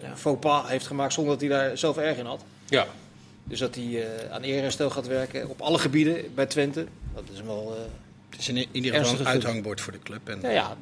eh, 0.02 0.10
faux 0.16 0.40
pas 0.40 0.70
heeft 0.70 0.88
gemaakt 0.88 1.14
zonder 1.14 1.32
dat 1.38 1.42
hij 1.42 1.50
daar 1.50 1.78
zelf 1.78 1.98
erg 1.98 2.18
in 2.18 2.26
had. 2.26 2.42
Ja. 2.68 2.86
Dus 3.44 3.60
dat 3.60 3.76
hij 3.76 3.86
eh, 4.06 4.32
aan 4.32 4.42
eerherstel 4.42 4.90
gaat 4.90 5.08
werken 5.08 5.50
op 5.50 5.62
alle 5.62 5.78
gebieden 5.80 6.34
bij 6.36 6.46
Twente. 6.46 6.86
Dat 7.16 7.24
is 7.32 7.38
hem 7.38 7.46
wel... 7.48 7.78
Het 8.30 8.40
is 8.40 8.50
in 8.50 8.68
ieder 8.72 8.94
geval 8.94 9.20
een 9.20 9.28
uithangbord 9.28 9.82
voor 9.82 9.94
de 9.94 10.00
club. 10.00 10.30
En, 10.30 10.52
ja, 10.52 10.78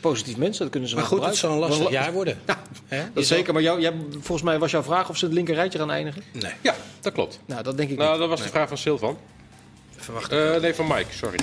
positief 0.00 0.36
mens, 0.36 0.58
dat 0.58 0.70
kunnen 0.70 0.88
ze 0.88 0.94
maar 0.94 1.08
wel 1.08 1.18
goed, 1.18 1.26
het 1.28 1.36
zal 1.36 1.52
een 1.52 1.58
lastig 1.58 1.90
jaar 1.90 2.12
worden. 2.12 2.38
Ja, 2.46 2.62
Hè? 2.86 3.04
dat 3.14 3.26
zeker. 3.26 3.52
Maar 3.52 3.62
jou, 3.62 3.80
jij, 3.80 3.92
volgens 4.10 4.42
mij 4.42 4.58
was 4.58 4.70
jouw 4.70 4.82
vraag 4.82 5.08
of 5.08 5.16
ze 5.16 5.24
het 5.24 5.34
linker 5.34 5.54
rijtje 5.54 5.78
gaan 5.78 5.90
eindigen. 5.90 6.22
Nee, 6.32 6.52
ja, 6.60 6.74
dat 7.00 7.12
klopt. 7.12 7.38
Nou, 7.46 7.62
dat 7.62 7.76
denk 7.76 7.90
ik 7.90 7.96
Nou, 7.98 8.10
niet. 8.10 8.18
dat 8.20 8.28
was 8.28 8.42
de 8.42 8.48
vraag 8.48 8.68
van 8.68 8.78
Silvan. 8.78 9.18
verwacht 9.96 10.32
Eh, 10.32 10.56
nee, 10.56 10.74
van 10.74 10.86
Mike, 10.86 11.12
sorry. 11.14 11.38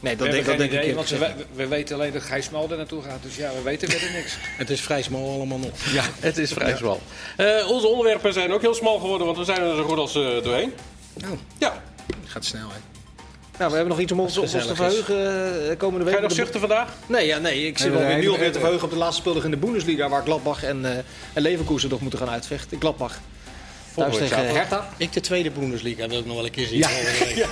Nee, 0.00 0.16
dat 0.16 0.26
we 0.26 0.32
denk, 0.32 0.46
dat 0.46 0.58
denk 0.58 0.72
ik 0.72 0.80
idee, 0.82 0.94
want 0.94 1.08
we, 1.54 1.66
weten 1.66 1.94
alleen 1.96 2.12
dat 2.12 2.22
Gijs 2.22 2.50
Mal 2.50 2.70
er 2.70 2.76
naartoe 2.76 3.02
gaat. 3.02 3.22
Dus 3.22 3.36
ja, 3.36 3.50
we 3.54 3.62
weten 3.62 3.88
verder 3.90 4.12
niks. 4.12 4.36
Het 4.58 4.70
is 4.70 4.80
vrij 4.80 5.02
smal 5.02 5.30
allemaal 5.34 5.58
nog. 5.58 5.84
Ja, 5.92 6.04
het 6.20 6.38
is 6.38 6.52
vrij 6.52 6.76
smal. 6.76 7.00
Eh, 7.36 7.68
onze 7.68 7.86
onderwerpen 7.86 8.32
zijn 8.32 8.52
ook 8.52 8.60
heel 8.60 8.74
smal 8.74 8.98
geworden, 8.98 9.26
want 9.26 9.38
we 9.38 9.44
zijn 9.44 9.60
er 9.60 9.76
zo 9.76 9.84
goed 9.84 9.98
als 9.98 10.14
eh, 10.14 10.22
doorheen. 10.42 10.72
Nou, 11.14 11.36
Ja, 11.58 11.82
gaat 12.24 12.44
snel, 12.44 12.68
hè. 12.68 12.97
Nou, 13.58 13.70
we 13.70 13.76
hebben 13.76 13.88
nog 13.88 14.00
iets 14.00 14.12
om 14.12 14.20
ons, 14.20 14.36
op 14.36 14.42
ons 14.42 14.66
te 14.66 14.74
verheugen 14.74 15.70
eh, 15.70 15.76
komende 15.76 16.04
week. 16.04 16.14
Ga 16.14 16.20
je 16.20 16.26
nog 16.26 16.36
zuchten 16.36 16.60
vandaag? 16.60 16.92
Nee, 17.06 17.26
ja, 17.26 17.38
nee, 17.38 17.66
ik 17.66 17.78
zit 17.78 17.88
Nee, 17.88 17.98
wel 17.98 18.06
nee, 18.06 18.16
nu 18.16 18.22
nee, 18.22 18.30
alweer 18.30 18.52
te 18.52 18.58
verheugen 18.58 18.84
op 18.84 18.90
de 18.90 18.98
laatste 18.98 19.20
speeldag 19.20 19.44
in 19.44 19.50
de 19.50 19.56
Bundesliga... 19.56 20.08
waar 20.08 20.22
Gladbach 20.22 20.64
en, 20.64 20.84
eh 20.84 20.96
en 21.32 21.42
Leverkusen 21.42 21.90
nog 21.90 22.00
moeten 22.00 22.18
gaan 22.18 22.30
uitvechten. 22.30 22.80
Gladbach. 22.80 23.20
Thuis 23.94 24.12
tegen 24.14 24.28
zaterdag. 24.28 24.56
Hertha. 24.56 24.88
Ik 24.96 25.12
de 25.12 25.20
tweede 25.20 25.50
Bundesliga 25.50 26.08
wil 26.08 26.18
ik 26.18 26.26
nog 26.26 26.36
wel 26.36 26.44
een 26.44 26.50
keer 26.50 26.66
zien. 26.66 26.78
Ja. 26.78 26.88
Ja, 27.34 27.46